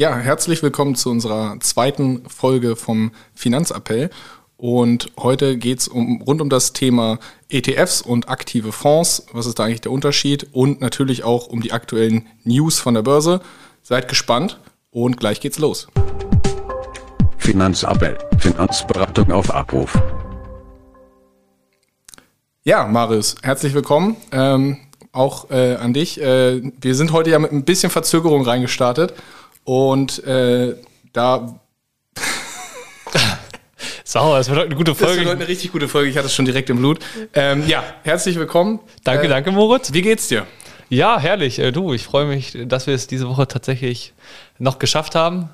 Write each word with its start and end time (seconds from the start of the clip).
Ja, 0.00 0.16
herzlich 0.16 0.62
willkommen 0.62 0.94
zu 0.94 1.10
unserer 1.10 1.60
zweiten 1.60 2.26
Folge 2.26 2.74
vom 2.74 3.10
Finanzappell. 3.34 4.08
Und 4.56 5.12
heute 5.18 5.58
geht 5.58 5.80
es 5.80 5.88
um, 5.88 6.22
rund 6.22 6.40
um 6.40 6.48
das 6.48 6.72
Thema 6.72 7.18
ETFs 7.50 8.00
und 8.00 8.30
aktive 8.30 8.72
Fonds. 8.72 9.26
Was 9.34 9.44
ist 9.44 9.58
da 9.58 9.64
eigentlich 9.64 9.82
der 9.82 9.92
Unterschied? 9.92 10.46
Und 10.52 10.80
natürlich 10.80 11.22
auch 11.22 11.48
um 11.48 11.60
die 11.60 11.72
aktuellen 11.72 12.26
News 12.44 12.78
von 12.78 12.94
der 12.94 13.02
Börse. 13.02 13.42
Seid 13.82 14.08
gespannt 14.08 14.58
und 14.90 15.18
gleich 15.18 15.38
geht's 15.38 15.58
los. 15.58 15.86
Finanzappell, 17.36 18.16
Finanzberatung 18.38 19.30
auf 19.30 19.54
Abruf. 19.54 20.00
Ja, 22.64 22.86
Marius, 22.86 23.36
herzlich 23.42 23.74
willkommen. 23.74 24.16
Ähm, 24.32 24.78
auch 25.12 25.50
äh, 25.50 25.74
an 25.74 25.92
dich. 25.92 26.18
Äh, 26.22 26.62
wir 26.80 26.94
sind 26.94 27.12
heute 27.12 27.28
ja 27.28 27.38
mit 27.38 27.52
ein 27.52 27.64
bisschen 27.64 27.90
Verzögerung 27.90 28.44
reingestartet. 28.44 29.12
Und 29.64 30.22
äh, 30.24 30.76
da. 31.12 31.60
Sauer, 34.04 34.38
es 34.38 34.48
wird 34.48 34.58
heute 34.58 34.66
eine 34.66 34.76
gute 34.76 34.94
Folge. 34.94 35.12
Es 35.12 35.18
wird 35.18 35.28
heute 35.28 35.38
eine 35.38 35.48
richtig 35.48 35.72
gute 35.72 35.86
Folge. 35.86 36.10
Ich 36.10 36.16
hatte 36.16 36.26
es 36.26 36.34
schon 36.34 36.44
direkt 36.44 36.68
im 36.70 36.78
Blut. 36.78 36.98
Ähm, 37.32 37.66
ja, 37.68 37.84
herzlich 38.02 38.36
willkommen. 38.36 38.80
Danke, 39.04 39.26
äh, 39.26 39.28
danke, 39.28 39.52
Moritz. 39.52 39.92
Wie 39.92 40.02
geht's 40.02 40.26
dir? 40.28 40.46
Ja, 40.88 41.20
herrlich. 41.20 41.60
Äh, 41.60 41.70
du, 41.70 41.92
ich 41.92 42.02
freue 42.02 42.26
mich, 42.26 42.58
dass 42.66 42.88
wir 42.88 42.94
es 42.94 43.06
diese 43.06 43.28
Woche 43.28 43.46
tatsächlich 43.46 44.12
noch 44.58 44.80
geschafft 44.80 45.14
haben. 45.14 45.50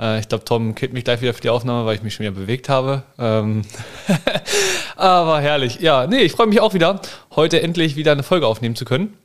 Äh, 0.00 0.18
ich 0.18 0.28
glaube, 0.28 0.44
Tom 0.44 0.74
killt 0.74 0.92
mich 0.92 1.04
gleich 1.04 1.20
wieder 1.20 1.34
für 1.34 1.40
die 1.40 1.50
Aufnahme, 1.50 1.86
weil 1.86 1.94
ich 1.94 2.02
mich 2.02 2.14
schon 2.14 2.24
wieder 2.24 2.34
bewegt 2.34 2.68
habe. 2.68 3.04
Ähm 3.18 3.62
Aber 4.96 5.40
herrlich. 5.40 5.78
Ja, 5.80 6.08
nee, 6.08 6.22
ich 6.22 6.32
freue 6.32 6.48
mich 6.48 6.60
auch 6.60 6.74
wieder, 6.74 7.00
heute 7.36 7.62
endlich 7.62 7.94
wieder 7.94 8.12
eine 8.12 8.24
Folge 8.24 8.46
aufnehmen 8.46 8.74
zu 8.74 8.84
können. 8.84 9.16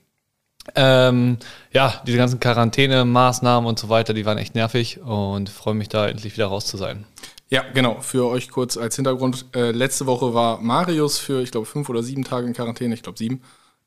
Ähm, 0.74 1.38
ja, 1.72 2.02
diese 2.08 2.18
ganzen 2.18 2.40
Quarantäne-Maßnahmen 2.40 3.68
und 3.68 3.78
so 3.78 3.90
weiter, 3.90 4.14
die 4.14 4.26
waren 4.26 4.38
echt 4.38 4.56
nervig 4.56 5.00
und 5.02 5.50
freue 5.50 5.76
mich 5.76 5.90
da 5.90 6.08
endlich 6.08 6.34
wieder 6.34 6.48
raus 6.48 6.66
zu 6.66 6.78
sein. 6.78 7.06
Ja, 7.50 7.64
genau. 7.74 8.02
Für 8.02 8.28
euch 8.28 8.50
kurz 8.50 8.76
als 8.76 8.96
Hintergrund. 8.96 9.46
Äh, 9.56 9.72
letzte 9.72 10.08
Woche 10.08 10.34
war 10.34 10.60
Marius 10.60 11.20
für, 11.20 11.42
ich 11.42 11.52
glaube, 11.52 11.68
fünf 11.68 11.90
oder 11.90 12.02
sieben 12.02 12.24
Tage 12.24 12.48
in 12.48 12.54
Quarantäne. 12.54 12.96
Ich 12.96 13.04
glaube, 13.04 13.18
sieben. 13.20 13.42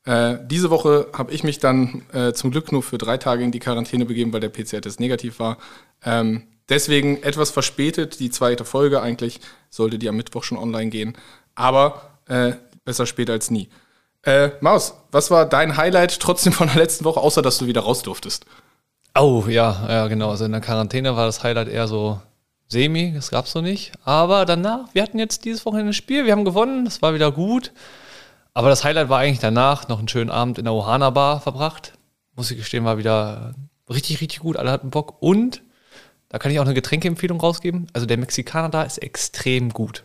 Äh, 0.05 0.39
diese 0.47 0.71
Woche 0.71 1.09
habe 1.13 1.33
ich 1.33 1.43
mich 1.43 1.59
dann 1.59 2.03
äh, 2.13 2.33
zum 2.33 2.53
Glück 2.53 2.71
nur 2.71 2.83
für 2.83 2.99
drei 2.99 3.19
Tage 3.19 3.43
in 3.43 3.51
die 3.51 3.59
Quarantäne 3.59 4.05
begeben, 4.05 4.33
weil 4.33 4.41
der 4.41 4.49
PCR-Test 4.49 5.01
negativ 5.01 5.41
war. 5.41 5.59
Ähm, 6.05 6.45
deswegen 6.69 7.23
etwas 7.23 7.51
verspätet. 7.51 8.21
Die 8.21 8.31
zweite 8.31 8.65
Folge 8.65 9.03
eigentlich 9.03 9.41
sollte 9.71 9.99
die 9.99 10.09
am 10.09 10.17
Mittwoch 10.17 10.45
schon 10.45 10.57
online 10.57 10.91
gehen. 10.91 11.19
Aber 11.57 12.13
äh, 12.29 12.53
besser 12.85 13.07
später 13.07 13.33
als 13.33 13.51
nie. 13.51 13.69
Äh, 14.23 14.51
Maus, 14.61 14.95
was 15.11 15.31
war 15.31 15.47
dein 15.47 15.77
Highlight 15.77 16.21
trotzdem 16.21 16.53
von 16.53 16.69
der 16.69 16.77
letzten 16.77 17.05
Woche, 17.05 17.21
außer 17.21 17.43
dass 17.43 17.59
du 17.59 17.67
wieder 17.67 17.83
raus 17.83 18.03
durftest? 18.03 18.47
Oh, 19.15 19.45
ja, 19.49 19.87
ja, 19.89 20.07
genau. 20.09 20.31
Also 20.31 20.45
in 20.45 20.53
der 20.53 20.61
Quarantäne 20.61 21.17
war 21.17 21.27
das 21.27 21.43
Highlight 21.43 21.69
eher 21.69 21.89
so 21.89 22.21
semi, 22.69 23.13
das 23.15 23.31
gab's 23.31 23.53
so 23.53 23.61
nicht. 23.61 23.93
Aber 24.05 24.45
danach, 24.45 24.89
wir 24.93 25.03
hatten 25.03 25.19
jetzt 25.19 25.45
dieses 25.45 25.65
Wochenende 25.67 25.91
ein 25.91 25.95
Spiel, 25.95 26.25
wir 26.25 26.33
haben 26.33 26.45
gewonnen, 26.45 26.85
das 26.85 27.03
war 27.03 27.15
wieder 27.15 27.33
gut. 27.33 27.73
Aber 28.55 28.69
das 28.69 28.85
Highlight 28.85 29.09
war 29.09 29.21
eigentlich 29.21 29.39
danach 29.39 29.89
noch 29.89 29.99
einen 29.99 30.09
schönen 30.09 30.31
Abend 30.31 30.59
in 30.59 30.65
der 30.65 30.75
Ohana 30.75 31.11
Bar 31.11 31.41
verbracht. 31.41 31.93
Muss 32.35 32.51
ich 32.51 32.59
gestehen, 32.59 32.85
war 32.85 32.99
wieder 32.99 33.55
richtig, 33.89 34.21
richtig 34.21 34.41
gut. 34.41 34.57
Alle 34.57 34.71
hatten 34.71 34.91
Bock. 34.91 35.17
Und 35.21 35.63
da 36.29 36.39
kann 36.39 36.51
ich 36.51 36.59
auch 36.59 36.65
eine 36.65 36.75
Getränkeempfehlung 36.75 37.41
rausgeben. 37.41 37.87
Also 37.93 38.07
der 38.07 38.19
Mexikaner 38.19 38.69
da 38.69 38.83
ist 38.83 38.99
extrem 38.99 39.73
gut. 39.73 40.05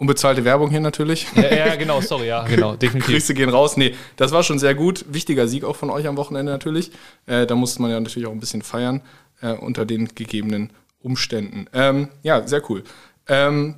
Unbezahlte 0.00 0.46
Werbung 0.46 0.70
hier 0.70 0.80
natürlich. 0.80 1.26
Ja, 1.36 1.54
ja, 1.54 1.76
genau, 1.76 2.00
sorry, 2.00 2.28
ja, 2.28 2.42
genau, 2.46 2.74
definitiv. 2.76 3.12
Grüße 3.12 3.34
gehen 3.34 3.50
raus. 3.50 3.76
Nee, 3.76 3.94
das 4.16 4.32
war 4.32 4.42
schon 4.42 4.58
sehr 4.58 4.74
gut. 4.74 5.04
Wichtiger 5.10 5.46
Sieg 5.46 5.62
auch 5.62 5.76
von 5.76 5.90
euch 5.90 6.06
am 6.08 6.16
Wochenende 6.16 6.50
natürlich. 6.50 6.90
Äh, 7.26 7.46
da 7.46 7.54
musste 7.54 7.82
man 7.82 7.90
ja 7.90 8.00
natürlich 8.00 8.26
auch 8.26 8.32
ein 8.32 8.40
bisschen 8.40 8.62
feiern 8.62 9.02
äh, 9.42 9.52
unter 9.52 9.84
den 9.84 10.08
gegebenen 10.14 10.72
Umständen. 11.02 11.66
Ähm, 11.74 12.08
ja, 12.22 12.48
sehr 12.48 12.62
cool. 12.70 12.82
Ähm, 13.28 13.74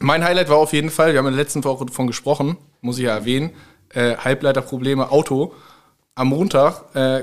mein 0.00 0.24
Highlight 0.24 0.48
war 0.48 0.56
auf 0.56 0.72
jeden 0.72 0.90
Fall, 0.90 1.12
wir 1.12 1.20
haben 1.20 1.28
in 1.28 1.34
der 1.34 1.44
letzten 1.44 1.62
Woche 1.62 1.86
davon 1.86 2.08
gesprochen, 2.08 2.56
muss 2.80 2.98
ich 2.98 3.04
ja 3.04 3.14
erwähnen, 3.14 3.50
äh, 3.90 4.16
Halbleiterprobleme 4.16 5.12
Auto. 5.12 5.54
Am 6.16 6.26
Montag 6.26 6.86
äh, 6.96 7.22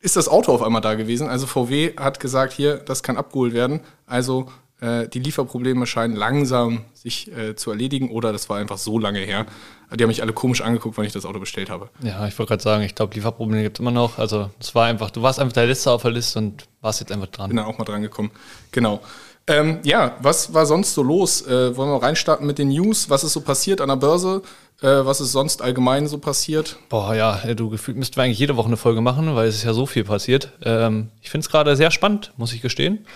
ist 0.00 0.16
das 0.16 0.26
Auto 0.26 0.52
auf 0.52 0.62
einmal 0.62 0.80
da 0.80 0.94
gewesen. 0.94 1.28
Also 1.28 1.46
VW 1.46 1.94
hat 1.96 2.18
gesagt, 2.18 2.52
hier, 2.52 2.78
das 2.78 3.04
kann 3.04 3.16
abgeholt 3.16 3.54
werden. 3.54 3.78
Also 4.06 4.48
äh, 4.80 5.08
die 5.08 5.18
Lieferprobleme 5.18 5.86
scheinen 5.86 6.16
langsam 6.16 6.84
sich 6.94 7.30
äh, 7.36 7.54
zu 7.54 7.70
erledigen 7.70 8.10
oder 8.10 8.32
das 8.32 8.48
war 8.48 8.58
einfach 8.58 8.78
so 8.78 8.98
lange 8.98 9.20
her. 9.20 9.46
Die 9.94 10.02
haben 10.02 10.08
mich 10.08 10.22
alle 10.22 10.32
komisch 10.32 10.60
angeguckt, 10.60 10.96
wann 10.98 11.04
ich 11.04 11.12
das 11.12 11.24
Auto 11.24 11.38
bestellt 11.38 11.70
habe. 11.70 11.88
Ja, 12.02 12.26
ich 12.26 12.36
wollte 12.38 12.50
gerade 12.50 12.62
sagen, 12.62 12.82
ich 12.82 12.94
glaube, 12.94 13.14
Lieferprobleme 13.14 13.62
gibt 13.62 13.78
es 13.78 13.80
immer 13.80 13.92
noch. 13.92 14.18
Also 14.18 14.50
es 14.58 14.74
war 14.74 14.86
einfach, 14.86 15.10
du 15.10 15.22
warst 15.22 15.38
einfach 15.38 15.52
der 15.52 15.66
Letzte 15.66 15.90
auf 15.90 16.02
der 16.02 16.10
Liste 16.10 16.38
und 16.38 16.66
warst 16.80 17.00
jetzt 17.00 17.12
einfach 17.12 17.28
dran. 17.28 17.48
Bin 17.48 17.58
dann 17.58 17.66
auch 17.66 17.78
mal 17.78 17.84
dran 17.84 18.02
gekommen. 18.02 18.30
Genau. 18.72 19.00
Ähm, 19.46 19.80
ja, 19.84 20.16
was 20.20 20.54
war 20.54 20.64
sonst 20.64 20.94
so 20.94 21.02
los? 21.02 21.46
Äh, 21.46 21.76
wollen 21.76 21.90
wir 21.90 22.02
reinstarten 22.02 22.46
mit 22.46 22.58
den 22.58 22.68
News? 22.68 23.10
Was 23.10 23.24
ist 23.24 23.34
so 23.34 23.42
passiert 23.42 23.82
an 23.82 23.88
der 23.88 23.96
Börse? 23.96 24.42
Äh, 24.80 25.04
was 25.04 25.20
ist 25.20 25.32
sonst 25.32 25.60
allgemein 25.60 26.08
so 26.08 26.18
passiert? 26.18 26.78
Boah, 26.88 27.14
ja, 27.14 27.54
du 27.54 27.68
gefühlt 27.68 27.98
müssten 27.98 28.16
wir 28.16 28.22
eigentlich 28.22 28.38
jede 28.38 28.56
Woche 28.56 28.68
eine 28.68 28.78
Folge 28.78 29.02
machen, 29.02 29.34
weil 29.34 29.48
es 29.48 29.56
ist 29.56 29.64
ja 29.64 29.74
so 29.74 29.84
viel 29.84 30.04
passiert. 30.04 30.50
Ähm, 30.62 31.10
ich 31.20 31.30
finde 31.30 31.44
es 31.44 31.50
gerade 31.50 31.76
sehr 31.76 31.90
spannend, 31.90 32.32
muss 32.38 32.54
ich 32.54 32.62
gestehen. 32.62 33.06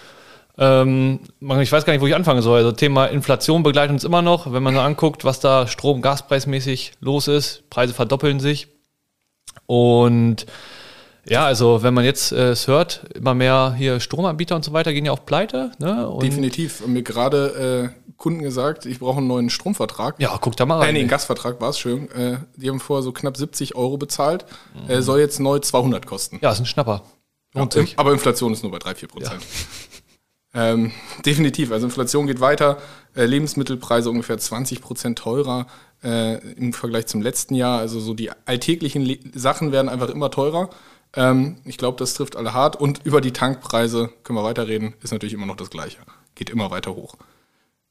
Ähm, 0.59 1.21
ich 1.41 1.73
weiß 1.73 1.85
gar 1.85 1.93
nicht, 1.93 2.03
wo 2.03 2.07
ich 2.07 2.15
anfangen 2.15 2.43
soll. 2.43 2.59
Also 2.59 2.73
Thema 2.73 3.07
Inflation 3.07 3.63
begleitet 3.63 3.93
uns 3.93 4.05
immer 4.05 4.23
noch. 4.23 4.53
Wenn 4.53 4.63
man 4.63 4.75
so 4.75 4.81
anguckt, 4.81 5.25
was 5.25 5.41
da 5.41 5.67
Strom-, 5.67 6.03
Gaspreismäßig 6.03 6.93
los 7.01 7.29
ist, 7.29 7.69
Preise 7.71 7.95
verdoppeln 7.95 8.41
sich. 8.41 8.69
Und 9.67 10.47
ja, 11.29 11.45
also 11.45 11.83
wenn 11.83 11.95
man 11.95 12.05
jetzt 12.05 12.33
äh, 12.33 12.51
es 12.51 12.67
hört, 12.67 13.05
immer 13.15 13.35
mehr 13.35 13.75
hier 13.77 14.01
Stromanbieter 14.01 14.57
und 14.57 14.65
so 14.65 14.73
weiter 14.73 14.93
gehen 14.93 15.05
ja 15.05 15.13
auch 15.13 15.25
pleite. 15.25 15.73
Ne? 15.79 16.09
Und 16.09 16.23
Definitiv. 16.23 16.81
Und 16.81 16.93
mir 16.93 17.03
gerade 17.03 17.93
äh, 17.95 18.13
Kunden 18.17 18.43
gesagt, 18.43 18.87
ich 18.87 18.99
brauche 18.99 19.19
einen 19.19 19.29
neuen 19.29 19.51
Stromvertrag. 19.51 20.17
Ja, 20.19 20.37
guck 20.41 20.57
da 20.57 20.67
mal 20.67 20.79
rein. 20.79 20.89
Äh, 20.89 20.93
nee, 20.93 21.01
einen 21.01 21.09
Gasvertrag 21.09 21.61
war 21.61 21.71
es 21.71 21.79
schön. 21.79 22.11
Äh, 22.11 22.39
die 22.57 22.69
haben 22.69 22.81
vorher 22.81 23.03
so 23.03 23.13
knapp 23.13 23.37
70 23.37 23.77
Euro 23.77 23.97
bezahlt. 23.97 24.47
Mhm. 24.89 25.03
Soll 25.03 25.21
jetzt 25.21 25.39
neu 25.39 25.59
200 25.61 26.07
kosten. 26.07 26.39
Ja, 26.43 26.51
ist 26.51 26.61
ein 26.61 26.67
Schnapper. 26.67 27.03
Ja. 27.55 27.67
Aber 27.97 28.13
Inflation 28.13 28.53
ist 28.53 28.63
nur 28.63 28.73
bei 28.73 28.79
3, 28.79 28.95
4 28.95 29.09
Prozent. 29.09 29.41
Ja. 29.41 29.99
Ähm, 30.59 30.93
definitiv. 31.25 31.71
Also 31.71 31.87
Inflation 31.87 32.27
geht 32.27 32.41
weiter. 32.41 32.79
Äh, 33.15 33.27
Lebensmittelpreise 33.27 34.11
ungefähr 34.11 34.39
20 34.39 34.81
Prozent 34.81 35.19
teurer 35.19 35.67
äh, 36.03 36.39
im 36.55 36.73
Vergleich 36.73 37.07
zum 37.07 37.23
letzten 37.23 37.55
Jahr. 37.55 37.79
Also 37.79 38.01
so 38.01 38.15
die 38.15 38.31
alltäglichen 38.47 39.03
Le 39.03 39.19
Sachen 39.35 39.73
werden 39.73 39.89
einfach 39.89 40.09
immer 40.09 40.31
teurer. 40.31 40.71
Ähm, 41.15 41.59
ich 41.65 41.79
glaube, 41.79 41.99
das 41.99 42.15
trifft 42.15 42.37
alle 42.37 42.53
hart. 42.53 42.77
Und 42.77 43.05
über 43.05 43.21
die 43.21 43.33
Tankpreise 43.33 44.11
können 44.25 44.39
wir 44.39 44.45
weiterreden. 44.45 44.95
Ist 45.03 45.13
natürlich 45.13 45.35
immer 45.35 45.47
noch 45.47 45.57
das 45.57 45.71
Gleiche. 45.71 45.99
Geht 46.35 46.51
immer 46.51 46.71
weiter 46.71 46.95
hoch. 46.95 47.15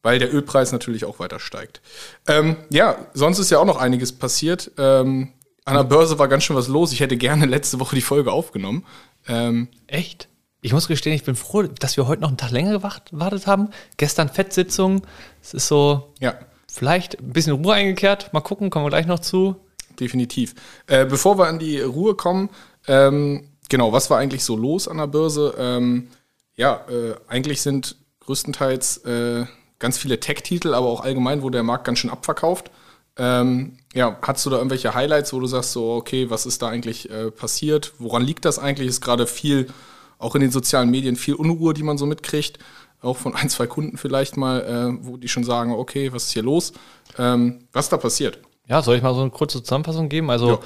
Weil 0.03 0.19
der 0.19 0.33
Ölpreis 0.33 0.71
natürlich 0.71 1.05
auch 1.05 1.19
weiter 1.19 1.39
steigt. 1.39 1.81
Ähm, 2.27 2.57
ja, 2.69 2.97
sonst 3.13 3.39
ist 3.39 3.49
ja 3.49 3.59
auch 3.59 3.65
noch 3.65 3.77
einiges 3.77 4.11
passiert. 4.11 4.71
Ähm, 4.77 5.33
an 5.65 5.75
der 5.75 5.83
Börse 5.83 6.17
war 6.17 6.29
ganz 6.29 6.43
schön 6.43 6.55
was 6.55 6.69
los. 6.69 6.93
Ich 6.93 7.01
hätte 7.01 7.17
gerne 7.17 7.45
letzte 7.45 7.79
Woche 7.79 7.95
die 7.95 8.01
Folge 8.01 8.31
aufgenommen. 8.31 8.85
Ähm, 9.27 9.67
Echt? 9.87 10.29
Ich 10.67 10.73
muss 10.73 10.89
gestehen, 10.89 11.13
ich 11.13 11.23
bin 11.23 11.37
froh, 11.37 11.63
dass 11.63 11.95
wir 11.95 12.09
heute 12.09 12.23
noch 12.23 12.27
einen 12.27 12.35
Tag 12.35 12.51
länger 12.51 12.73
gewartet 12.73 13.47
haben. 13.47 13.69
Gestern 13.95 14.27
Fettsitzung. 14.27 15.01
Es 15.41 15.53
ist 15.53 15.69
so, 15.69 16.13
ja. 16.19 16.35
vielleicht 16.69 17.21
ein 17.21 17.31
bisschen 17.31 17.53
Ruhe 17.53 17.73
eingekehrt. 17.73 18.33
Mal 18.33 18.41
gucken, 18.41 18.69
kommen 18.69 18.83
wir 18.83 18.89
gleich 18.89 19.05
noch 19.05 19.19
zu. 19.19 19.55
Definitiv. 19.97 20.55
Äh, 20.87 21.05
bevor 21.05 21.37
wir 21.39 21.47
an 21.47 21.57
die 21.57 21.79
Ruhe 21.79 22.15
kommen, 22.15 22.49
ähm, 22.85 23.47
genau, 23.69 23.93
was 23.93 24.09
war 24.09 24.17
eigentlich 24.17 24.43
so 24.43 24.57
los 24.57 24.89
an 24.89 24.97
der 24.97 25.07
Börse? 25.07 25.55
Ähm, 25.57 26.09
ja, 26.57 26.81
äh, 26.89 27.15
eigentlich 27.29 27.61
sind 27.61 27.95
größtenteils 28.25 28.97
äh, 29.05 29.45
ganz 29.79 29.97
viele 29.97 30.19
Tech-Titel, 30.19 30.73
aber 30.73 30.87
auch 30.87 30.99
allgemein 30.99 31.43
wurde 31.43 31.59
der 31.59 31.63
Markt 31.63 31.85
ganz 31.85 31.99
schön 31.99 32.11
abverkauft. 32.11 32.71
Ähm, 33.15 33.77
ja, 33.93 34.17
hast 34.21 34.45
du 34.45 34.49
da 34.49 34.57
irgendwelche 34.57 34.93
Highlights, 34.93 35.31
wo 35.31 35.39
du 35.39 35.47
sagst, 35.47 35.71
so, 35.71 35.93
okay, 35.93 36.29
was 36.29 36.45
ist 36.45 36.61
da 36.61 36.67
eigentlich 36.67 37.09
äh, 37.09 37.31
passiert? 37.31 37.93
Woran 37.99 38.21
liegt 38.21 38.43
das 38.43 38.59
eigentlich? 38.59 38.89
Ist 38.89 38.99
gerade 38.99 39.27
viel 39.27 39.69
auch 40.17 40.35
in 40.35 40.41
den 40.41 40.51
sozialen 40.51 40.89
Medien 40.89 41.15
viel 41.15 41.35
Unruhe, 41.35 41.73
die 41.73 41.83
man 41.83 41.97
so 41.97 42.05
mitkriegt. 42.05 42.59
Auch 43.01 43.17
von 43.17 43.35
ein, 43.35 43.49
zwei 43.49 43.67
Kunden 43.67 43.97
vielleicht 43.97 44.37
mal, 44.37 44.61
äh, 44.61 45.05
wo 45.05 45.17
die 45.17 45.27
schon 45.27 45.43
sagen, 45.43 45.71
okay, 45.71 46.11
was 46.11 46.25
ist 46.25 46.33
hier 46.33 46.43
los? 46.43 46.73
Ähm, 47.17 47.59
was 47.71 47.89
da 47.89 47.97
passiert? 47.97 48.39
Ja, 48.67 48.81
soll 48.81 48.97
ich 48.97 49.03
mal 49.03 49.13
so 49.13 49.21
eine 49.21 49.29
kurze 49.29 49.61
Zusammenfassung 49.61 50.09
geben? 50.09 50.31
Also 50.31 50.59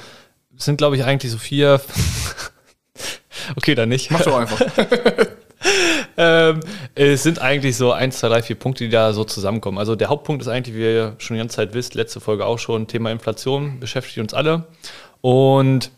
es 0.58 0.66
sind, 0.66 0.78
glaube 0.78 0.96
ich, 0.96 1.04
eigentlich 1.04 1.32
so 1.32 1.38
vier. 1.38 1.82
okay, 3.56 3.76
dann 3.76 3.90
nicht. 3.90 4.12
Mach 4.12 4.22
doch 4.22 4.38
einfach. 4.38 4.62
ähm, 6.18 6.62
es 6.96 7.24
sind 7.24 7.40
eigentlich 7.40 7.76
so 7.76 7.92
eins, 7.92 8.20
zwei, 8.20 8.30
drei, 8.30 8.42
vier 8.42 8.56
Punkte, 8.56 8.86
die 8.86 8.90
da 8.90 9.14
so 9.14 9.24
zusammenkommen. 9.24 9.78
Also 9.78 9.96
der 9.96 10.10
Hauptpunkt 10.10 10.42
ist 10.42 10.48
eigentlich, 10.48 10.76
wie 10.76 10.82
ihr 10.82 11.16
schon 11.18 11.36
die 11.36 11.40
ganze 11.40 11.58
Zeit 11.58 11.74
wisst, 11.74 11.96
letzte 11.96 12.20
Folge 12.20 12.46
auch 12.46 12.60
schon, 12.60 12.88
Thema 12.88 13.12
Inflation 13.12 13.80
beschäftigt 13.80 14.20
uns 14.20 14.34
alle. 14.34 14.68
Und 15.22 15.92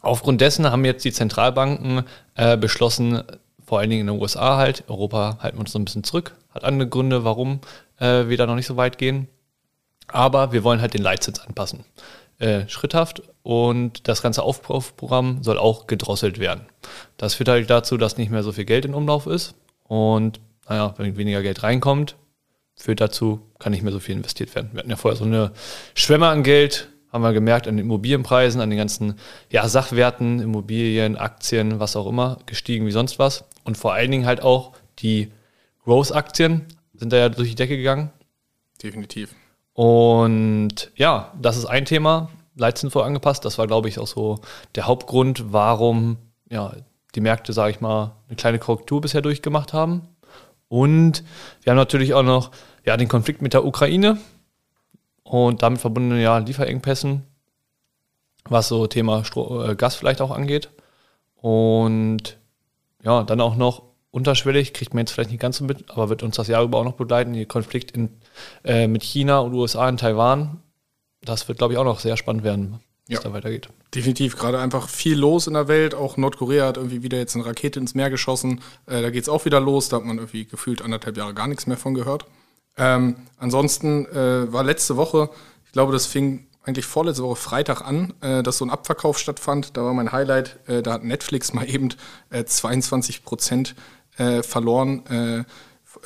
Aufgrund 0.00 0.40
dessen 0.40 0.70
haben 0.70 0.84
jetzt 0.84 1.04
die 1.04 1.12
Zentralbanken 1.12 2.04
äh, 2.34 2.56
beschlossen, 2.56 3.22
vor 3.64 3.78
allen 3.78 3.90
Dingen 3.90 4.08
in 4.08 4.14
den 4.14 4.20
USA 4.20 4.56
halt, 4.56 4.84
Europa 4.88 5.38
halten 5.40 5.58
wir 5.58 5.60
uns 5.60 5.72
so 5.72 5.78
ein 5.78 5.84
bisschen 5.84 6.04
zurück, 6.04 6.34
hat 6.54 6.64
andere 6.64 6.88
Gründe, 6.88 7.24
warum 7.24 7.60
äh, 7.98 8.28
wir 8.28 8.36
da 8.36 8.46
noch 8.46 8.56
nicht 8.56 8.66
so 8.66 8.76
weit 8.76 8.98
gehen. 8.98 9.28
Aber 10.08 10.52
wir 10.52 10.64
wollen 10.64 10.80
halt 10.80 10.94
den 10.94 11.02
Leitzins 11.02 11.38
anpassen. 11.40 11.84
äh, 12.40 12.66
schritthaft 12.68 13.22
und 13.42 14.08
das 14.08 14.22
ganze 14.22 14.42
Aufkaufprogramm 14.42 15.42
soll 15.42 15.58
auch 15.58 15.86
gedrosselt 15.86 16.38
werden. 16.38 16.66
Das 17.16 17.34
führt 17.34 17.48
halt 17.48 17.70
dazu, 17.70 17.96
dass 17.96 18.16
nicht 18.16 18.30
mehr 18.30 18.42
so 18.42 18.52
viel 18.52 18.64
Geld 18.64 18.84
in 18.84 18.94
Umlauf 18.94 19.26
ist 19.26 19.54
und 19.84 20.40
naja, 20.68 20.94
wenn 20.96 21.16
weniger 21.16 21.42
Geld 21.42 21.62
reinkommt, 21.62 22.16
führt 22.76 23.00
dazu, 23.00 23.40
kann 23.58 23.72
nicht 23.72 23.82
mehr 23.82 23.92
so 23.92 24.00
viel 24.00 24.16
investiert 24.16 24.54
werden. 24.54 24.70
Wir 24.72 24.78
hatten 24.80 24.90
ja 24.90 24.96
vorher 24.96 25.18
so 25.18 25.24
eine 25.24 25.52
Schwemme 25.94 26.28
an 26.28 26.42
Geld, 26.42 26.88
haben 27.12 27.22
wir 27.22 27.32
gemerkt, 27.32 27.66
an 27.66 27.76
den 27.76 27.86
Immobilienpreisen, 27.86 28.60
an 28.60 28.70
den 28.70 28.78
ganzen 28.78 29.14
ja, 29.50 29.68
Sachwerten, 29.68 30.40
Immobilien, 30.40 31.16
Aktien, 31.16 31.80
was 31.80 31.96
auch 31.96 32.06
immer, 32.06 32.38
gestiegen 32.46 32.86
wie 32.86 32.92
sonst 32.92 33.18
was. 33.18 33.44
Und 33.64 33.76
vor 33.76 33.92
allen 33.92 34.10
Dingen 34.10 34.26
halt 34.26 34.42
auch 34.42 34.72
die 34.98 35.32
Growth-Aktien 35.84 36.66
sind 36.94 37.12
da 37.12 37.16
ja 37.16 37.28
durch 37.28 37.50
die 37.50 37.54
Decke 37.54 37.76
gegangen. 37.76 38.10
Definitiv. 38.82 39.34
Und 39.72 40.90
ja, 40.94 41.32
das 41.40 41.56
ist 41.56 41.66
ein 41.66 41.84
Thema, 41.84 42.30
Leitzinsen 42.56 43.00
angepasst. 43.00 43.44
Das 43.44 43.58
war, 43.58 43.66
glaube 43.66 43.88
ich, 43.88 43.98
auch 43.98 44.06
so 44.06 44.40
der 44.74 44.86
Hauptgrund, 44.86 45.52
warum 45.52 46.18
ja, 46.50 46.74
die 47.14 47.20
Märkte, 47.20 47.52
sage 47.52 47.72
ich 47.72 47.80
mal, 47.80 48.14
eine 48.28 48.36
kleine 48.36 48.58
Korrektur 48.58 49.00
bisher 49.00 49.22
durchgemacht 49.22 49.72
haben. 49.72 50.02
Und 50.68 51.24
wir 51.62 51.72
haben 51.72 51.76
natürlich 51.78 52.14
auch 52.14 52.22
noch 52.22 52.50
ja, 52.84 52.96
den 52.96 53.08
Konflikt 53.08 53.42
mit 53.42 53.54
der 53.54 53.64
Ukraine 53.64 54.18
und 55.30 55.62
damit 55.62 55.80
verbundene 55.80 56.20
ja, 56.20 56.38
Lieferengpässen, 56.38 57.22
was 58.48 58.66
so 58.66 58.88
Thema 58.88 59.24
Stro 59.24 59.64
äh, 59.64 59.76
Gas 59.76 59.94
vielleicht 59.94 60.20
auch 60.20 60.32
angeht. 60.32 60.70
Und 61.36 62.36
ja, 63.04 63.22
dann 63.22 63.40
auch 63.40 63.54
noch 63.54 63.82
unterschwellig, 64.10 64.72
kriegt 64.72 64.92
man 64.92 65.02
jetzt 65.02 65.12
vielleicht 65.12 65.30
nicht 65.30 65.40
ganz 65.40 65.58
so 65.58 65.64
mit, 65.64 65.88
aber 65.88 66.08
wird 66.08 66.24
uns 66.24 66.34
das 66.34 66.48
Jahr 66.48 66.64
über 66.64 66.78
auch 66.78 66.84
noch 66.84 66.94
begleiten, 66.94 67.32
der 67.32 67.46
Konflikt 67.46 67.92
in, 67.92 68.10
äh, 68.64 68.88
mit 68.88 69.04
China 69.04 69.38
und 69.38 69.54
USA 69.54 69.88
in 69.88 69.98
Taiwan. 69.98 70.64
Das 71.22 71.46
wird, 71.46 71.58
glaube 71.58 71.74
ich, 71.74 71.78
auch 71.78 71.84
noch 71.84 72.00
sehr 72.00 72.16
spannend 72.16 72.42
werden, 72.42 72.80
wie 73.06 73.14
es 73.14 73.22
Ja. 73.22 73.28
da 73.28 73.32
weitergeht. 73.32 73.68
Definitiv, 73.94 74.36
gerade 74.36 74.58
einfach 74.58 74.88
viel 74.88 75.16
los 75.16 75.46
in 75.46 75.54
der 75.54 75.68
Welt. 75.68 75.94
Auch 75.94 76.16
Nordkorea 76.16 76.66
hat 76.66 76.76
irgendwie 76.76 77.04
wieder 77.04 77.18
jetzt 77.18 77.36
eine 77.36 77.46
Rakete 77.46 77.78
ins 77.78 77.94
Meer 77.94 78.10
geschossen. 78.10 78.62
Äh, 78.86 79.00
da 79.00 79.10
geht 79.10 79.22
es 79.22 79.28
auch 79.28 79.44
wieder 79.44 79.60
los. 79.60 79.88
Da 79.90 79.98
hat 79.98 80.04
man 80.04 80.18
irgendwie 80.18 80.44
gefühlt 80.46 80.82
anderthalb 80.82 81.16
Jahre 81.16 81.34
gar 81.34 81.46
nichts 81.46 81.68
mehr 81.68 81.76
von 81.76 81.94
gehört. 81.94 82.26
Ähm, 82.76 83.16
ansonsten 83.36 84.06
äh, 84.06 84.52
war 84.52 84.64
letzte 84.64 84.96
Woche, 84.96 85.30
ich 85.64 85.72
glaube, 85.72 85.92
das 85.92 86.06
fing 86.06 86.46
eigentlich 86.62 86.86
vorletzte 86.86 87.22
Woche 87.22 87.36
Freitag 87.36 87.82
an, 87.82 88.14
äh, 88.20 88.42
dass 88.42 88.58
so 88.58 88.64
ein 88.64 88.70
Abverkauf 88.70 89.18
stattfand. 89.18 89.76
Da 89.76 89.84
war 89.84 89.94
mein 89.94 90.12
Highlight, 90.12 90.58
äh, 90.68 90.82
da 90.82 90.94
hat 90.94 91.04
Netflix 91.04 91.52
mal 91.52 91.68
eben 91.68 91.90
äh, 92.30 92.44
22 92.44 93.24
Prozent 93.24 93.74
äh, 94.18 94.42
verloren. 94.42 95.04
Äh, 95.06 95.44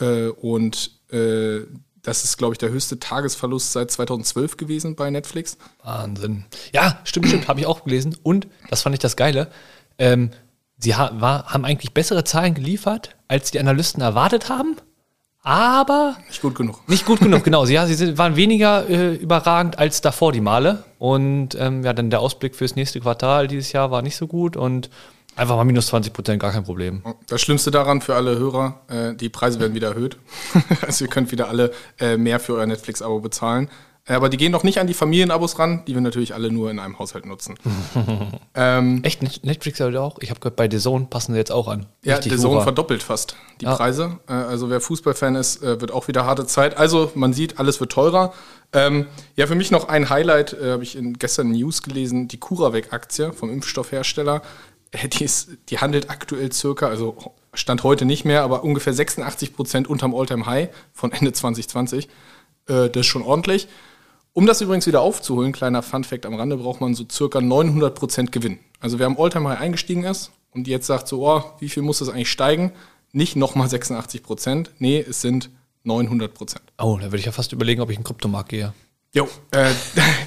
äh, 0.05 0.29
und 0.29 0.93
äh, 1.11 1.61
das 2.03 2.23
ist, 2.25 2.37
glaube 2.37 2.55
ich, 2.55 2.59
der 2.59 2.71
höchste 2.71 3.01
Tagesverlust 3.01 3.73
seit 3.73 3.91
2012 3.91 4.57
gewesen 4.57 4.95
bei 4.95 5.11
Netflix. 5.11 5.57
Wahnsinn. 5.83 6.45
Ja, 6.73 7.01
stimmt, 7.05 7.29
stimmt, 7.29 7.49
habe 7.49 7.61
ich 7.61 7.67
auch 7.67 7.85
gelesen. 7.85 8.17
Und, 8.23 8.47
das 8.71 8.83
fand 8.83 8.95
ich 8.95 9.01
das 9.01 9.17
Geile, 9.17 9.51
ähm, 9.99 10.31
sie 10.79 10.95
ha 10.95 11.13
war, 11.15 11.47
haben 11.47 11.65
eigentlich 11.65 11.95
bessere 11.95 12.25
Zahlen 12.25 12.55
geliefert, 12.55 13.17
als 13.27 13.51
die 13.51 13.59
Analysten 13.59 14.03
erwartet 14.03 14.51
haben, 14.51 14.77
aber 15.45 16.17
Nicht 16.27 16.41
gut 16.41 16.55
genug. 16.55 16.89
nicht 16.89 17.05
gut 17.05 17.21
genug, 17.21 17.45
genau. 17.45 17.67
Sie, 17.67 17.75
ja, 17.75 17.87
sie 17.87 17.95
sind, 17.95 18.17
waren 18.19 18.35
weniger 18.35 18.89
äh, 18.89 19.15
überragend 19.15 19.79
als 19.79 20.01
davor 20.01 20.33
die 20.33 20.41
Male. 20.41 20.85
Und 20.99 21.55
ähm, 21.61 21.85
ja, 21.85 21.93
dann 21.93 22.11
der 22.11 22.21
Ausblick 22.21 22.57
fürs 22.57 22.77
nächste 22.77 22.99
Quartal 23.01 23.47
dieses 23.47 23.71
Jahr 23.73 23.91
war 23.91 24.01
nicht 24.01 24.17
so 24.17 24.27
gut 24.27 24.57
und 24.57 24.89
einfach 25.37 25.57
mal 25.57 25.65
minus 25.65 25.89
20 25.89 26.13
Prozent, 26.15 26.41
gar 26.41 26.53
kein 26.53 26.65
Problem. 26.65 27.03
Das 27.29 27.43
Schlimmste 27.43 27.71
daran 27.71 28.01
für 28.01 28.15
alle 28.15 28.39
Hörer, 28.39 28.81
äh, 28.89 29.15
die 29.15 29.29
Preise 29.29 29.61
werden 29.61 29.75
wieder 29.75 29.89
erhöht. 29.89 30.17
also 30.87 31.05
ihr 31.05 31.11
könnt 31.11 31.31
wieder 31.31 31.49
alle 31.49 31.73
äh, 32.01 32.17
mehr 32.17 32.41
für 32.41 32.55
euer 32.55 32.67
Netflix-Abo 32.67 33.21
bezahlen. 33.21 33.69
Äh, 34.07 34.15
Aber 34.15 34.29
die 34.29 34.37
gehen 34.37 34.53
noch 34.53 34.63
nicht 34.65 34.79
an 34.79 34.87
die 34.87 34.95
Familienabos 34.95 35.59
ran, 35.59 35.83
die 35.87 35.95
wir 35.95 36.01
natürlich 36.01 36.35
alle 36.35 36.51
nur 36.51 36.71
in 36.71 36.79
einem 36.79 36.99
Haushalt 36.99 37.25
nutzen. 37.27 37.55
ähm, 38.55 39.03
Echt, 39.03 39.23
Net- 39.23 39.45
Netflix 39.45 39.81
halt 39.81 39.97
auch? 39.97 40.19
Ich 40.21 40.31
habe 40.31 40.41
gehört, 40.41 40.57
bei 40.57 40.69
The 40.71 40.79
Zone 40.79 41.07
passen 41.09 41.33
sie 41.33 41.39
jetzt 41.39 41.53
auch 41.53 41.69
an. 41.69 41.87
ja, 42.03 42.17
Richtig 42.17 42.37
Sohn 42.39 42.53
Hurra. 42.53 42.63
verdoppelt 42.65 43.03
fast 43.03 43.37
die 43.61 43.65
Ja. 43.65 43.75
Preise. 43.77 44.19
Äh, 44.29 44.33
also 44.33 44.71
wer 44.71 44.81
Fußballfan 44.81 45.37
ist, 45.37 45.63
äh, 45.63 45.81
wird 45.81 45.91
auch 45.93 46.09
wieder 46.09 46.27
harte 46.27 46.47
Zeit. 46.47 46.77
Also 46.77 47.11
man 47.15 47.33
sieht, 47.33 47.59
alles 47.59 47.81
wird 47.81 47.93
teurer. 47.93 48.33
Ähm, 48.73 49.07
ja, 49.37 49.47
für 49.47 49.55
mich 49.55 49.71
noch 49.71 49.89
ein 49.89 50.11
Highlight, 50.11 50.53
äh, 50.55 50.73
habe 50.73 50.83
ich 50.83 50.97
in, 50.97 51.15
gestern 51.19 51.49
in 51.55 51.61
News 51.61 51.83
gelesen, 51.83 52.29
die 52.29 52.39
CuraVac-Aktie 52.41 53.33
vom 53.33 53.51
Impfstoffhersteller. 53.51 54.43
Äh, 54.91 55.09
Die, 55.09 55.25
ist, 55.25 55.49
die 55.71 55.79
handelt 55.79 56.11
aktuell 56.11 56.53
circa, 56.53 56.89
also 56.89 57.17
Stand 57.55 57.85
heute 57.85 58.05
nicht 58.05 58.25
mehr, 58.25 58.43
aber 58.43 58.65
ungefähr 58.65 58.93
86 58.93 59.55
Prozent 59.55 59.89
unterm 59.89 60.15
All-Time-High 60.15 60.71
von 60.93 61.13
Ende 61.13 61.33
2020. 61.33 62.09
Äh, 62.67 62.89
das 62.91 63.01
ist 63.03 63.07
schon 63.07 63.23
ordentlich. 63.23 63.69
Um 64.37 64.47
das 64.47 64.61
übrigens 64.61 64.85
wieder 64.89 65.01
aufzuholen, 65.01 65.53
kleiner 65.53 65.81
Fun-Fact 65.81 66.27
am 66.27 66.35
Rande, 66.35 66.57
braucht 66.57 66.81
man 66.81 66.93
so 66.97 67.05
circa 67.09 67.41
900 67.41 67.95
Prozent 67.95 68.33
Gewinn. 68.33 68.59
Also 68.81 68.99
wer 68.99 69.07
am 69.07 69.17
All-Time-High 69.17 69.61
eingestiegen 69.61 70.03
ist 70.03 70.33
und 70.51 70.67
jetzt 70.67 70.89
sagt 70.89 71.07
so, 71.07 71.25
oh, 71.25 71.45
wie 71.61 71.69
viel 71.69 71.85
muss 71.85 72.01
das 72.01 72.09
eigentlich 72.09 72.33
steigen? 72.33 72.73
Nicht 73.13 73.37
nochmal 73.37 73.69
86 73.69 74.25
Prozent, 74.25 74.73
nee, 74.81 74.99
es 74.99 75.21
sind 75.21 75.51
900 75.85 76.35
Prozent. 76.35 76.65
Oh, 76.79 76.97
da 77.01 77.05
würde 77.05 77.19
ich 77.19 77.27
ja 77.27 77.31
fast 77.31 77.53
überlegen, 77.53 77.81
ob 77.81 77.91
ich 77.91 77.97
in 77.97 78.01
den 78.01 78.09
Kryptomarkt 78.09 78.49
gehe. 78.49 78.75
Jo, 79.15 79.29
äh, 79.53 79.71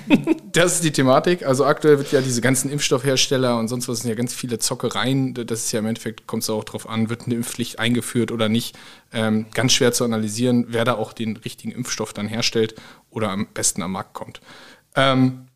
das 0.53 0.75
ist 0.75 0.83
die 0.85 0.93
Thematik. 0.93 1.45
Also 1.45 1.65
aktuell 1.65 1.97
wird 1.97 2.13
ja 2.13 2.21
diese 2.21 2.39
ganzen 2.39 2.71
Impfstoffhersteller 2.71 3.59
und 3.59 3.67
sonst 3.67 3.89
was 3.89 3.99
sind 3.99 4.09
ja 4.09 4.15
ganz 4.15 4.33
viele 4.33 4.59
Zockereien. 4.59 5.33
Das 5.33 5.65
ist 5.65 5.73
ja 5.73 5.79
im 5.79 5.87
Endeffekt, 5.87 6.25
kommt 6.25 6.43
es 6.43 6.49
auch 6.49 6.63
drauf 6.63 6.87
an, 6.87 7.09
wird 7.09 7.25
eine 7.25 7.35
Impfpflicht 7.35 7.79
eingeführt 7.79 8.31
oder 8.31 8.47
nicht. 8.47 8.77
Ähm, 9.11 9.47
ganz 9.53 9.73
schwer 9.73 9.91
zu 9.91 10.05
analysieren, 10.05 10.67
wer 10.69 10.85
da 10.85 10.95
auch 10.95 11.11
den 11.11 11.35
richtigen 11.35 11.73
Impfstoff 11.73 12.13
dann 12.13 12.29
herstellt 12.29 12.75
oder 13.09 13.29
am 13.29 13.47
besten 13.53 13.81
am 13.81 13.91
Markt 13.91 14.13
kommt. 14.13 14.39
Ähm, 14.95 15.49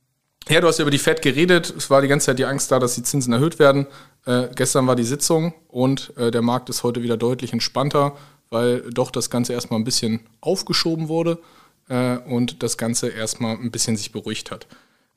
ja, 0.50 0.60
du 0.60 0.68
hast 0.68 0.80
ja 0.80 0.82
über 0.82 0.92
die 0.92 0.98
Fed 0.98 1.22
geredet. 1.22 1.74
Es 1.78 1.90
war 1.90 2.02
die 2.02 2.10
ganze 2.10 2.26
Zeit 2.26 2.40
die 2.40 2.46
Angst 2.46 2.70
da, 2.70 2.80
dass 2.80 2.96
die 2.96 3.04
Zinsen 3.04 3.32
erhöht 3.32 3.60
werden. 3.60 3.88
Äh, 4.26 4.50
gestern 4.54 4.88
war 4.88 4.98
die 4.98 5.06
Sitzung 5.06 5.54
und 5.70 6.12
äh, 6.18 6.32
der 6.32 6.42
Markt 6.42 6.70
ist 6.70 6.84
heute 6.84 7.02
wieder 7.02 7.16
deutlich 7.16 7.54
entspannter, 7.54 8.18
weil 8.50 8.82
doch 8.92 9.10
das 9.10 9.30
Ganze 9.30 9.54
erstmal 9.54 9.80
ein 9.80 9.86
bisschen 9.86 10.20
aufgeschoben 10.42 11.08
wurde 11.08 11.40
äh, 11.92 12.18
und 12.18 12.64
das 12.64 12.78
Ganze 12.78 13.10
erstmal 13.10 13.58
ein 13.58 13.70
bisschen 13.70 13.98
sich 13.98 14.12
beruhigt 14.12 14.50
hat. 14.50 14.66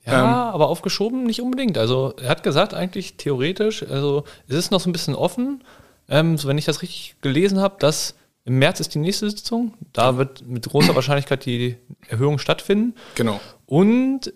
Ja, 0.06 0.50
aber 0.50 0.68
aufgeschoben 0.68 1.24
nicht 1.24 1.40
unbedingt. 1.40 1.78
Also 1.78 2.12
er 2.20 2.28
hat 2.28 2.42
gesagt, 2.42 2.74
eigentlich 2.74 3.16
theoretisch, 3.16 3.82
also 3.88 4.24
es 4.46 4.56
ist 4.56 4.70
noch 4.70 4.80
so 4.80 4.90
ein 4.90 4.92
bisschen 4.92 5.14
offen. 5.14 5.64
Ähm, 6.10 6.36
so 6.36 6.46
wenn 6.46 6.58
ich 6.58 6.66
das 6.66 6.82
richtig 6.82 7.16
gelesen 7.22 7.60
habe, 7.60 7.76
dass 7.78 8.14
im 8.44 8.58
März 8.58 8.80
ist 8.80 8.94
die 8.94 8.98
nächste 8.98 9.30
Sitzung. 9.30 9.72
Da 9.94 10.18
wird 10.18 10.46
mit 10.46 10.68
großer 10.68 10.94
Wahrscheinlichkeit 10.94 11.46
die 11.46 11.76
Erhöhung 12.08 12.38
stattfinden. 12.38 12.94
Genau. 13.14 13.40
Und 13.64 14.34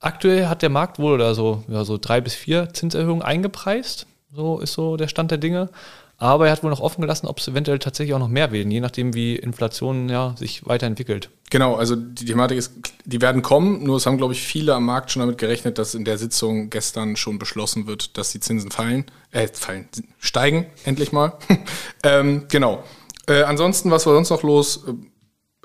aktuell 0.00 0.48
hat 0.48 0.62
der 0.62 0.70
Markt 0.70 0.98
wohl 0.98 1.12
oder 1.12 1.36
so, 1.36 1.62
ja, 1.68 1.84
so 1.84 1.98
drei 1.98 2.20
bis 2.20 2.34
vier 2.34 2.70
Zinserhöhungen 2.72 3.22
eingepreist. 3.22 4.08
So 4.34 4.58
ist 4.58 4.72
so 4.72 4.96
der 4.96 5.06
Stand 5.06 5.30
der 5.30 5.38
Dinge. 5.38 5.70
Aber 6.18 6.46
er 6.46 6.52
hat 6.52 6.62
wohl 6.62 6.70
noch 6.70 6.80
offen 6.80 7.02
gelassen, 7.02 7.26
ob 7.26 7.38
es 7.38 7.48
eventuell 7.48 7.78
tatsächlich 7.78 8.14
auch 8.14 8.18
noch 8.18 8.28
mehr 8.28 8.50
werden, 8.50 8.70
je 8.70 8.80
nachdem, 8.80 9.14
wie 9.14 9.36
Inflation 9.36 10.08
ja, 10.08 10.34
sich 10.38 10.66
weiterentwickelt. 10.66 11.28
Genau, 11.50 11.74
also 11.74 11.94
die 11.94 12.24
Thematik 12.24 12.58
ist, 12.58 12.72
die 13.04 13.20
werden 13.20 13.42
kommen, 13.42 13.84
nur 13.84 13.98
es 13.98 14.06
haben, 14.06 14.16
glaube 14.16 14.32
ich, 14.32 14.42
viele 14.42 14.74
am 14.74 14.86
Markt 14.86 15.10
schon 15.10 15.20
damit 15.20 15.36
gerechnet, 15.36 15.78
dass 15.78 15.94
in 15.94 16.04
der 16.04 16.16
Sitzung 16.16 16.70
gestern 16.70 17.16
schon 17.16 17.38
beschlossen 17.38 17.86
wird, 17.86 18.16
dass 18.16 18.32
die 18.32 18.40
Zinsen 18.40 18.70
fallen, 18.70 19.04
äh, 19.30 19.46
fallen, 19.48 19.88
steigen, 20.18 20.66
endlich 20.84 21.12
mal. 21.12 21.34
ähm, 22.02 22.46
genau. 22.48 22.82
Äh, 23.28 23.42
ansonsten, 23.42 23.90
was 23.90 24.06
war 24.06 24.14
sonst 24.14 24.30
noch 24.30 24.42
los? 24.42 24.84
Äh, 24.88 24.92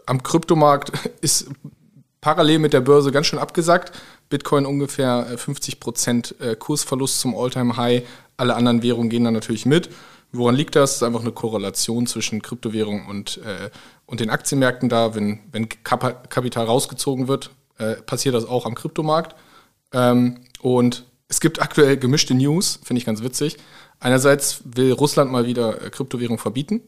am 0.06 0.22
Kryptomarkt 0.22 0.92
ist 1.22 1.50
parallel 2.20 2.60
mit 2.60 2.74
der 2.74 2.82
Börse 2.82 3.12
ganz 3.12 3.28
schön 3.28 3.40
abgesackt. 3.40 3.94
Bitcoin 4.30 4.66
ungefähr 4.66 5.28
äh, 5.32 5.38
50 5.38 5.80
Prozent 5.80 6.36
äh, 6.40 6.56
Kursverlust 6.56 7.22
zum 7.22 7.36
Alltime-High. 7.36 8.04
Alle 8.38 8.56
anderen 8.56 8.84
Währungen 8.84 9.10
gehen 9.10 9.24
dann 9.24 9.34
natürlich 9.34 9.66
mit. 9.66 9.90
Woran 10.32 10.56
liegt 10.56 10.76
das? 10.76 10.92
Das 10.92 10.96
ist 10.98 11.04
einfach 11.04 11.22
eine 11.22 11.32
Korrelation 11.32 12.08
zwischen 12.08 12.42
Kryptowährung 12.42 13.06
und, 13.08 13.38
äh, 13.38 13.70
und 14.06 14.20
den 14.20 14.30
Aktienmärkten 14.30 14.88
da. 14.90 15.14
Wenn, 15.16 15.40
wenn 15.52 15.68
Kap 15.70 16.30
Kapital 16.30 16.66
rausgezogen 16.66 17.28
wird, 17.28 17.52
äh, 17.78 17.96
passiert 17.96 18.36
das 18.36 18.46
auch 18.46 18.66
am 18.66 18.76
Kryptomarkt. 18.76 19.36
Ähm, 19.94 20.38
und 20.62 21.06
es 21.28 21.40
gibt 21.42 21.62
aktuell 21.62 21.98
gemischte 21.98 22.34
News, 22.34 22.80
finde 22.84 23.00
ich 23.00 23.06
ganz 23.06 23.24
witzig. 23.24 23.58
Einerseits 24.00 24.62
will 24.64 24.94
Russland 24.94 25.32
mal 25.32 25.46
wieder 25.46 25.82
äh, 25.82 25.90
Kryptowährung 25.90 26.38
verbieten. 26.38 26.82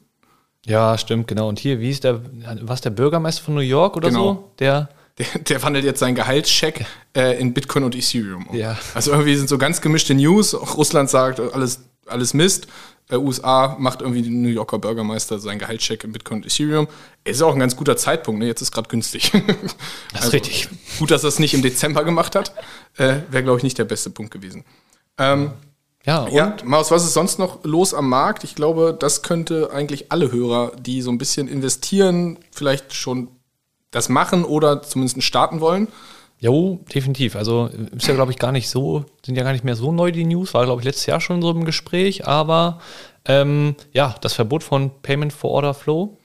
Ja, 0.65 0.97
stimmt, 0.97 1.27
genau. 1.27 1.50
Und 1.50 1.59
hier, 1.59 1.79
wie 1.81 1.89
ist 1.89 2.05
der, 2.05 2.21
was 2.62 2.79
der 2.81 2.89
Bürgermeister 2.91 3.43
von 3.43 3.55
New 3.55 3.59
York 3.62 3.97
oder 3.97 4.09
Genau. 4.09 4.33
so? 4.33 4.51
Der, 4.59 4.89
Der, 5.17 5.27
der 5.47 5.62
wandelt 5.62 5.85
jetzt 5.85 6.00
seinen 6.00 6.15
Gehaltscheck 6.15 6.85
äh, 7.15 7.39
in 7.39 7.53
Bitcoin 7.53 7.83
und 7.83 7.93
Ethereum 7.95 8.47
um. 8.47 8.55
Ja. 8.55 8.77
Also 8.95 9.12
irgendwie 9.12 9.35
sind 9.35 9.47
so 9.47 9.59
ganz 9.59 9.79
gemischte 9.81 10.15
News. 10.15 10.55
Auch 10.55 10.75
Russland 10.77 11.07
sagt, 11.09 11.39
alles, 11.39 11.81
alles 12.07 12.33
Mist. 12.33 12.65
Äh, 13.10 13.17
USA 13.17 13.75
macht 13.79 14.01
irgendwie 14.01 14.22
den 14.22 14.41
New 14.41 14.50
Yorker 14.50 14.79
Bürgermeister 14.79 15.39
seinen 15.39 15.60
Gehaltscheck 15.60 16.03
in 16.03 16.12
Bitcoin 16.12 16.39
und 16.39 16.45
Ethereum. 16.45 16.88
Ist 17.24 17.41
auch 17.41 17.53
ein 17.53 17.60
ganz 17.60 17.75
guter 17.75 17.98
Zeitpunkt, 17.98 18.39
ne? 18.39 18.48
Jetzt 18.48 18.62
ist 18.62 18.72
gerade 18.72 18.89
günstig. 18.89 19.31
Das 20.13 20.25
ist 20.25 20.33
richtig. 20.33 20.69
Gut, 21.00 21.12
dass 21.12 21.24
er 21.24 21.29
es 21.29 21.39
nicht 21.39 21.53
im 21.53 21.62
Dezember 21.62 22.03
gemacht 22.03 22.36
hat. 22.36 22.53
Äh, 22.98 23.22
Wäre, 23.29 23.43
glaube 23.43 23.57
ich, 23.57 23.63
nicht 23.63 23.77
der 23.77 23.86
beste 23.86 24.10
Punkt 24.10 24.31
gewesen. 24.31 24.63
Ähm, 25.17 25.51
ja, 26.05 26.24
und 26.24 26.33
ja, 26.33 26.55
Maus, 26.65 26.91
was 26.91 27.03
ist 27.03 27.13
sonst 27.13 27.39
noch 27.39 27.63
los 27.63 27.93
am 27.93 28.10
Markt? 28.10 28.43
Ich 28.43 28.55
glaube, 28.55 28.95
das 28.98 29.22
könnte 29.22 29.72
eigentlich 29.74 30.12
alle 30.12 30.31
Hörer, 30.31 30.74
die 30.77 31.01
so 31.01 31.12
ein 31.12 31.17
bisschen 31.17 31.48
investieren, 31.48 32.38
vielleicht 32.51 32.93
schon 32.93 33.29
das 33.91 34.10
machen 34.10 34.43
oder 34.43 34.81
zumindest 34.81 35.24
starten 35.24 35.62
wollen. 35.62 35.88
Jo, 36.43 36.81
definitiv. 36.93 37.38
Also 37.38 37.69
ist 37.95 38.05
ja, 38.05 38.15
glaube 38.15 38.33
ich, 38.33 38.38
gar 38.38 38.51
nicht 38.51 38.67
so, 38.67 39.05
sind 39.25 39.38
ja 39.38 39.43
gar 39.43 39.53
nicht 39.53 39.63
mehr 39.63 39.77
so 39.77 39.93
neu 39.93 40.12
die 40.12 40.25
News, 40.25 40.53
war, 40.53 40.65
glaube 40.65 40.81
ich, 40.81 40.85
letztes 40.85 41.05
Jahr 41.05 41.21
schon 41.21 41.41
so 41.41 41.50
im 41.51 41.63
Gespräch, 41.63 42.27
aber 42.27 42.81
ähm, 43.23 43.77
ja, 43.93 44.13
das 44.19 44.33
Verbot 44.33 44.62
von 44.62 44.91
Payment 45.03 45.31
for 45.31 45.51
Order 45.51 45.73
Flow 45.73 46.17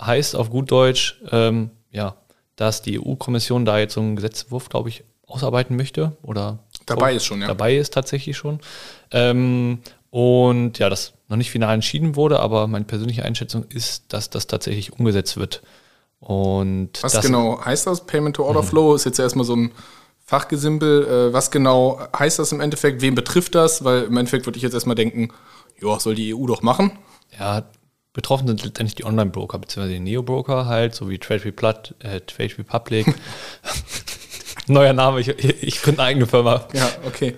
heißt 0.00 0.36
auf 0.36 0.50
gut 0.50 0.70
Deutsch, 0.70 1.20
ähm, 1.32 1.70
ja, 1.90 2.14
dass 2.54 2.82
die 2.82 3.00
EU-Kommission 3.00 3.64
da 3.64 3.80
jetzt 3.80 3.94
so 3.94 4.00
einen 4.00 4.14
Gesetzentwurf, 4.14 4.68
glaube 4.68 4.90
ich, 4.90 5.02
ausarbeiten 5.26 5.76
möchte 5.76 6.16
oder 6.22 6.60
Dabei 6.86 7.14
ist 7.14 7.24
schon, 7.24 7.40
ja. 7.40 7.48
Dabei 7.48 7.76
ist 7.76 7.92
tatsächlich 7.92 8.36
schon. 8.36 8.60
Ähm, 9.10 9.80
und 10.10 10.78
ja, 10.78 10.88
das 10.88 11.14
noch 11.26 11.36
nicht 11.36 11.50
final 11.50 11.74
entschieden 11.74 12.14
wurde, 12.14 12.38
aber 12.38 12.68
meine 12.68 12.84
persönliche 12.84 13.24
Einschätzung 13.24 13.64
ist, 13.70 14.12
dass 14.12 14.30
das 14.30 14.46
tatsächlich 14.46 14.92
umgesetzt 14.92 15.36
wird. 15.36 15.62
Und 16.20 16.90
Was 17.02 17.20
genau 17.20 17.64
heißt 17.64 17.86
das? 17.86 18.06
Payment 18.06 18.36
to 18.36 18.44
Order 18.44 18.62
Flow 18.62 18.94
ist 18.94 19.04
jetzt 19.04 19.18
erstmal 19.18 19.44
so 19.44 19.54
ein 19.54 19.72
Fachgesimpel. 20.24 21.06
Äh, 21.06 21.32
was 21.32 21.50
genau 21.50 22.00
heißt 22.16 22.38
das 22.38 22.52
im 22.52 22.60
Endeffekt? 22.60 23.00
Wen 23.00 23.14
betrifft 23.14 23.54
das? 23.54 23.84
Weil 23.84 24.04
im 24.04 24.16
Endeffekt 24.16 24.46
würde 24.46 24.56
ich 24.56 24.62
jetzt 24.62 24.74
erstmal 24.74 24.96
denken, 24.96 25.30
ja, 25.80 25.98
soll 26.00 26.14
die 26.14 26.34
EU 26.34 26.46
doch 26.46 26.62
machen. 26.62 26.98
Ja, 27.38 27.62
betroffen 28.12 28.48
sind 28.48 28.64
letztendlich 28.64 28.96
die 28.96 29.04
Online-Broker, 29.04 29.58
beziehungsweise 29.58 29.94
die 29.94 30.00
Neo-Broker 30.00 30.66
halt, 30.66 30.94
so 30.94 31.08
wie 31.08 31.18
Trade, 31.18 31.44
Replat, 31.44 31.94
äh, 32.00 32.20
Trade 32.20 32.58
Republic. 32.58 33.06
Neuer 34.66 34.92
Name, 34.92 35.20
ich, 35.20 35.28
ich 35.28 35.82
gründe 35.82 36.02
eine 36.02 36.10
eigene 36.10 36.26
Firma. 36.26 36.66
Ja, 36.74 36.90
okay. 37.06 37.36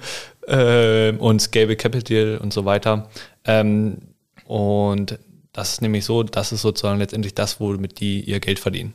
ähm, 0.48 1.18
und 1.18 1.40
Scalable 1.40 1.76
Capital 1.76 2.38
und 2.38 2.52
so 2.52 2.64
weiter. 2.64 3.08
Ähm, 3.44 3.98
und 4.46 5.18
das 5.60 5.74
ist 5.74 5.82
nämlich 5.82 6.06
so, 6.06 6.22
das 6.22 6.52
ist 6.52 6.62
sozusagen 6.62 6.98
letztendlich 6.98 7.34
das, 7.34 7.60
womit 7.60 8.00
die 8.00 8.22
ihr 8.22 8.40
Geld 8.40 8.58
verdienen. 8.58 8.94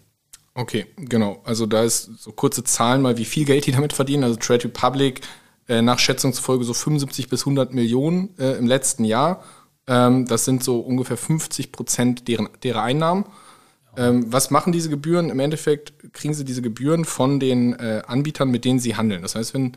Okay, 0.56 0.88
genau. 0.98 1.42
Also 1.44 1.68
da 1.68 1.84
ist 1.84 2.10
so 2.18 2.32
kurze 2.32 2.64
Zahlen 2.64 3.04
mal, 3.04 3.18
wie 3.18 3.26
viel 3.26 3.46
Geld 3.46 3.68
die 3.68 3.72
damit 3.72 3.94
verdienen. 3.94 4.24
Also 4.24 4.38
Trade 4.38 4.64
Republic 4.64 5.22
äh, 5.68 5.84
nach 5.84 6.00
Schätzung 6.00 6.34
zufolge 6.34 6.64
so 6.64 6.74
75 6.74 7.30
bis 7.30 7.42
100 7.42 7.74
Millionen 7.76 8.36
äh, 8.40 8.54
im 8.54 8.66
letzten 8.66 9.06
Jahr. 9.06 9.44
Ähm, 9.86 10.26
das 10.26 10.46
sind 10.46 10.64
so 10.64 10.80
ungefähr 10.80 11.18
50 11.18 11.72
Prozent 11.72 12.28
deren, 12.28 12.50
derer 12.64 12.82
Einnahmen. 12.82 13.26
Ähm, 13.96 14.26
was 14.34 14.50
machen 14.50 14.74
diese 14.74 14.90
Gebühren? 14.90 15.30
Im 15.30 15.40
Endeffekt 15.40 16.14
kriegen 16.14 16.34
sie 16.34 16.46
diese 16.46 16.64
Gebühren 16.64 17.06
von 17.06 17.40
den 17.40 17.74
äh, 17.74 18.02
Anbietern, 18.08 18.50
mit 18.50 18.66
denen 18.66 18.80
sie 18.80 18.96
handeln. 18.96 19.22
Das 19.22 19.36
heißt, 19.36 19.54
wenn 19.54 19.74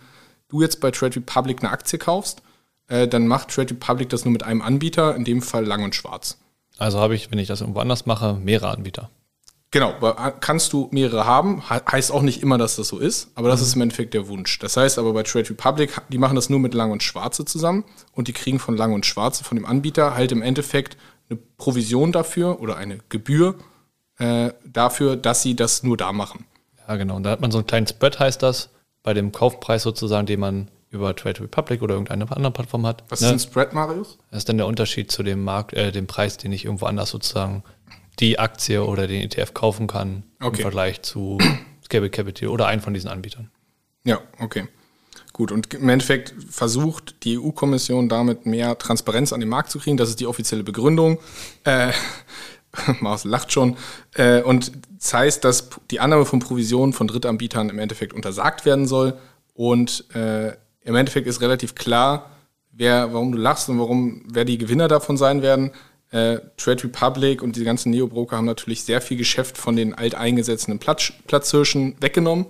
du 0.49 0.63
jetzt 0.63 0.81
bei 0.81 0.91
Trade 0.91 1.17
Republic 1.17 1.59
eine 1.61 1.71
Aktie 1.71 1.99
kaufst, 1.99 2.41
äh, 2.87 3.07
dann 3.07 3.27
macht 3.27 3.51
Trade 3.51 3.75
Republic 3.75 4.09
das 4.09 4.25
nur 4.25 4.33
mit 4.33 4.43
einem 4.43 4.63
Anbieter, 4.63 5.15
in 5.15 5.25
dem 5.25 5.43
Fall 5.43 5.67
Lang 5.67 5.85
und 5.85 5.95
Schwarz. 5.95 6.39
Also 6.79 6.99
habe 7.01 7.15
ich, 7.15 7.31
wenn 7.31 7.39
ich 7.39 7.49
das 7.49 7.61
irgendwo 7.61 7.81
anders 7.81 8.07
mache, 8.07 8.35
mehrere 8.35 8.71
Anbieter. 8.71 9.11
Genau, 9.71 9.93
kannst 10.41 10.73
du 10.73 10.89
mehrere 10.93 11.27
haben, 11.27 11.63
he- 11.69 11.81
heißt 11.93 12.11
auch 12.11 12.23
nicht 12.23 12.43
immer, 12.43 12.57
dass 12.57 12.77
das 12.77 12.89
so 12.89 12.99
ist, 12.99 13.31
aber 13.35 13.49
das 13.51 13.61
ist 13.61 13.75
im 13.75 13.83
Endeffekt 13.83 14.15
der 14.15 14.27
Wunsch. 14.27 14.59
Das 14.61 14.79
heißt 14.79 14.99
aber 14.99 15.13
bei 15.13 15.23
Trade 15.25 15.51
Republic, 15.51 16.01
die 16.09 16.17
machen 16.17 16.37
das 16.37 16.49
nur 16.49 16.59
mit 16.59 16.73
Lang 16.73 16.91
und 16.91 17.03
Schwarze 17.03 17.45
zusammen 17.45 17.85
und 18.13 18.29
die 18.29 18.33
kriegen 18.33 18.61
von 18.61 18.79
Lang 18.79 18.95
und 18.95 19.05
Schwarze, 19.05 19.45
von 19.45 19.57
dem 19.59 19.67
Anbieter, 19.67 20.15
halt 20.15 20.33
im 20.33 20.41
Endeffekt 20.41 20.97
eine 21.29 21.39
Provision 21.59 22.13
dafür 22.13 22.63
oder 22.63 22.79
eine 22.79 23.01
Gebühr 23.11 23.57
äh, 24.19 24.53
dafür, 24.65 25.17
dass 25.17 25.43
sie 25.43 25.55
das 25.55 25.83
nur 25.83 25.99
da 25.99 26.13
machen. 26.13 26.47
Ja, 26.89 26.97
genau. 26.97 27.17
Und 27.17 27.25
da 27.25 27.31
hat 27.31 27.43
man 27.43 27.51
so 27.51 27.59
einen 27.59 27.67
kleinen 27.67 27.87
Spread, 27.87 28.19
heißt 28.19 28.43
das, 28.43 28.71
bei 29.03 29.13
dem 29.13 29.33
Kaufpreis 29.33 29.83
sozusagen, 29.83 30.27
den 30.27 30.41
man 30.41 30.71
über 30.91 31.15
Trade 31.15 31.41
Republic 31.43 31.83
oder 31.83 31.95
irgendeine 31.95 32.31
andere 32.35 32.53
Plattform 32.53 32.87
hat. 32.87 33.05
Was 33.09 33.21
Ne? 33.21 33.27
ist 33.29 33.33
ein 33.33 33.39
Spread, 33.41 33.73
Marius? 33.75 34.19
Das 34.31 34.39
ist 34.39 34.49
dann 34.49 34.57
der 34.57 34.67
Unterschied 34.67 35.11
zu 35.13 35.23
dem 35.23 35.45
Markt, 35.45 35.75
äh, 35.75 35.93
dem 35.93 36.07
Preis, 36.07 36.37
den 36.39 36.53
ich 36.53 36.65
irgendwo 36.65 36.87
anders 36.87 37.11
sozusagen 37.11 37.63
die 38.21 38.39
Aktie 38.39 38.83
oder 38.85 39.07
den 39.07 39.23
ETF 39.23 39.55
kaufen 39.55 39.87
kann 39.87 40.25
Okay. 40.41 40.57
im 40.57 40.63
Vergleich 40.63 41.03
zu 41.03 41.39
Scalable 41.85 42.11
Capital 42.11 42.49
oder 42.49 42.67
einen 42.67 42.81
von 42.81 42.95
diesen 42.95 43.09
Anbietern. 43.11 43.51
Ja, 44.05 44.21
okay. 44.41 44.67
Gut, 45.33 45.53
und 45.53 45.73
im 45.75 45.89
Endeffekt 45.89 46.35
versucht 46.51 47.23
die 47.25 47.39
EU-Kommission 47.39 48.09
damit 48.09 48.45
mehr 48.47 48.77
Transparenz 48.79 49.33
an 49.33 49.41
den 49.41 49.49
Markt 49.49 49.71
zu 49.71 49.79
kriegen. 49.79 49.97
Das 49.97 50.09
ist 50.09 50.19
die 50.21 50.27
offizielle 50.27 50.65
Begründung. 50.65 51.19
Äh, 51.65 51.93
Mars 53.01 53.25
lacht 53.25 53.53
schon. 53.53 53.77
Äh, 54.15 54.43
und 54.43 54.73
das 54.99 55.15
heißt, 55.15 55.45
dass 55.45 55.69
die 55.91 56.01
Annahme 56.01 56.25
von 56.25 56.41
Provisionen 56.41 56.93
von 56.93 57.07
Drittanbietern 57.07 57.69
im 57.71 57.79
Endeffekt 57.79 58.15
untersagt 58.15 58.65
werden 58.65 58.87
soll. 58.87 59.17
Und 59.55 60.13
äh, 60.15 60.53
im 60.89 60.97
Endeffekt 60.97 61.27
ist 61.27 61.43
relativ 61.43 61.75
klar, 61.75 62.31
wer, 62.73 63.13
warum 63.13 63.31
du 63.31 63.39
lachst 63.39 63.69
und 63.69 63.79
warum, 63.79 64.23
wer 64.27 64.47
die 64.47 64.57
Gewinner 64.57 64.89
davon 64.89 65.19
sein 65.19 65.43
werden. 65.43 65.71
Äh, 66.11 66.39
Trade 66.57 66.85
Republic 66.85 67.43
und 67.43 67.57
die 67.57 67.65
ganzen 67.65 67.91
Neo-Broker 67.91 68.39
haben 68.39 68.47
natürlich 68.47 68.83
sehr 68.85 69.03
viel 69.03 69.19
Geschäft 69.19 69.59
von 69.59 69.77
den 69.77 69.93
alteingesetzten 69.93 70.79
Platz, 70.79 71.13
Platzhirschen 71.27 71.95
weggenommen, 72.01 72.47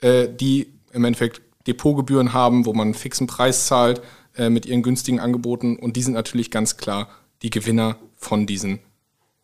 äh, 0.00 0.26
die 0.28 0.72
im 0.92 1.04
Endeffekt 1.04 1.40
Depotgebühren 1.68 2.32
haben, 2.32 2.66
wo 2.66 2.72
man 2.72 2.88
einen 2.88 2.94
fixen 2.94 3.28
Preis 3.28 3.66
zahlt 3.66 4.02
äh, 4.36 4.50
mit 4.50 4.66
ihren 4.66 4.82
günstigen 4.82 5.20
Angeboten. 5.20 5.76
Und 5.76 5.96
die 5.96 6.02
sind 6.02 6.14
natürlich 6.14 6.50
ganz 6.50 6.78
klar 6.78 7.08
die 7.42 7.50
Gewinner 7.50 7.96
von, 8.16 8.48
diesen, 8.48 8.80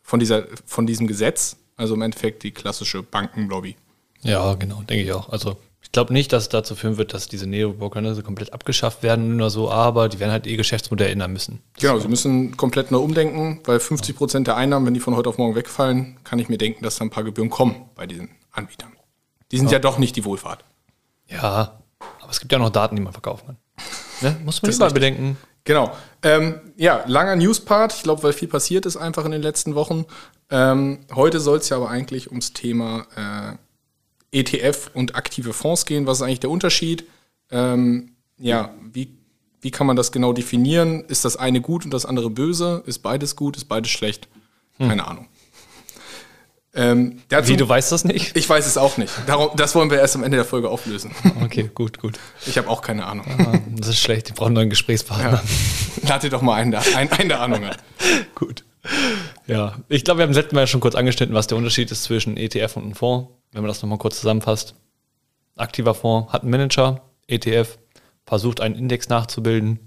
von, 0.02 0.18
dieser, 0.18 0.48
von 0.66 0.88
diesem 0.88 1.06
Gesetz. 1.06 1.56
Also 1.76 1.94
im 1.94 2.02
Endeffekt 2.02 2.42
die 2.42 2.50
klassische 2.50 3.04
Bankenlobby. 3.04 3.76
Ja, 4.22 4.54
genau, 4.54 4.82
denke 4.82 5.04
ich 5.04 5.12
auch. 5.12 5.28
Also 5.28 5.56
ich 5.84 5.92
glaube 5.92 6.12
nicht, 6.12 6.32
dass 6.32 6.44
es 6.44 6.48
dazu 6.48 6.74
führen 6.74 6.96
wird, 6.96 7.14
dass 7.14 7.28
diese 7.28 7.46
Neo-Broker 7.46 8.00
ne, 8.00 8.20
komplett 8.22 8.52
abgeschafft 8.52 9.02
werden 9.02 9.36
oder 9.36 9.50
so, 9.50 9.70
aber 9.70 10.08
die 10.08 10.18
werden 10.18 10.32
halt 10.32 10.46
ihr 10.46 10.56
Geschäftsmodell 10.56 11.10
ändern 11.12 11.32
müssen. 11.32 11.60
Genau, 11.78 11.98
sie 12.00 12.08
müssen 12.08 12.56
komplett 12.56 12.90
neu 12.90 12.98
umdenken, 12.98 13.60
weil 13.64 13.78
50 13.78 14.16
Prozent 14.16 14.46
der 14.48 14.56
Einnahmen, 14.56 14.86
wenn 14.86 14.94
die 14.94 15.00
von 15.00 15.14
heute 15.14 15.28
auf 15.28 15.38
morgen 15.38 15.54
wegfallen, 15.54 16.16
kann 16.24 16.38
ich 16.40 16.48
mir 16.48 16.58
denken, 16.58 16.82
dass 16.82 16.96
da 16.96 17.04
ein 17.04 17.10
paar 17.10 17.22
Gebühren 17.22 17.50
kommen 17.50 17.76
bei 17.94 18.06
diesen 18.06 18.30
Anbietern. 18.50 18.92
Die 19.52 19.58
sind 19.58 19.70
ja, 19.70 19.78
doch 19.78 19.98
nicht 19.98 20.16
die 20.16 20.24
Wohlfahrt. 20.24 20.64
Ja, 21.28 21.78
aber 22.20 22.30
es 22.30 22.40
gibt 22.40 22.50
ja 22.50 22.58
noch 22.58 22.70
Daten, 22.70 22.96
die 22.96 23.02
man 23.02 23.12
verkaufen 23.12 23.46
kann. 23.46 23.56
Ne? 24.20 24.36
Muss 24.44 24.62
man 24.62 24.70
Das 24.70 24.80
richtig. 24.80 24.94
bedenken. 24.94 25.36
Genau. 25.64 25.92
Ähm, 26.22 26.60
ja, 26.76 27.04
langer 27.06 27.36
Newspart. 27.36 27.92
Ich 27.94 28.02
glaube, 28.02 28.22
weil 28.22 28.32
viel 28.32 28.48
passiert 28.48 28.86
ist 28.86 28.96
einfach 28.96 29.24
in 29.24 29.30
den 29.30 29.42
letzten 29.42 29.74
Wochen. 29.74 30.06
Ähm, 30.50 31.00
heute 31.14 31.40
soll 31.40 31.58
es 31.58 31.68
ja 31.68 31.76
aber 31.76 31.88
eigentlich 31.88 32.30
ums 32.30 32.52
Thema 32.52 33.06
äh, 33.16 33.56
ETF 34.34 34.90
und 34.94 35.14
aktive 35.14 35.52
Fonds 35.52 35.86
gehen. 35.86 36.06
Was 36.06 36.18
ist 36.18 36.22
eigentlich 36.22 36.40
der 36.40 36.50
Unterschied? 36.50 37.04
Ähm, 37.50 38.12
ja, 38.38 38.74
wie, 38.92 39.16
wie 39.60 39.70
kann 39.70 39.86
man 39.86 39.96
das 39.96 40.12
genau 40.12 40.32
definieren? 40.32 41.04
Ist 41.06 41.24
das 41.24 41.36
eine 41.36 41.60
gut 41.60 41.84
und 41.84 41.92
das 41.92 42.04
andere 42.06 42.30
böse? 42.30 42.82
Ist 42.86 42.98
beides 43.00 43.36
gut? 43.36 43.56
Ist 43.56 43.66
beides 43.66 43.90
schlecht? 43.90 44.28
Keine 44.78 45.06
Ahnung. 45.06 45.28
Ähm, 46.76 47.22
dazu, 47.28 47.50
Wie, 47.52 47.56
du 47.56 47.68
weißt 47.68 47.92
das 47.92 48.04
nicht? 48.04 48.36
ich 48.36 48.48
weiß 48.48 48.66
es 48.66 48.76
auch 48.76 48.96
nicht. 48.96 49.12
Darum, 49.26 49.50
das 49.56 49.76
wollen 49.76 49.90
wir 49.90 49.98
erst 50.00 50.16
am 50.16 50.24
Ende 50.24 50.38
der 50.38 50.44
Folge 50.44 50.68
auflösen. 50.68 51.12
Okay, 51.44 51.70
gut, 51.72 52.00
gut. 52.00 52.18
Ich 52.46 52.58
habe 52.58 52.68
auch 52.68 52.82
keine 52.82 53.06
Ahnung. 53.06 53.24
Ah, 53.38 53.58
Das 53.76 53.88
ist 53.90 54.00
schlecht, 54.00 54.28
die 54.28 54.32
brauchen 54.32 54.46
einen 54.48 54.54
neuen 54.54 54.70
Gesprächspartner. 54.70 55.34
Ja. 56.02 56.08
Lade 56.08 56.28
doch 56.30 56.42
mal 56.42 56.54
einen, 56.54 56.72
da, 56.72 56.82
einen, 56.96 57.12
einen 57.12 57.28
der 57.28 57.40
Ahnung 57.40 57.64
an. 57.64 57.76
Gut. 58.34 58.64
Ja, 59.46 59.76
ich 59.88 60.02
glaube, 60.04 60.18
wir 60.18 60.26
haben 60.26 60.32
letztes 60.32 60.52
Mal 60.52 60.66
schon 60.66 60.80
kurz 60.80 60.96
angeschnitten, 60.96 61.34
was 61.34 61.46
der 61.46 61.56
Unterschied 61.56 61.92
ist 61.92 62.02
zwischen 62.02 62.36
ETF 62.36 62.76
und 62.76 62.82
einem 62.82 62.94
Fonds. 62.94 63.30
Wenn 63.54 63.62
man 63.62 63.68
das 63.68 63.80
nochmal 63.80 63.98
kurz 63.98 64.20
zusammenfasst. 64.20 64.74
Aktiver 65.56 65.94
Fonds 65.94 66.32
hat 66.32 66.42
einen 66.42 66.50
Manager, 66.50 67.00
ETF 67.28 67.78
versucht 68.26 68.60
einen 68.60 68.74
Index 68.74 69.08
nachzubilden. 69.08 69.78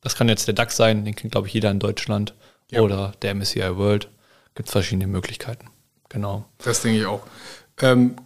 Das 0.00 0.16
kann 0.16 0.28
jetzt 0.28 0.46
der 0.48 0.54
DAX 0.54 0.76
sein, 0.76 1.04
den 1.04 1.14
kennt, 1.14 1.32
glaube 1.32 1.46
ich, 1.46 1.54
jeder 1.54 1.70
in 1.70 1.78
Deutschland. 1.78 2.34
Ja. 2.70 2.80
Oder 2.80 3.12
der 3.22 3.34
MSCI 3.34 3.76
World. 3.76 4.08
Gibt 4.54 4.68
es 4.68 4.72
verschiedene 4.72 5.06
Möglichkeiten. 5.06 5.68
Genau. 6.08 6.44
Das 6.58 6.82
denke 6.82 6.98
ich 7.00 7.06
auch. 7.06 7.22
Ähm, 7.80 8.16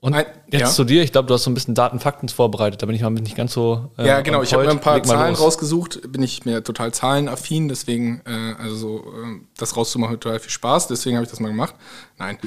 Und 0.00 0.14
Ein- 0.14 0.26
jetzt 0.50 0.60
ja. 0.60 0.66
zu 0.68 0.84
dir, 0.84 1.02
ich 1.02 1.10
glaube, 1.10 1.26
du 1.26 1.34
hast 1.34 1.42
so 1.42 1.50
ein 1.50 1.54
bisschen 1.54 1.74
Daten, 1.74 1.98
Fakten 1.98 2.28
vorbereitet, 2.28 2.80
da 2.80 2.86
bin 2.86 2.94
ich 2.94 3.02
mal 3.02 3.10
nicht 3.10 3.36
ganz 3.36 3.52
so. 3.52 3.90
äh, 3.98 4.06
ja, 4.06 4.20
genau. 4.20 4.42
Ich 4.42 4.52
habe 4.54 4.64
mir 4.64 4.70
ein 4.70 4.80
paar 4.80 5.02
Zahlen 5.02 5.30
los. 5.32 5.40
rausgesucht. 5.40 6.12
Bin 6.12 6.22
ich 6.22 6.44
mir 6.44 6.62
total 6.62 6.92
zahlenaffin, 6.94 7.68
deswegen, 7.68 8.22
äh, 8.24 8.54
also 8.62 8.76
so, 8.76 8.98
äh, 9.00 9.40
das 9.56 9.76
rauszumachen 9.76 10.14
hat 10.14 10.20
total 10.20 10.38
viel 10.38 10.50
Spaß. 10.50 10.86
Deswegen 10.86 11.16
habe 11.16 11.24
ich 11.24 11.30
das 11.30 11.40
mal 11.40 11.48
gemacht. 11.48 11.74
Nein. 12.16 12.38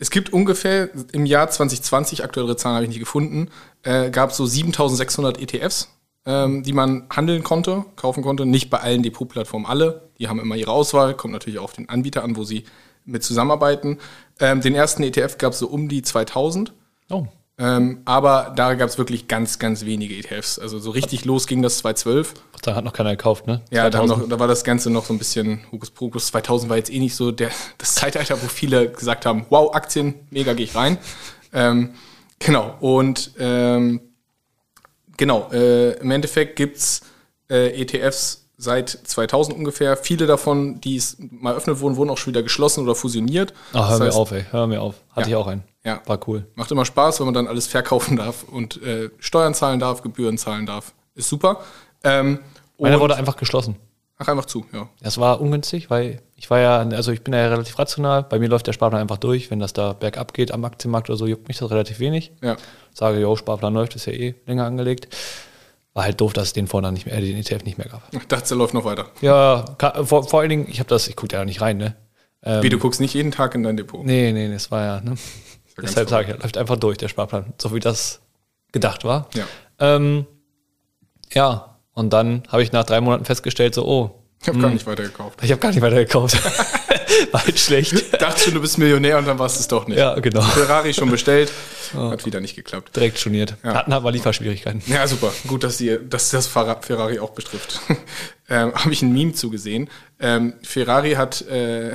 Es 0.00 0.10
gibt 0.10 0.32
ungefähr 0.32 0.88
im 1.12 1.26
Jahr 1.26 1.50
2020, 1.50 2.24
aktuellere 2.24 2.56
Zahlen 2.56 2.76
habe 2.76 2.84
ich 2.84 2.88
nicht 2.88 3.00
gefunden, 3.00 3.48
äh, 3.82 4.10
gab 4.10 4.30
es 4.30 4.38
so 4.38 4.46
7600 4.46 5.38
ETFs, 5.38 5.94
ähm, 6.24 6.62
die 6.62 6.72
man 6.72 7.04
handeln 7.10 7.44
konnte, 7.44 7.84
kaufen 7.96 8.22
konnte. 8.22 8.46
Nicht 8.46 8.70
bei 8.70 8.78
allen 8.78 9.02
Depotplattformen 9.02 9.68
alle. 9.68 10.08
Die 10.18 10.28
haben 10.28 10.40
immer 10.40 10.56
ihre 10.56 10.72
Auswahl. 10.72 11.14
Kommt 11.14 11.34
natürlich 11.34 11.58
auch 11.58 11.64
auf 11.64 11.72
den 11.74 11.90
Anbieter 11.90 12.24
an, 12.24 12.36
wo 12.36 12.44
sie 12.44 12.64
mit 13.04 13.22
zusammenarbeiten. 13.22 13.98
Ähm, 14.38 14.62
den 14.62 14.74
ersten 14.74 15.02
ETF 15.02 15.36
gab 15.36 15.52
es 15.52 15.58
so 15.58 15.68
um 15.68 15.90
die 15.90 16.00
2000. 16.00 16.72
Oh, 17.10 17.26
Ähm, 17.60 18.00
aber 18.06 18.54
da 18.56 18.72
gab 18.72 18.88
es 18.88 18.96
wirklich 18.96 19.28
ganz, 19.28 19.58
ganz 19.58 19.84
wenige 19.84 20.16
ETFs. 20.16 20.58
Also 20.58 20.78
so 20.78 20.90
richtig 20.90 21.26
los 21.26 21.46
ging 21.46 21.60
das 21.60 21.78
2012. 21.78 22.32
da 22.62 22.74
hat 22.74 22.84
noch 22.84 22.94
keiner 22.94 23.10
gekauft, 23.10 23.46
ne? 23.46 23.60
Ja, 23.70 23.90
da, 23.90 23.98
haben 23.98 24.08
2000. 24.08 24.18
noch, 24.18 24.28
da 24.34 24.40
war 24.40 24.48
das 24.48 24.64
Ganze 24.64 24.88
noch 24.88 25.04
so 25.04 25.12
ein 25.12 25.18
bisschen 25.18 25.60
Hokuspokus. 25.70 26.28
2000 26.28 26.70
war 26.70 26.78
jetzt 26.78 26.90
eh 26.90 26.98
nicht 26.98 27.14
so 27.14 27.30
der, 27.30 27.50
das 27.78 27.94
Zeitalter, 27.94 28.42
wo 28.42 28.48
viele 28.48 28.90
gesagt 28.90 29.26
haben, 29.26 29.44
wow, 29.50 29.74
Aktien, 29.74 30.14
mega, 30.30 30.54
gehe 30.54 30.64
ich 30.64 30.74
rein. 30.74 30.96
Ähm, 31.52 31.90
genau, 32.38 32.76
und 32.80 33.32
ähm, 33.38 34.00
genau, 35.18 35.50
äh, 35.52 35.98
im 36.00 36.10
Endeffekt 36.10 36.56
gibt's 36.56 37.02
äh, 37.50 37.78
ETFs 37.82 38.39
seit 38.62 38.90
2000 38.90 39.56
ungefähr. 39.56 39.96
Viele 39.96 40.26
davon, 40.26 40.80
die 40.80 40.96
es 40.96 41.16
mal 41.30 41.50
eröffnet 41.52 41.80
wurden, 41.80 41.96
wurden 41.96 42.10
auch 42.10 42.18
schon 42.18 42.32
wieder 42.32 42.42
geschlossen 42.42 42.82
oder 42.84 42.94
fusioniert. 42.94 43.54
Ach, 43.72 43.80
hör 43.84 43.88
Das 43.90 43.98
mir 44.00 44.06
heißt, 44.06 44.16
auf, 44.18 44.30
ey. 44.32 44.44
Hör 44.50 44.66
mir 44.66 44.82
auf. 44.82 44.96
Hatte 45.10 45.30
Ja. 45.30 45.36
ich 45.38 45.42
auch 45.42 45.46
einen. 45.46 45.64
Ja. 45.84 46.00
War 46.06 46.20
cool. 46.28 46.46
Macht 46.56 46.70
immer 46.70 46.84
Spaß, 46.84 47.20
wenn 47.20 47.26
man 47.26 47.34
dann 47.34 47.46
alles 47.48 47.66
verkaufen 47.66 48.16
darf 48.18 48.44
und 48.44 48.82
äh, 48.82 49.08
Steuern 49.18 49.54
zahlen 49.54 49.80
darf, 49.80 50.02
Gebühren 50.02 50.36
zahlen 50.36 50.66
darf. 50.66 50.92
Ist 51.14 51.28
super. 51.30 51.60
Ähm, 52.04 52.40
Meiner 52.78 53.00
wurde 53.00 53.16
einfach 53.16 53.36
geschlossen. 53.36 53.76
Ach, 54.18 54.28
einfach 54.28 54.44
zu, 54.44 54.66
ja. 54.74 54.86
Das 55.00 55.16
war 55.16 55.40
ungünstig, 55.40 55.88
weil 55.88 56.20
ich 56.36 56.50
war 56.50 56.60
ja, 56.60 56.76
also 56.80 57.10
ich 57.12 57.22
bin 57.24 57.32
ja 57.32 57.48
relativ 57.48 57.78
rational. 57.78 58.22
Bei 58.24 58.38
mir 58.38 58.48
läuft 58.48 58.66
der 58.66 58.74
Sparplan 58.74 59.00
einfach 59.00 59.16
durch. 59.16 59.50
Wenn 59.50 59.60
das 59.60 59.72
da 59.72 59.94
bergab 59.94 60.34
geht 60.34 60.52
am 60.52 60.62
Aktienmarkt 60.66 61.08
oder 61.08 61.16
so, 61.16 61.26
juckt 61.26 61.48
mich 61.48 61.56
das 61.56 61.70
relativ 61.70 61.98
wenig. 62.00 62.32
Ja. 62.42 62.56
Sage, 62.92 63.18
jo, 63.20 63.34
Sparplan 63.36 63.72
läuft, 63.72 63.96
ist 63.96 64.04
ja 64.04 64.12
eh 64.12 64.34
länger 64.46 64.66
angelegt. 64.66 65.08
War 65.92 66.04
halt 66.04 66.20
doof, 66.20 66.32
dass 66.32 66.48
es 66.48 66.52
den 66.52 66.66
vorne 66.68 66.92
nicht 66.92 67.06
mehr, 67.06 67.16
äh, 67.16 67.20
den 67.20 67.36
ETF 67.36 67.64
nicht 67.64 67.78
mehr 67.78 67.88
gab. 67.88 68.02
Ich 68.12 68.26
dachte, 68.26 68.48
der 68.48 68.56
läuft 68.56 68.74
noch 68.74 68.84
weiter. 68.84 69.06
Ja, 69.20 69.64
vor, 70.04 70.28
vor 70.28 70.40
allen 70.40 70.50
Dingen, 70.50 70.66
ich 70.68 70.78
habe 70.78 70.88
das, 70.88 71.08
ich 71.08 71.16
gucke 71.16 71.28
da 71.28 71.44
nicht 71.44 71.60
rein, 71.60 71.78
ne? 71.78 71.96
Wie, 72.42 72.70
du 72.70 72.78
guckst 72.78 73.00
nicht 73.00 73.12
jeden 73.12 73.32
Tag 73.32 73.54
in 73.54 73.62
dein 73.64 73.76
Depot. 73.76 74.02
Nee, 74.02 74.32
nee, 74.32 74.50
das 74.50 74.70
war 74.70 74.82
ja, 74.84 75.00
ne? 75.02 75.16
ganz 75.76 75.90
Deshalb 75.90 76.08
sage 76.08 76.28
ich, 76.28 76.36
ja, 76.36 76.42
läuft 76.42 76.56
einfach 76.56 76.76
durch, 76.76 76.96
der 76.96 77.08
Sparplan, 77.08 77.52
so 77.60 77.74
wie 77.74 77.80
das 77.80 78.20
gedacht 78.72 79.04
war. 79.04 79.28
Ja. 79.34 79.44
Ähm, 79.78 80.26
ja, 81.32 81.78
und 81.92 82.12
dann 82.12 82.42
habe 82.48 82.62
ich 82.62 82.72
nach 82.72 82.84
drei 82.84 83.00
Monaten 83.00 83.24
festgestellt, 83.24 83.74
so, 83.74 83.86
oh, 83.86 84.24
Ich 84.40 84.48
habe 84.48 84.58
gar 84.58 84.70
nicht 84.70 84.86
weitergekauft. 84.86 85.38
ich 85.42 85.50
habe 85.50 85.60
gar 85.60 85.70
nicht 85.70 85.82
weiter 85.82 85.96
gekauft. 85.96 86.38
war 87.32 87.44
halt 87.44 87.58
schlecht. 87.58 87.94
Dachte 88.20 88.40
schon, 88.44 88.54
du 88.54 88.60
bist 88.60 88.78
Millionär 88.78 89.18
und 89.18 89.26
dann 89.26 89.38
warst 89.38 89.58
es 89.60 89.68
doch 89.68 89.86
nicht. 89.86 89.98
Ja, 89.98 90.14
genau. 90.18 90.42
Ferrari 90.42 90.94
schon 90.94 91.10
bestellt. 91.10 91.52
Hat 91.92 92.24
wieder 92.24 92.40
nicht 92.40 92.54
geklappt. 92.54 92.94
Direkt 92.94 93.18
storniert. 93.18 93.56
Ja. 93.64 93.74
Hatten 93.74 93.92
aber 93.92 94.12
Lieferschwierigkeiten. 94.12 94.82
Ja, 94.86 95.06
super. 95.08 95.32
Gut, 95.48 95.64
dass, 95.64 95.76
die, 95.78 95.98
dass 96.08 96.30
das 96.30 96.46
Ferra- 96.48 96.80
Ferrari 96.82 97.18
auch 97.18 97.30
betrifft. 97.30 97.80
ähm, 98.48 98.72
Habe 98.74 98.92
ich 98.92 99.02
ein 99.02 99.12
Meme 99.12 99.32
zugesehen. 99.32 99.90
Ähm, 100.20 100.54
Ferrari 100.62 101.12
hat, 101.14 101.42
äh, 101.48 101.94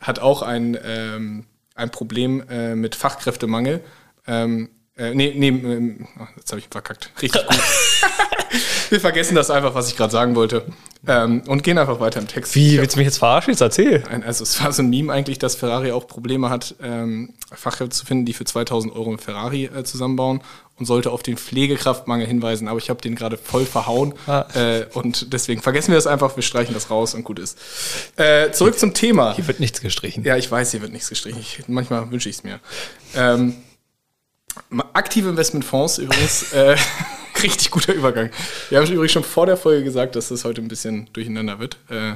hat 0.00 0.18
auch 0.18 0.42
ein, 0.42 0.76
ähm, 0.84 1.46
ein 1.76 1.90
Problem 1.90 2.42
äh, 2.50 2.74
mit 2.74 2.96
Fachkräftemangel. 2.96 3.80
Ähm, 4.26 4.70
äh, 4.96 5.14
nee, 5.14 5.32
nee, 5.36 5.48
ähm, 5.48 6.08
ach, 6.18 6.28
jetzt 6.36 6.50
habe 6.50 6.60
ich 6.60 6.66
verkackt. 6.68 7.10
Richtig 7.22 7.46
gut. 7.46 7.58
Wir 8.90 9.00
vergessen 9.00 9.36
das 9.36 9.50
einfach, 9.50 9.74
was 9.74 9.88
ich 9.88 9.96
gerade 9.96 10.10
sagen 10.10 10.34
wollte. 10.34 10.64
Ähm, 11.06 11.42
und 11.46 11.62
gehen 11.62 11.78
einfach 11.78 11.98
weiter 12.00 12.20
im 12.20 12.28
Text. 12.28 12.54
Wie, 12.54 12.78
willst 12.78 12.94
du 12.94 12.98
mich 12.98 13.06
jetzt 13.06 13.18
verarschen? 13.18 13.52
Jetzt 13.52 13.62
erzähl. 13.62 14.04
ein, 14.10 14.22
also 14.22 14.42
es 14.42 14.62
war 14.62 14.70
so 14.70 14.82
ein 14.82 14.90
Meme 14.90 15.10
eigentlich, 15.10 15.38
dass 15.38 15.54
Ferrari 15.54 15.92
auch 15.92 16.06
Probleme 16.06 16.50
hat, 16.50 16.74
ähm, 16.82 17.32
Fachkräfte 17.52 17.96
zu 17.96 18.04
finden, 18.04 18.26
die 18.26 18.34
für 18.34 18.44
2000 18.44 18.94
Euro 18.94 19.08
einen 19.08 19.18
Ferrari 19.18 19.64
äh, 19.64 19.82
zusammenbauen 19.84 20.42
und 20.78 20.84
sollte 20.84 21.10
auf 21.10 21.22
den 21.22 21.38
Pflegekraftmangel 21.38 22.26
hinweisen, 22.26 22.68
aber 22.68 22.78
ich 22.78 22.90
habe 22.90 23.00
den 23.00 23.14
gerade 23.14 23.38
voll 23.38 23.64
verhauen 23.64 24.14
Ah. 24.26 24.44
äh, 24.54 24.86
und 24.92 25.32
deswegen 25.32 25.62
vergessen 25.62 25.88
wir 25.92 25.96
das 25.96 26.06
einfach, 26.06 26.36
wir 26.36 26.42
streichen 26.42 26.74
das 26.74 26.90
raus 26.90 27.14
und 27.14 27.24
gut 27.24 27.38
ist. 27.38 27.58
Äh, 28.16 28.50
zurück 28.50 28.78
zum 28.78 28.92
Thema. 28.92 29.34
Hier 29.34 29.46
wird 29.46 29.60
nichts 29.60 29.80
gestrichen. 29.80 30.24
Ja, 30.24 30.36
ich 30.36 30.50
weiß, 30.50 30.72
hier 30.72 30.82
wird 30.82 30.92
nichts 30.92 31.08
gestrichen. 31.08 31.40
Ich, 31.40 31.62
manchmal 31.66 32.10
wünsche 32.10 32.28
ich 32.28 32.36
es 32.36 32.44
mir. 32.44 32.60
Ähm, 33.14 33.56
aktive 34.92 35.30
Investmentfonds 35.30 35.98
übrigens, 35.98 36.52
äh, 36.52 36.76
richtig 37.42 37.70
guter 37.70 37.94
Übergang. 37.94 38.30
Wir 38.68 38.78
haben 38.78 38.90
übrigens 38.90 39.12
schon 39.12 39.24
vor 39.24 39.46
der 39.46 39.56
Folge 39.56 39.84
gesagt, 39.84 40.16
dass 40.16 40.28
das 40.28 40.44
heute 40.44 40.60
ein 40.62 40.68
bisschen 40.68 41.08
durcheinander 41.12 41.58
wird. 41.58 41.78
Äh, 41.88 42.14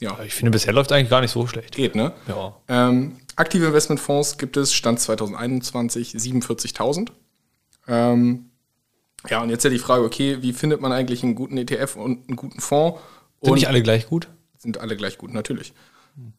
ja, 0.00 0.18
Ich 0.24 0.32
finde, 0.34 0.50
bisher 0.50 0.72
läuft 0.72 0.92
eigentlich 0.92 1.10
gar 1.10 1.20
nicht 1.20 1.30
so 1.30 1.46
schlecht. 1.46 1.76
geht, 1.76 1.94
ne? 1.94 2.12
Ja. 2.26 2.56
Ähm, 2.68 3.16
aktive 3.36 3.66
Investmentfonds 3.66 4.38
gibt 4.38 4.56
es 4.56 4.72
Stand 4.72 4.98
2021 5.00 6.12
47.000. 6.14 7.08
Ähm, 7.86 8.46
ja, 9.28 9.42
und 9.42 9.50
jetzt 9.50 9.64
ja 9.64 9.70
die 9.70 9.78
Frage, 9.78 10.02
okay, 10.04 10.38
wie 10.40 10.52
findet 10.54 10.80
man 10.80 10.92
eigentlich 10.92 11.22
einen 11.22 11.34
guten 11.34 11.58
ETF 11.58 11.96
und 11.96 12.26
einen 12.28 12.36
guten 12.36 12.60
Fonds? 12.60 12.98
Sind 13.42 13.50
und 13.50 13.54
nicht 13.56 13.68
alle 13.68 13.82
gleich 13.82 14.06
gut? 14.08 14.28
sind 14.56 14.78
alle 14.78 14.94
gleich 14.96 15.16
gut, 15.18 15.32
natürlich. 15.32 15.72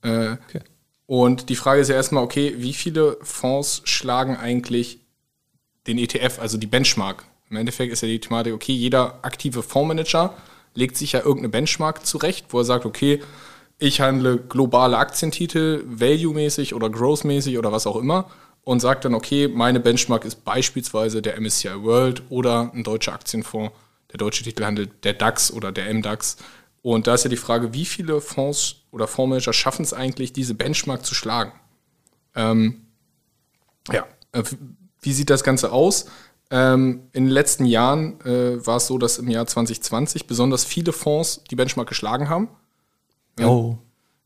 Äh, 0.03 0.37
Okay. 0.47 0.61
und 1.07 1.49
die 1.49 1.55
Frage 1.55 1.81
ist 1.81 1.87
ja 1.89 1.95
erstmal, 1.95 2.23
okay, 2.23 2.53
wie 2.57 2.73
viele 2.73 3.17
Fonds 3.21 3.81
schlagen 3.85 4.35
eigentlich 4.37 4.99
den 5.87 5.97
ETF, 5.97 6.37
also 6.39 6.57
die 6.57 6.67
Benchmark? 6.67 7.25
Im 7.51 7.57
Endeffekt 7.57 7.91
ist 7.91 8.01
ja 8.01 8.07
die 8.07 8.21
Thematik, 8.21 8.53
okay, 8.53 8.71
jeder 8.71 9.19
aktive 9.23 9.61
Fondsmanager 9.61 10.33
legt 10.73 10.95
sich 10.95 11.11
ja 11.11 11.19
irgendeine 11.19 11.49
Benchmark 11.49 12.05
zurecht, 12.05 12.45
wo 12.49 12.59
er 12.59 12.63
sagt, 12.63 12.85
okay, 12.85 13.21
ich 13.77 13.99
handle 13.99 14.37
globale 14.37 14.97
Aktientitel, 14.97 15.83
value-mäßig 15.85 16.73
oder 16.73 16.89
growth-mäßig 16.89 17.57
oder 17.57 17.73
was 17.73 17.87
auch 17.87 17.97
immer 17.97 18.29
und 18.63 18.79
sagt 18.79 19.03
dann, 19.03 19.13
okay, 19.13 19.49
meine 19.49 19.81
Benchmark 19.81 20.23
ist 20.23 20.45
beispielsweise 20.45 21.21
der 21.21 21.39
MSCI 21.41 21.83
World 21.83 22.23
oder 22.29 22.71
ein 22.73 22.85
deutscher 22.85 23.11
Aktienfonds. 23.11 23.75
Der 24.13 24.17
deutsche 24.17 24.45
Titel 24.45 24.63
handelt 24.63 25.03
der 25.03 25.13
DAX 25.13 25.51
oder 25.51 25.73
der 25.73 25.93
MDAX. 25.93 26.37
Und 26.81 27.07
da 27.07 27.15
ist 27.15 27.25
ja 27.25 27.29
die 27.29 27.37
Frage, 27.37 27.73
wie 27.73 27.85
viele 27.85 28.21
Fonds 28.21 28.77
oder 28.91 29.07
Fondsmanager 29.07 29.51
schaffen 29.51 29.83
es 29.83 29.93
eigentlich, 29.93 30.31
diese 30.31 30.53
Benchmark 30.53 31.05
zu 31.05 31.15
schlagen? 31.15 31.51
Ähm, 32.33 32.85
ja, 33.91 34.05
äh, 34.31 34.43
wie 35.01 35.11
sieht 35.11 35.29
das 35.29 35.43
Ganze 35.43 35.73
aus? 35.73 36.05
Ähm, 36.53 37.03
in 37.13 37.25
den 37.25 37.31
letzten 37.31 37.65
Jahren 37.65 38.19
äh, 38.21 38.65
war 38.67 38.77
es 38.77 38.87
so, 38.87 38.97
dass 38.97 39.17
im 39.17 39.29
Jahr 39.29 39.47
2020 39.47 40.27
besonders 40.27 40.65
viele 40.65 40.91
Fonds 40.91 41.43
die 41.49 41.55
Benchmark 41.55 41.87
geschlagen 41.87 42.27
haben. 42.27 42.49
Oh. 43.41 43.77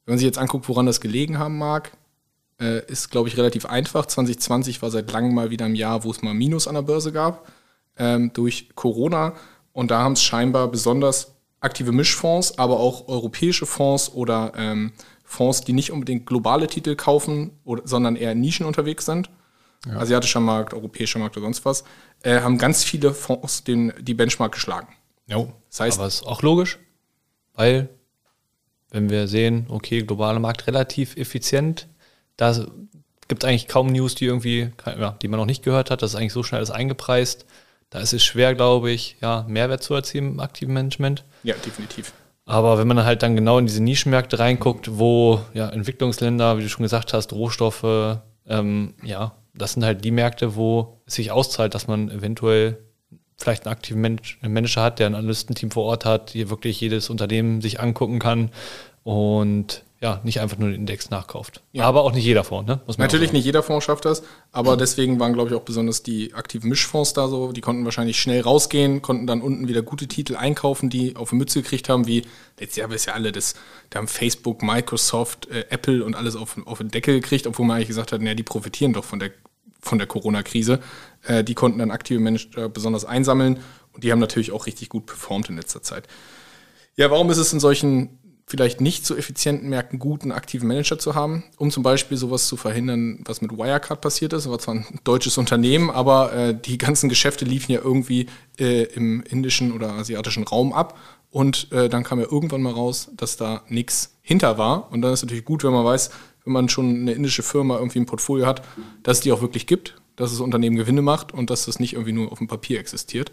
Wenn 0.05 0.13
man 0.13 0.17
sich 0.17 0.25
jetzt 0.25 0.39
anguckt, 0.39 0.67
woran 0.67 0.87
das 0.87 0.99
gelegen 0.99 1.37
haben 1.37 1.59
mag, 1.59 1.91
äh, 2.59 2.83
ist, 2.87 3.11
glaube 3.11 3.29
ich, 3.29 3.37
relativ 3.37 3.67
einfach. 3.67 4.07
2020 4.07 4.81
war 4.81 4.89
seit 4.89 5.11
langem 5.11 5.35
mal 5.35 5.51
wieder 5.51 5.65
ein 5.65 5.75
Jahr, 5.75 6.03
wo 6.03 6.09
es 6.09 6.23
mal 6.23 6.33
Minus 6.33 6.67
an 6.67 6.73
der 6.73 6.81
Börse 6.81 7.11
gab, 7.11 7.47
ähm, 7.97 8.31
durch 8.33 8.69
Corona. 8.73 9.33
Und 9.71 9.91
da 9.91 10.01
haben 10.01 10.13
es 10.13 10.23
scheinbar 10.23 10.67
besonders 10.69 11.35
aktive 11.59 11.91
Mischfonds, 11.91 12.57
aber 12.57 12.79
auch 12.79 13.07
europäische 13.07 13.67
Fonds 13.67 14.11
oder 14.13 14.53
ähm, 14.55 14.93
Fonds, 15.23 15.61
die 15.61 15.73
nicht 15.73 15.91
unbedingt 15.91 16.25
globale 16.25 16.65
Titel 16.67 16.95
kaufen, 16.95 17.51
oder, 17.63 17.83
sondern 17.85 18.15
eher 18.15 18.31
in 18.31 18.41
Nischen 18.41 18.65
unterwegs 18.65 19.05
sind. 19.05 19.29
Asiatischer 19.93 20.39
Markt, 20.39 20.73
europäischer 20.73 21.19
Markt 21.19 21.37
oder 21.37 21.45
sonst 21.45 21.63
was, 21.63 21.83
äh, 22.25 22.41
haben 22.41 22.57
ganz 22.57 22.83
viele 22.83 23.13
Fonds 23.13 23.63
den, 23.63 23.93
die 24.01 24.13
Benchmark 24.13 24.51
geschlagen. 24.53 24.87
Jo. 25.27 25.51
Das 25.69 25.79
heißt- 25.81 25.97
aber 25.99 26.07
ist 26.07 26.25
auch 26.25 26.41
logisch, 26.41 26.79
weil 27.53 27.89
wenn 28.91 29.09
wir 29.09 29.27
sehen, 29.27 29.65
okay, 29.69 30.03
globaler 30.03 30.39
Markt 30.39 30.67
relativ 30.67 31.17
effizient, 31.17 31.87
da 32.37 32.53
gibt 33.27 33.43
es 33.43 33.49
eigentlich 33.49 33.67
kaum 33.67 33.87
News, 33.87 34.15
die 34.15 34.25
irgendwie, 34.25 34.69
ja, 34.85 35.11
die 35.21 35.27
man 35.27 35.39
noch 35.39 35.45
nicht 35.45 35.63
gehört 35.63 35.89
hat, 35.91 36.01
das 36.01 36.11
ist 36.11 36.15
eigentlich 36.15 36.33
so 36.33 36.43
schnell 36.43 36.59
alles 36.59 36.71
eingepreist. 36.71 37.45
Da 37.89 37.99
ist 37.99 38.13
es 38.13 38.23
schwer, 38.23 38.55
glaube 38.55 38.91
ich, 38.91 39.17
ja, 39.21 39.45
Mehrwert 39.47 39.83
zu 39.83 39.93
erzielen 39.93 40.31
im 40.33 40.39
aktiven 40.39 40.73
Management. 40.73 41.23
Ja, 41.43 41.55
definitiv. 41.55 42.13
Aber 42.45 42.77
wenn 42.77 42.87
man 42.87 43.03
halt 43.03 43.23
dann 43.23 43.35
genau 43.35 43.57
in 43.57 43.65
diese 43.65 43.81
Nischenmärkte 43.81 44.37
reinguckt, 44.39 44.97
wo 44.97 45.41
ja, 45.53 45.69
Entwicklungsländer, 45.69 46.57
wie 46.57 46.61
du 46.63 46.69
schon 46.69 46.83
gesagt 46.83 47.13
hast, 47.13 47.33
Rohstoffe, 47.33 48.19
ähm, 48.47 48.93
ja, 49.03 49.35
das 49.53 49.73
sind 49.73 49.83
halt 49.83 50.03
die 50.05 50.11
Märkte, 50.11 50.55
wo 50.55 50.94
sich 51.05 51.31
auszahlt, 51.31 51.75
dass 51.75 51.87
man 51.87 52.09
eventuell 52.09 52.77
vielleicht 53.37 53.65
einen 53.65 53.73
aktiven 53.73 54.01
Mensch, 54.01 54.39
einen 54.41 54.53
Manager 54.53 54.81
hat, 54.81 54.99
der 54.99 55.07
ein 55.07 55.15
Analystenteam 55.15 55.71
vor 55.71 55.83
Ort 55.85 56.05
hat, 56.05 56.33
die 56.33 56.49
wirklich 56.49 56.79
jedes 56.79 57.09
Unternehmen 57.09 57.61
sich 57.61 57.79
angucken 57.79 58.19
kann 58.19 58.49
und 59.03 59.83
ja, 60.01 60.19
nicht 60.23 60.39
einfach 60.39 60.57
nur 60.57 60.69
den 60.69 60.81
Index 60.81 61.09
nachkauft. 61.09 61.63
Aber 61.77 62.03
auch 62.03 62.11
nicht 62.11 62.25
jeder 62.25 62.43
Fonds, 62.43 62.67
ne? 62.67 62.81
Muss 62.85 62.97
man 62.97 63.05
Natürlich 63.05 63.31
nicht 63.31 63.45
jeder 63.45 63.63
Fonds 63.63 63.85
schafft 63.85 64.05
das, 64.05 64.23
aber 64.51 64.77
deswegen 64.77 65.19
waren, 65.19 65.33
glaube 65.33 65.49
ich, 65.49 65.55
auch 65.55 65.63
besonders 65.63 66.03
die 66.03 66.33
aktiven 66.33 66.69
Mischfonds 66.69 67.13
da 67.13 67.27
so. 67.27 67.51
Die 67.51 67.61
konnten 67.61 67.85
wahrscheinlich 67.85 68.19
schnell 68.19 68.41
rausgehen, 68.41 69.01
konnten 69.01 69.25
dann 69.25 69.41
unten 69.41 69.67
wieder 69.67 69.81
gute 69.81 70.07
Titel 70.07 70.35
einkaufen, 70.35 70.89
die 70.89 71.15
auf 71.15 71.29
die 71.29 71.37
Mütze 71.37 71.61
gekriegt 71.61 71.89
haben, 71.89 72.07
wie 72.07 72.23
letztes 72.59 72.75
Jahr 72.75 72.89
ja 72.91 73.13
alle 73.13 73.31
das, 73.31 73.55
da 73.89 73.99
haben 73.99 74.07
Facebook, 74.07 74.61
Microsoft, 74.61 75.47
äh, 75.49 75.65
Apple 75.69 76.03
und 76.03 76.15
alles 76.15 76.35
auf, 76.35 76.55
auf 76.65 76.77
den 76.79 76.89
Deckel 76.89 77.19
gekriegt, 77.21 77.47
obwohl 77.47 77.65
man 77.65 77.77
eigentlich 77.77 77.87
gesagt 77.87 78.11
hat, 78.11 78.21
naja, 78.21 78.35
die 78.35 78.43
profitieren 78.43 78.93
doch 78.93 79.05
von 79.05 79.19
der, 79.19 79.31
von 79.85 79.97
der 79.97 80.07
Corona-Krise. 80.07 80.79
Äh, 81.23 81.43
die 81.43 81.53
konnten 81.53 81.79
dann 81.79 81.91
aktive 81.91 82.19
Manager 82.19 82.69
besonders 82.69 83.05
einsammeln 83.05 83.59
und 83.93 84.03
die 84.03 84.11
haben 84.11 84.19
natürlich 84.19 84.51
auch 84.51 84.65
richtig 84.65 84.89
gut 84.89 85.05
performt 85.05 85.49
in 85.49 85.55
letzter 85.55 85.81
Zeit. 85.81 86.07
Ja, 86.95 87.11
warum 87.11 87.29
ist 87.29 87.37
es 87.37 87.53
in 87.53 87.59
solchen 87.59 88.19
vielleicht 88.47 88.79
nicht 88.79 89.05
so 89.05 89.15
effizienten 89.15 89.69
Märkten 89.69 89.97
gut, 89.97 90.21
einen 90.21 90.31
aktiven 90.31 90.67
Manager 90.67 90.99
zu 90.99 91.15
haben, 91.15 91.43
um 91.57 91.71
zum 91.71 91.81
Beispiel 91.81 92.15
sowas 92.15 92.47
zu 92.47 92.57
verhindern, 92.57 93.19
was 93.25 93.41
mit 93.41 93.51
Wirecard 93.51 94.01
passiert 94.01 94.33
ist. 94.33 94.45
Das 94.45 94.51
war 94.51 94.59
zwar 94.59 94.75
ein 94.75 94.99
deutsches 95.03 95.37
Unternehmen, 95.37 95.89
aber 95.89 96.33
äh, 96.33 96.55
die 96.59 96.77
ganzen 96.77 97.09
Geschäfte 97.09 97.43
liefen 97.43 97.71
ja 97.71 97.81
irgendwie 97.83 98.27
äh, 98.59 98.83
im 98.83 99.23
indischen 99.23 99.71
oder 99.71 99.93
asiatischen 99.93 100.43
Raum 100.43 100.73
ab. 100.73 100.97
Und 101.31 101.71
äh, 101.71 101.89
dann 101.89 102.03
kam 102.03 102.19
ja 102.19 102.27
irgendwann 102.31 102.61
mal 102.61 102.71
raus, 102.71 103.09
dass 103.17 103.35
da 103.35 103.63
nichts 103.67 104.15
hinter 104.21 104.57
war. 104.57 104.91
Und 104.91 105.01
dann 105.01 105.11
ist 105.11 105.19
es 105.19 105.23
natürlich 105.23 105.45
gut, 105.45 105.63
wenn 105.63 105.73
man 105.73 105.83
weiß, 105.83 106.11
wenn 106.45 106.53
man 106.53 106.69
schon 106.69 107.01
eine 107.01 107.13
indische 107.13 107.43
Firma 107.43 107.77
irgendwie 107.77 107.99
im 107.99 108.05
Portfolio 108.05 108.45
hat, 108.45 108.61
dass 109.03 109.17
es 109.17 109.23
die 109.23 109.31
auch 109.31 109.41
wirklich 109.41 109.67
gibt, 109.67 109.95
dass 110.15 110.31
das 110.31 110.39
Unternehmen 110.39 110.77
Gewinne 110.77 111.01
macht 111.01 111.33
und 111.33 111.49
dass 111.49 111.65
das 111.65 111.79
nicht 111.79 111.93
irgendwie 111.93 112.13
nur 112.13 112.31
auf 112.31 112.37
dem 112.37 112.47
Papier 112.47 112.79
existiert. 112.79 113.31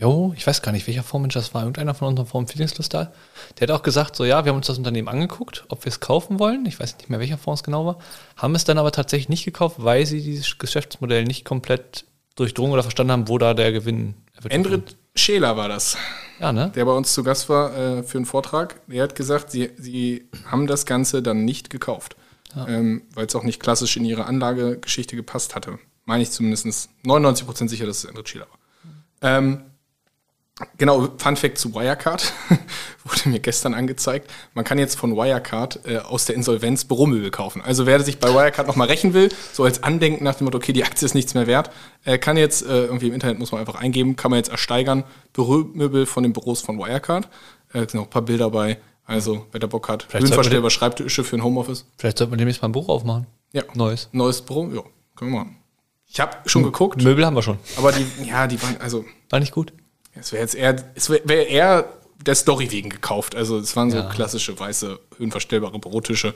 Jo, 0.00 0.32
ich 0.36 0.46
weiß 0.46 0.62
gar 0.62 0.70
nicht, 0.70 0.86
welcher 0.86 1.02
Fondsmanager 1.02 1.40
das 1.40 1.54
war. 1.54 1.62
Irgendeiner 1.62 1.92
von 1.92 2.08
unserem 2.08 2.28
Fonds 2.28 2.54
da. 2.88 3.12
Der 3.58 3.68
hat 3.68 3.74
auch 3.74 3.82
gesagt, 3.82 4.14
so 4.14 4.24
ja, 4.24 4.44
wir 4.44 4.50
haben 4.50 4.58
uns 4.58 4.68
das 4.68 4.78
Unternehmen 4.78 5.08
angeguckt, 5.08 5.64
ob 5.70 5.84
wir 5.84 5.90
es 5.90 5.98
kaufen 5.98 6.38
wollen. 6.38 6.66
Ich 6.66 6.78
weiß 6.78 6.98
nicht 6.98 7.10
mehr, 7.10 7.18
welcher 7.18 7.38
Fonds 7.38 7.60
es 7.60 7.64
genau 7.64 7.84
war. 7.84 7.98
Haben 8.36 8.54
es 8.54 8.64
dann 8.64 8.78
aber 8.78 8.92
tatsächlich 8.92 9.28
nicht 9.28 9.44
gekauft, 9.44 9.76
weil 9.80 10.06
sie 10.06 10.22
dieses 10.22 10.58
Geschäftsmodell 10.58 11.24
nicht 11.24 11.44
komplett 11.44 12.04
durchdrungen 12.36 12.74
oder 12.74 12.84
verstanden 12.84 13.12
haben, 13.12 13.28
wo 13.28 13.38
da 13.38 13.54
der 13.54 13.72
Gewinn. 13.72 14.14
Endrit 14.48 14.96
Scheler 15.16 15.56
war 15.56 15.68
das. 15.68 15.96
Ja, 16.38 16.52
ne? 16.52 16.70
der 16.74 16.84
bei 16.84 16.92
uns 16.92 17.12
zu 17.12 17.24
Gast 17.24 17.48
war 17.48 17.76
äh, 17.76 18.02
für 18.04 18.18
einen 18.18 18.26
Vortrag, 18.26 18.80
der 18.86 19.02
hat 19.02 19.16
gesagt, 19.16 19.50
sie, 19.50 19.70
sie 19.76 20.28
haben 20.46 20.68
das 20.68 20.86
Ganze 20.86 21.20
dann 21.20 21.44
nicht 21.44 21.68
gekauft, 21.68 22.16
ähm, 22.56 23.02
weil 23.14 23.26
es 23.26 23.34
auch 23.34 23.44
nicht 23.44 23.60
klassisch 23.60 23.96
in 23.96 24.04
ihre 24.04 24.26
Anlagegeschichte 24.26 25.16
gepasst 25.16 25.54
hatte. 25.54 25.78
Meine 26.04 26.22
ich 26.22 26.30
zumindest 26.30 26.88
99% 27.04 27.68
sicher, 27.68 27.86
dass 27.86 28.04
es 28.04 28.10
André 28.10 28.26
Schieler 28.26 28.46
war. 28.50 28.58
Ähm, 29.20 29.62
Genau, 30.76 31.08
Fun 31.18 31.36
Fact 31.36 31.56
zu 31.56 31.72
Wirecard. 31.72 32.32
Wurde 33.04 33.28
mir 33.28 33.38
gestern 33.38 33.74
angezeigt. 33.74 34.28
Man 34.54 34.64
kann 34.64 34.78
jetzt 34.78 34.96
von 34.98 35.16
Wirecard 35.16 35.80
äh, 35.86 35.98
aus 35.98 36.24
der 36.24 36.34
Insolvenz 36.34 36.84
Büromöbel 36.84 37.30
kaufen. 37.30 37.62
Also 37.62 37.86
wer 37.86 38.00
sich 38.00 38.18
bei 38.18 38.34
Wirecard 38.34 38.66
nochmal 38.66 38.88
rächen 38.88 39.14
will, 39.14 39.28
so 39.52 39.62
als 39.62 39.84
Andenken 39.84 40.24
nach 40.24 40.34
dem 40.34 40.46
Motto, 40.46 40.58
okay, 40.58 40.72
die 40.72 40.82
Aktie 40.82 41.06
ist 41.06 41.14
nichts 41.14 41.34
mehr 41.34 41.46
wert, 41.46 41.70
äh, 42.04 42.18
kann 42.18 42.36
jetzt, 42.36 42.62
äh, 42.62 42.86
irgendwie 42.86 43.06
im 43.06 43.14
Internet 43.14 43.38
muss 43.38 43.52
man 43.52 43.60
einfach 43.60 43.76
eingeben, 43.76 44.16
kann 44.16 44.32
man 44.32 44.38
jetzt 44.38 44.50
ersteigern, 44.50 45.04
Büromöbel 45.32 46.06
von 46.06 46.24
den 46.24 46.32
Büros 46.32 46.60
von 46.60 46.76
Wirecard. 46.76 47.28
Äh, 47.72 47.86
sind 47.86 48.00
auch 48.00 48.04
ein 48.04 48.10
paar 48.10 48.22
Bilder 48.22 48.50
bei. 48.50 48.78
Also, 49.08 49.46
wer 49.52 49.58
der 49.58 49.68
Bock 49.68 49.88
hat, 49.88 50.06
höhenverstellbar 50.12 50.70
Schreibtische 50.70 51.24
für 51.24 51.36
ein 51.36 51.42
Homeoffice. 51.42 51.86
Vielleicht 51.96 52.18
sollten 52.18 52.32
wir 52.32 52.36
demnächst 52.36 52.60
mal 52.60 52.68
ein 52.68 52.72
Buch 52.72 52.90
aufmachen. 52.90 53.26
Ja. 53.52 53.62
Neues. 53.72 54.10
Neues 54.12 54.42
Büro, 54.42 54.68
ja, 54.70 54.82
können 55.16 55.32
wir 55.32 55.38
machen. 55.40 55.56
Ich 56.06 56.20
habe 56.20 56.36
schon 56.46 56.62
geguckt, 56.62 57.02
Möbel 57.02 57.24
haben 57.24 57.34
wir 57.34 57.42
schon. 57.42 57.58
aber 57.78 57.92
die, 57.92 58.04
ja, 58.26 58.46
die 58.46 58.62
waren, 58.62 58.76
also, 58.80 59.06
War 59.30 59.40
nicht 59.40 59.52
gut. 59.52 59.72
Es 60.14 60.30
wäre 60.32 60.42
jetzt 60.42 60.54
eher, 60.54 60.76
es 60.94 61.08
wäre 61.08 61.22
wär 61.24 61.48
eher 61.48 61.88
der 62.26 62.34
Story 62.34 62.70
wegen 62.70 62.90
gekauft. 62.90 63.34
Also 63.34 63.58
es 63.58 63.74
waren 63.76 63.90
so 63.90 63.96
Ja. 63.96 64.08
klassische 64.10 64.58
weiße, 64.58 64.98
höhenverstellbare 65.16 65.78
Bürotische. 65.78 66.34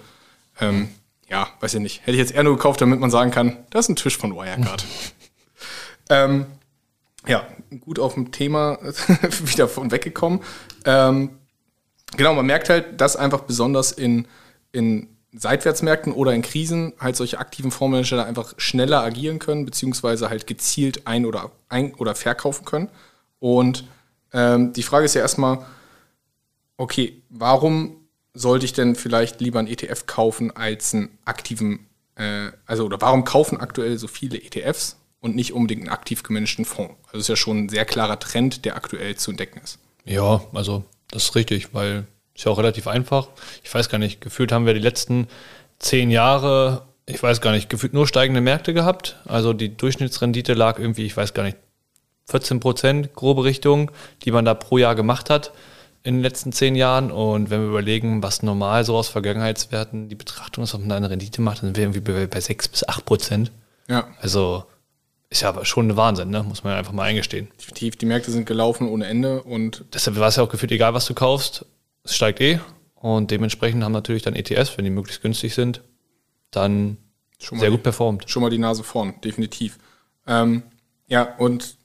Ähm, 0.61 0.89
ja, 1.29 1.49
weiß 1.61 1.75
ich 1.75 1.81
nicht. 1.81 2.01
Hätte 2.03 2.13
ich 2.13 2.19
jetzt 2.19 2.33
eher 2.33 2.43
nur 2.45 2.57
gekauft, 2.57 2.81
damit 2.81 3.01
man 3.01 3.11
sagen 3.11 3.31
kann, 3.31 3.59
das 3.71 3.87
ist 3.87 3.89
ein 3.91 3.97
Tisch 3.97 4.17
von 4.17 4.35
Wirecard. 4.35 4.85
ähm, 6.11 6.47
ja, 7.27 7.47
gut 7.81 7.99
auf 7.99 8.15
dem 8.15 8.33
Thema 8.33 8.79
wieder 9.45 9.69
von 9.69 9.91
weggekommen. 9.91 10.41
Ähm, 10.87 11.31
genau, 12.17 12.35
man 12.35 12.47
merkt 12.47 12.69
halt, 12.69 13.01
dass 13.01 13.17
einfach 13.17 13.41
besonders 13.41 13.93
in, 13.93 14.27
in 14.73 15.09
Seitwärtsmärkten 15.35 16.13
oder 16.13 16.35
in 16.35 16.43
Krisen 16.43 16.93
halt 17.01 17.17
solche 17.17 17.39
aktiven 17.39 17.71
Fondsmanager 17.71 18.17
da 18.17 18.25
einfach 18.25 18.55
schneller 18.59 19.03
agieren 19.03 19.39
können, 19.39 19.65
beziehungsweise 19.65 20.29
halt 20.29 20.47
gezielt 20.47 21.07
ein- 21.07 21.27
oder, 21.27 21.51
ein 21.69 21.95
oder 21.95 22.15
verkaufen 22.15 22.65
können. 22.65 22.89
Und 23.39 23.85
ähm, 24.33 24.73
die 24.73 24.83
Frage 24.83 25.07
ist 25.07 25.15
ja 25.15 25.23
erstmal, 25.23 25.65
okay, 26.77 27.23
warum 27.31 27.97
sollte 28.35 28.67
ich 28.67 28.73
denn 28.73 28.95
vielleicht 28.95 29.41
lieber 29.41 29.59
einen 29.59 29.69
ETF 29.69 30.07
kaufen 30.07 30.55
als 30.55 30.95
einen 30.95 31.19
aktiven, 31.25 31.87
äh, 32.17 32.51
also 32.67 32.85
oder 32.85 33.01
warum 33.01 33.25
kaufen 33.25 33.59
aktuell 33.59 33.99
so 33.99 34.09
viele 34.09 34.39
ETFs 34.43 34.97
und 35.21 35.35
nicht 35.35 35.53
unbedingt 35.53 35.83
einen 35.83 35.91
aktiv 35.91 36.23
gemanagten 36.23 36.65
Fonds? 36.65 36.95
Also 37.07 37.19
ist 37.19 37.29
ja 37.29 37.37
schon 37.37 37.65
ein 37.65 37.69
sehr 37.69 37.85
klarer 37.85 38.19
Trend, 38.19 38.65
der 38.65 38.77
aktuell 38.77 39.17
zu 39.17 39.31
entdecken 39.31 39.61
ist. 39.63 39.79
Ja, 40.05 40.43
also 40.53 40.85
das 41.13 41.25
ist 41.25 41.35
richtig, 41.37 41.73
weil 41.73 42.07
ist 42.35 42.45
ja 42.45 42.51
auch 42.51 42.59
relativ 42.59 42.89
einfach. 42.89 43.29
Ich 43.63 43.73
weiß 43.73 43.89
gar 43.89 43.99
nicht, 43.99 44.21
gefühlt 44.21 44.53
haben 44.53 44.67
wir 44.67 44.75
die 44.75 44.81
letzten 44.81 45.29
zehn 45.79 46.11
Jahre, 46.11 46.87
ich 47.07 47.23
weiß 47.23 47.41
gar 47.41 47.53
nicht, 47.53 47.69
gefühlt 47.69 47.93
nur 47.93 48.07
steigende 48.07 48.41
Märkte 48.41 48.75
gehabt. 48.75 49.17
Also 49.27 49.53
die 49.53 49.77
Durchschnittsrendite 49.77 50.55
lag 50.55 50.79
irgendwie, 50.79 51.05
ich 51.05 51.17
weiß 51.17 51.35
gar 51.35 51.43
nicht, 51.43 51.59
14 52.29 52.61
Prozent, 52.61 53.15
grobe 53.15 53.45
Richtung, 53.45 53.91
die 54.25 54.31
man 54.31 54.45
da 54.45 54.55
pro 54.55 54.79
Jahr 54.79 54.95
gemacht 54.95 55.29
hat 55.29 55.53
in 56.05 56.15
den 56.15 56.23
letzten 56.23 56.53
zehn 56.53 56.75
Jahren. 56.75 57.11
Und 57.11 57.51
wenn 57.51 57.61
wir 57.61 57.69
überlegen, 57.69 58.23
was 58.23 58.43
normal 58.43 58.85
so 58.85 58.97
aus 58.97 59.09
Vergangenheitswerten 59.09 60.09
die 60.09 60.15
Betrachtung 60.15 60.65
ist, 60.65 60.75
ob 60.75 60.81
man 60.81 60.89
da 60.89 60.97
eine 60.97 61.11
Rendite 61.11 61.43
macht, 61.43 61.59
dann 61.59 61.69
sind 61.69 61.77
wir 61.77 61.85
irgendwie 61.85 62.27
bei, 62.27 62.41
6 62.41 62.69
bis 62.69 62.89
8 62.89 63.05
Prozent. 63.05 63.53
Ja, 63.89 64.07
Also 64.21 64.65
ist 65.33 65.41
ja 65.41 65.49
aber 65.49 65.65
schon 65.65 65.89
ein 65.89 65.97
Wahnsinn, 65.97 66.29
ne? 66.29 66.43
muss 66.43 66.63
man 66.63 66.75
einfach 66.75 66.93
mal 66.93 67.05
eingestehen. 67.05 67.49
definitiv. 67.59 67.97
Die 67.97 68.07
Märkte 68.07 68.31
sind 68.31 68.45
gelaufen 68.45 68.87
ohne 68.87 69.07
Ende 69.07 69.43
und 69.43 69.85
Deshalb 69.93 70.19
war 70.19 70.29
es 70.29 70.37
ja 70.37 70.43
auch 70.43 70.49
gefühlt 70.51 70.73
egal, 70.73 70.93
was 70.93 71.07
du 71.07 71.15
kaufst, 71.15 71.65
es 72.05 72.15
steigt 72.15 72.41
eh. 72.41 72.61
Und 72.95 73.31
dementsprechend 73.31 73.83
haben 73.83 73.93
natürlich 73.93 74.23
dann 74.23 74.37
ETS, 74.37 74.77
wenn 74.77 74.85
die 74.85 74.91
möglichst 74.91 75.23
günstig 75.23 75.55
sind, 75.55 75.81
dann 76.51 76.99
schon 77.41 77.59
sehr 77.59 77.71
mal, 77.71 77.77
gut 77.77 77.83
performt. 77.83 78.31
schon 78.31 78.43
mal 78.43 78.51
die 78.51 78.59
Nase 78.59 78.85
vorn, 78.85 79.15
definitiv. 79.25 79.79
Ähm, 80.27 80.63
ja, 81.09 81.35
und 81.39 81.77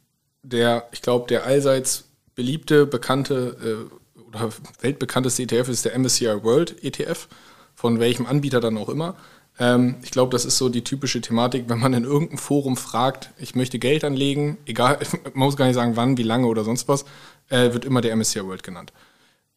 der, 0.43 0.87
ich 0.91 1.01
glaube, 1.01 1.27
der 1.27 1.45
allseits 1.45 2.09
beliebte, 2.35 2.85
bekannte 2.85 3.87
äh, 3.89 4.21
oder 4.27 4.49
weltbekannteste 4.81 5.43
ETF 5.43 5.69
ist 5.69 5.85
der 5.85 5.97
MSCI 5.97 6.43
World 6.43 6.83
ETF, 6.83 7.29
von 7.73 7.99
welchem 7.99 8.25
Anbieter 8.25 8.59
dann 8.59 8.77
auch 8.77 8.89
immer. 8.89 9.15
Ähm, 9.59 9.95
ich 10.03 10.11
glaube, 10.11 10.31
das 10.31 10.45
ist 10.45 10.57
so 10.57 10.69
die 10.69 10.83
typische 10.83 11.21
Thematik, 11.21 11.65
wenn 11.67 11.79
man 11.79 11.93
in 11.93 12.03
irgendeinem 12.03 12.37
Forum 12.37 12.77
fragt, 12.77 13.31
ich 13.37 13.55
möchte 13.55 13.79
Geld 13.79 14.03
anlegen, 14.03 14.57
egal, 14.65 14.99
man 15.33 15.47
muss 15.47 15.57
gar 15.57 15.65
nicht 15.65 15.75
sagen, 15.75 15.95
wann, 15.95 16.17
wie 16.17 16.23
lange 16.23 16.47
oder 16.47 16.63
sonst 16.63 16.87
was, 16.87 17.05
äh, 17.49 17.73
wird 17.73 17.85
immer 17.85 18.01
der 18.01 18.15
MSCI 18.15 18.45
World 18.45 18.63
genannt. 18.63 18.93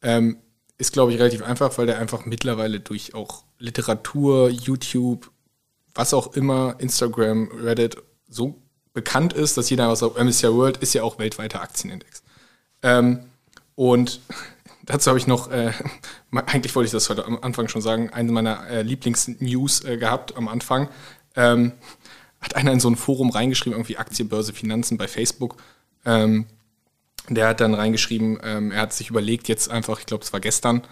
Ähm, 0.03 0.39
ist, 0.79 0.93
glaube 0.93 1.13
ich, 1.13 1.19
relativ 1.19 1.43
einfach, 1.43 1.77
weil 1.77 1.87
der 1.87 1.99
einfach 1.99 2.25
mittlerweile 2.25 2.81
durch 2.81 3.15
auch 3.15 3.45
Literatur, 3.59 4.49
YouTube, 4.49 5.31
was 5.95 6.15
auch 6.15 6.35
immer, 6.35 6.77
Instagram, 6.79 7.51
Reddit 7.53 7.97
so 8.29 8.57
bekannt 8.95 9.35
ist, 9.35 9.59
dass 9.59 9.69
jeder 9.69 9.89
was 9.89 10.03
auf 10.03 10.17
MSCI 10.17 10.49
World 10.49 10.79
ist 10.79 10.95
ja 10.95 11.03
auch 11.03 11.19
weltweiter 11.19 11.61
Aktienindex. 11.61 12.23
Ähm, 12.83 13.21
und 13.75 14.21
dazu 14.85 15.09
habe 15.11 15.19
ich 15.19 15.27
noch, 15.27 15.51
äh, 15.51 15.73
eigentlich 16.33 16.75
wollte 16.75 16.87
ich 16.87 16.93
das 16.93 17.09
heute 17.11 17.25
am 17.25 17.39
Anfang 17.43 17.69
schon 17.69 17.83
sagen, 17.83 18.11
eine 18.11 18.33
meiner 18.33 18.67
äh, 18.69 18.83
Lieblingsnews 18.83 19.85
äh, 19.85 19.97
gehabt 19.97 20.37
am 20.37 20.49
Anfang. 20.49 20.89
Ähm, 21.37 21.73
hat 22.41 22.57
einer 22.57 22.73
in 22.73 22.81
so 22.81 22.89
ein 22.89 22.97
Forum 22.97 23.31
reingeschrieben, 23.31 23.75
irgendwie 23.75 23.99
Aktie, 23.99 24.25
Börse, 24.25 24.53
Finanzen 24.53 24.97
bei 24.97 25.09
Facebook. 25.09 25.57
Ähm, 26.05 26.47
der 27.29 27.49
hat 27.49 27.61
dann 27.61 27.75
reingeschrieben, 27.75 28.39
ähm, 28.43 28.73
er 28.73 28.83
hat 28.83 28.93
sich 28.93 29.11
überlegt, 29.11 29.49
jetzt 29.49 29.71
einfach, 29.71 30.01
ich 30.01 30.07
glaube, 30.07 30.25
es 30.25 30.33
war 30.33 30.41
gestern, 30.41 30.83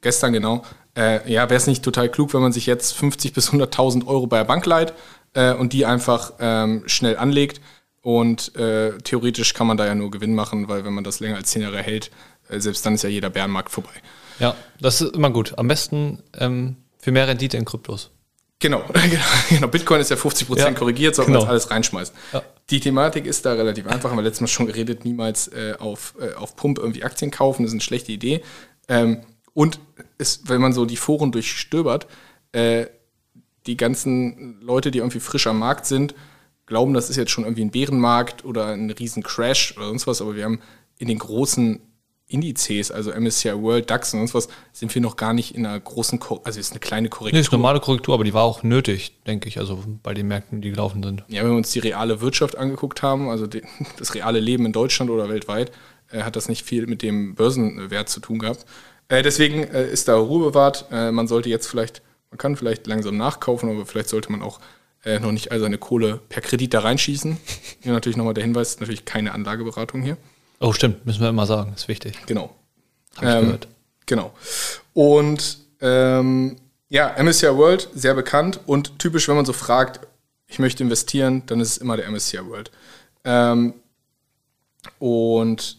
gestern 0.00 0.32
genau, 0.32 0.64
äh, 0.96 1.30
ja, 1.32 1.48
wäre 1.48 1.56
es 1.56 1.66
nicht 1.66 1.82
total 1.82 2.08
klug, 2.08 2.34
wenn 2.34 2.42
man 2.42 2.52
sich 2.52 2.66
jetzt 2.66 2.92
50 2.92 3.32
bis 3.32 3.50
100.000 3.50 4.06
Euro 4.06 4.26
bei 4.26 4.38
der 4.38 4.44
Bank 4.44 4.66
leiht 4.66 4.92
äh, 5.34 5.54
und 5.54 5.72
die 5.72 5.86
einfach 5.86 6.34
ähm, 6.38 6.82
schnell 6.86 7.16
anlegt 7.16 7.60
und 8.02 8.54
äh, 8.56 8.96
theoretisch 8.98 9.54
kann 9.54 9.66
man 9.66 9.76
da 9.76 9.86
ja 9.86 9.94
nur 9.94 10.10
Gewinn 10.10 10.34
machen, 10.34 10.68
weil 10.68 10.84
wenn 10.84 10.94
man 10.94 11.04
das 11.04 11.20
länger 11.20 11.36
als 11.36 11.50
10 11.50 11.62
Jahre 11.62 11.82
hält, 11.82 12.10
selbst 12.58 12.84
dann 12.84 12.94
ist 12.94 13.02
ja 13.02 13.08
jeder 13.08 13.30
Bärenmarkt 13.30 13.70
vorbei. 13.70 13.90
Ja, 14.38 14.56
das 14.80 15.00
ist 15.00 15.14
immer 15.14 15.30
gut. 15.30 15.58
Am 15.58 15.68
besten 15.68 16.22
ähm, 16.38 16.76
für 16.98 17.12
mehr 17.12 17.28
Rendite 17.28 17.56
in 17.56 17.64
Kryptos. 17.64 18.10
Genau, 18.58 18.84
genau. 19.48 19.68
Bitcoin 19.68 20.00
ist 20.00 20.10
ja 20.10 20.16
50% 20.16 20.58
Ja, 20.58 20.70
korrigiert, 20.72 21.14
sollte 21.14 21.30
man 21.30 21.40
genau. 21.40 21.44
jetzt 21.44 21.50
alles 21.50 21.70
reinschmeißen. 21.70 22.14
Ja. 22.32 22.42
Die 22.68 22.80
Thematik 22.80 23.26
ist 23.26 23.46
da 23.46 23.54
relativ 23.54 23.86
einfach, 23.86 24.10
haben 24.10 24.18
wir 24.18 24.22
letztes 24.22 24.42
Mal 24.42 24.48
schon 24.48 24.66
geredet, 24.66 25.04
niemals 25.04 25.48
äh, 25.48 25.74
auf, 25.78 26.14
äh, 26.20 26.34
auf 26.34 26.56
Pump 26.56 26.78
irgendwie 26.78 27.02
Aktien 27.02 27.30
kaufen, 27.30 27.62
das 27.62 27.70
ist 27.70 27.74
eine 27.74 27.80
schlechte 27.80 28.12
Idee. 28.12 28.42
Ähm, 28.88 29.22
und 29.54 29.80
ist, 30.18 30.48
wenn 30.48 30.60
man 30.60 30.72
so 30.72 30.84
die 30.84 30.96
Foren 30.96 31.32
durchstöbert, 31.32 32.06
äh, 32.52 32.86
die 33.66 33.76
ganzen 33.76 34.60
Leute, 34.60 34.90
die 34.90 34.98
irgendwie 34.98 35.20
frisch 35.20 35.46
am 35.46 35.58
Markt 35.58 35.86
sind, 35.86 36.14
glauben, 36.66 36.94
das 36.94 37.10
ist 37.10 37.16
jetzt 37.16 37.30
schon 37.30 37.44
irgendwie 37.44 37.64
ein 37.64 37.70
Bärenmarkt 37.70 38.44
oder 38.44 38.66
ein 38.66 38.90
riesen 38.90 39.22
Crash 39.22 39.76
oder 39.76 39.86
sonst 39.88 40.06
was, 40.06 40.20
aber 40.20 40.36
wir 40.36 40.44
haben 40.44 40.60
in 40.98 41.08
den 41.08 41.18
großen 41.18 41.80
Indizes, 42.30 42.90
also 42.90 43.12
MSCI 43.12 43.60
World, 43.60 43.90
DAX 43.90 44.14
und 44.14 44.20
sonst 44.20 44.34
was, 44.34 44.48
sind 44.72 44.94
wir 44.94 45.02
noch 45.02 45.16
gar 45.16 45.32
nicht 45.32 45.54
in 45.54 45.66
einer 45.66 45.78
großen, 45.78 46.18
Ko 46.18 46.40
also 46.44 46.60
es 46.60 46.66
ist 46.66 46.72
eine 46.72 46.80
kleine 46.80 47.08
Korrektur. 47.08 47.36
Nee, 47.36 47.40
ist 47.40 47.52
normale 47.52 47.80
Korrektur, 47.80 48.14
aber 48.14 48.24
die 48.24 48.34
war 48.34 48.44
auch 48.44 48.62
nötig, 48.62 49.16
denke 49.26 49.48
ich, 49.48 49.58
also 49.58 49.82
bei 50.02 50.14
den 50.14 50.28
Märkten, 50.28 50.60
die 50.60 50.70
gelaufen 50.70 51.02
sind. 51.02 51.24
Ja, 51.28 51.42
wenn 51.42 51.50
wir 51.50 51.56
uns 51.56 51.72
die 51.72 51.80
reale 51.80 52.20
Wirtschaft 52.20 52.56
angeguckt 52.56 53.02
haben, 53.02 53.28
also 53.28 53.46
die, 53.46 53.62
das 53.98 54.14
reale 54.14 54.40
Leben 54.40 54.66
in 54.66 54.72
Deutschland 54.72 55.10
oder 55.10 55.28
weltweit, 55.28 55.72
äh, 56.10 56.22
hat 56.22 56.36
das 56.36 56.48
nicht 56.48 56.64
viel 56.64 56.86
mit 56.86 57.02
dem 57.02 57.34
Börsenwert 57.34 58.08
zu 58.08 58.20
tun 58.20 58.38
gehabt. 58.38 58.64
Äh, 59.08 59.22
deswegen 59.22 59.64
äh, 59.64 59.90
ist 59.90 60.08
da 60.08 60.16
Ruhe 60.16 60.50
bewahrt. 60.50 60.86
Äh, 60.92 61.10
man 61.10 61.28
sollte 61.28 61.48
jetzt 61.48 61.66
vielleicht, 61.66 62.02
man 62.30 62.38
kann 62.38 62.56
vielleicht 62.56 62.86
langsam 62.86 63.16
nachkaufen, 63.16 63.68
aber 63.68 63.84
vielleicht 63.86 64.08
sollte 64.08 64.30
man 64.30 64.40
auch 64.42 64.60
äh, 65.04 65.18
noch 65.18 65.32
nicht 65.32 65.50
all 65.50 65.60
seine 65.60 65.78
Kohle 65.78 66.20
per 66.28 66.42
Kredit 66.42 66.74
da 66.74 66.80
reinschießen. 66.80 67.36
Hier 67.80 67.92
natürlich 67.92 68.16
nochmal 68.16 68.34
der 68.34 68.44
Hinweis, 68.44 68.80
natürlich 68.80 69.04
keine 69.04 69.32
Anlageberatung 69.32 70.02
hier. 70.02 70.16
Oh, 70.60 70.72
stimmt, 70.72 71.06
müssen 71.06 71.20
wir 71.22 71.28
immer 71.30 71.46
sagen, 71.46 71.72
ist 71.74 71.88
wichtig. 71.88 72.18
Genau. 72.26 72.54
Hab 73.16 73.24
ich 73.24 73.40
gehört. 73.44 73.68
Genau. 74.06 74.32
Und 74.92 75.58
ähm, 75.80 76.56
ja, 76.88 77.14
MSCI 77.22 77.56
World, 77.56 77.88
sehr 77.94 78.14
bekannt 78.14 78.60
und 78.66 78.98
typisch, 78.98 79.28
wenn 79.28 79.36
man 79.36 79.46
so 79.46 79.52
fragt, 79.52 80.00
ich 80.46 80.58
möchte 80.58 80.82
investieren, 80.82 81.44
dann 81.46 81.60
ist 81.60 81.70
es 81.70 81.78
immer 81.78 81.96
der 81.96 82.10
MSCI 82.10 82.46
World. 82.46 82.70
Ähm, 83.24 83.74
und 84.98 85.78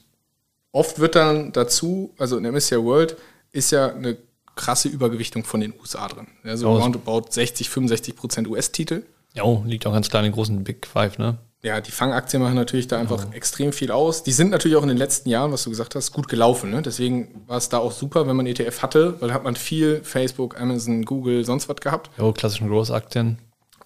oft 0.72 1.00
wird 1.00 1.16
dann 1.16 1.52
dazu, 1.52 2.14
also 2.18 2.38
in 2.38 2.52
MSCI 2.52 2.82
World 2.84 3.18
ist 3.52 3.72
ja 3.72 3.94
eine 3.94 4.18
krasse 4.56 4.88
Übergewichtung 4.88 5.44
von 5.44 5.60
den 5.60 5.74
USA 5.80 6.08
drin. 6.08 6.28
Also 6.44 6.68
Ja, 6.68 6.84
roundabout 6.84 7.26
60, 7.30 7.70
65 7.70 8.16
Prozent 8.16 8.48
US-Titel. 8.48 9.04
Ja, 9.34 9.44
oh, 9.44 9.64
liegt 9.66 9.86
auch 9.86 9.94
ganz 9.94 10.10
klar 10.10 10.24
in 10.24 10.30
den 10.30 10.36
großen 10.36 10.64
Big 10.64 10.86
Five, 10.88 11.18
ne? 11.18 11.38
Ja, 11.64 11.80
die 11.80 11.92
Fangaktien 11.92 12.42
machen 12.42 12.56
natürlich 12.56 12.88
da 12.88 12.98
einfach 12.98 13.34
extrem 13.34 13.72
viel 13.72 13.92
aus. 13.92 14.24
Die 14.24 14.32
sind 14.32 14.50
natürlich 14.50 14.78
auch 14.78 14.82
in 14.82 14.88
den 14.88 14.98
letzten 14.98 15.30
Jahren, 15.30 15.52
was 15.52 15.64
du 15.64 15.70
gesagt 15.70 15.94
hast, 15.94 16.12
gut 16.12 16.28
gelaufen. 16.28 16.72
Ne? 16.72 16.82
Deswegen 16.82 17.44
war 17.46 17.58
es 17.58 17.70
da 17.70 17.78
auch 17.78 17.92
super, 17.92 18.26
wenn 18.28 18.36
man 18.36 18.48
ETF 18.48 18.82
hatte, 18.82 19.22
weil 19.22 19.32
hat 19.32 19.44
man 19.44 19.56
viel 19.56 20.02
Facebook, 20.04 20.60
Amazon, 20.60 21.06
Google, 21.06 21.46
sonst 21.46 21.70
was 21.70 21.76
gehabt. 21.78 22.10
Jo, 22.18 22.34
klassischen 22.34 22.68
Growth-Aktien. 22.68 23.38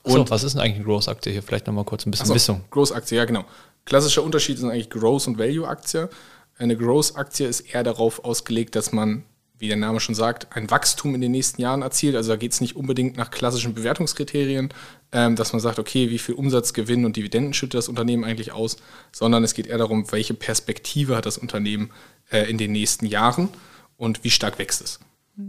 So, 0.06 0.20
Und- 0.22 0.30
was 0.30 0.44
ist 0.44 0.54
denn 0.54 0.62
eigentlich 0.62 0.76
eine 0.78 0.86
Growth-Aktie 0.86 1.34
hier? 1.34 1.44
Vielleicht 1.44 1.68
nochmal 1.68 1.84
kurz 1.84 2.06
ein 2.06 2.12
bisschen 2.12 2.24
Achso, 2.26 2.36
Wissung. 2.36 2.62
Growth-Aktie, 2.72 3.18
ja 3.18 3.26
genau. 3.26 3.44
Klassischer 3.84 4.24
Unterschied 4.24 4.58
sind 4.58 4.70
eigentlich 4.70 4.90
Growth- 4.90 5.28
und 5.28 5.38
Value-Aktie. 5.38 6.10
Eine 6.58 6.78
Growth-Aktie 6.78 7.46
ist 7.46 7.60
eher 7.60 7.84
darauf 7.84 8.24
ausgelegt, 8.24 8.76
dass 8.78 8.94
man, 8.94 9.26
wie 9.58 9.68
der 9.68 9.78
Name 9.78 10.00
schon 10.00 10.16
sagt, 10.16 10.56
ein 10.56 10.70
Wachstum 10.70 11.16
in 11.16 11.22
den 11.22 11.32
nächsten 11.32 11.62
Jahren 11.62 11.82
erzielt. 11.82 12.16
Also 12.16 12.32
da 12.32 12.36
geht 12.36 12.52
es 12.52 12.62
nicht 12.62 12.76
unbedingt 12.76 13.18
nach 13.18 13.32
klassischen 13.32 13.74
Bewertungskriterien, 13.74 14.70
ähm, 15.12 15.36
dass 15.36 15.54
man 15.54 15.60
sagt, 15.60 15.80
okay, 15.80 16.10
wie 16.10 16.20
viel 16.20 16.36
Umsatz, 16.36 16.74
Gewinn 16.74 17.06
und 17.06 17.16
Dividenden 17.16 17.54
schüttet 17.54 17.78
das 17.78 17.88
Unternehmen 17.88 18.24
eigentlich 18.24 18.52
aus, 18.52 18.78
sondern 19.12 19.44
es 19.44 19.54
geht 19.54 19.68
eher 19.68 19.78
darum, 19.78 20.12
welche 20.12 20.34
Perspektive 20.34 21.16
hat 21.16 21.26
das 21.26 21.38
Unternehmen 21.38 21.92
äh, 22.32 22.50
in 22.50 22.58
den 22.58 22.72
nächsten 22.72 23.06
Jahren 23.06 23.50
und 23.98 24.24
wie 24.24 24.30
stark 24.30 24.60
wächst 24.60 24.82
es. 24.82 25.00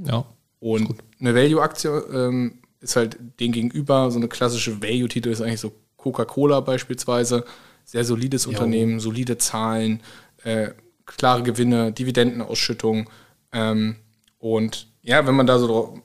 Ja. 0.05 0.25
Und 0.61 0.97
eine 1.21 1.35
Value-Aktie 1.35 1.91
ähm, 2.13 2.59
ist 2.81 2.97
halt 2.97 3.19
den 3.41 3.53
gegenüber, 3.53 4.11
so 4.11 4.19
eine 4.19 4.29
klassische 4.29 4.83
Value-Titel 4.83 5.31
ist 5.31 5.41
eigentlich 5.41 5.61
so 5.61 5.73
Coca-Cola 5.97 6.61
beispielsweise, 6.61 7.45
sehr 7.85 8.05
solides 8.05 8.47
Unternehmen, 8.47 9.01
solide 9.01 9.39
Zahlen, 9.39 10.03
äh, 10.43 10.71
klare 11.05 11.43
Gewinne, 11.43 11.93
Dividendenausschüttung. 11.93 13.09
Ähm, 13.53 13.97
und 14.39 14.89
ja, 15.03 15.27
wenn 15.27 15.35
man 15.35 15.47
da 15.47 15.59
so 15.59 16.01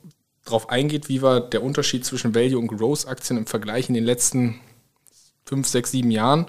drauf, 0.46 0.70
eingeht, 0.70 1.10
wie 1.10 1.22
war 1.22 1.40
der 1.40 1.64
Unterschied 1.64 2.06
zwischen 2.06 2.36
Value- 2.36 2.60
und 2.60 2.68
Growth-Aktien 2.68 3.38
im 3.38 3.46
Vergleich 3.46 3.90
in 3.90 3.96
den 3.96 4.04
letzten 4.04 4.60
fünf, 5.46 5.68
sechs, 5.68 5.92
sieben 5.92 6.12
Jahren, 6.12 6.48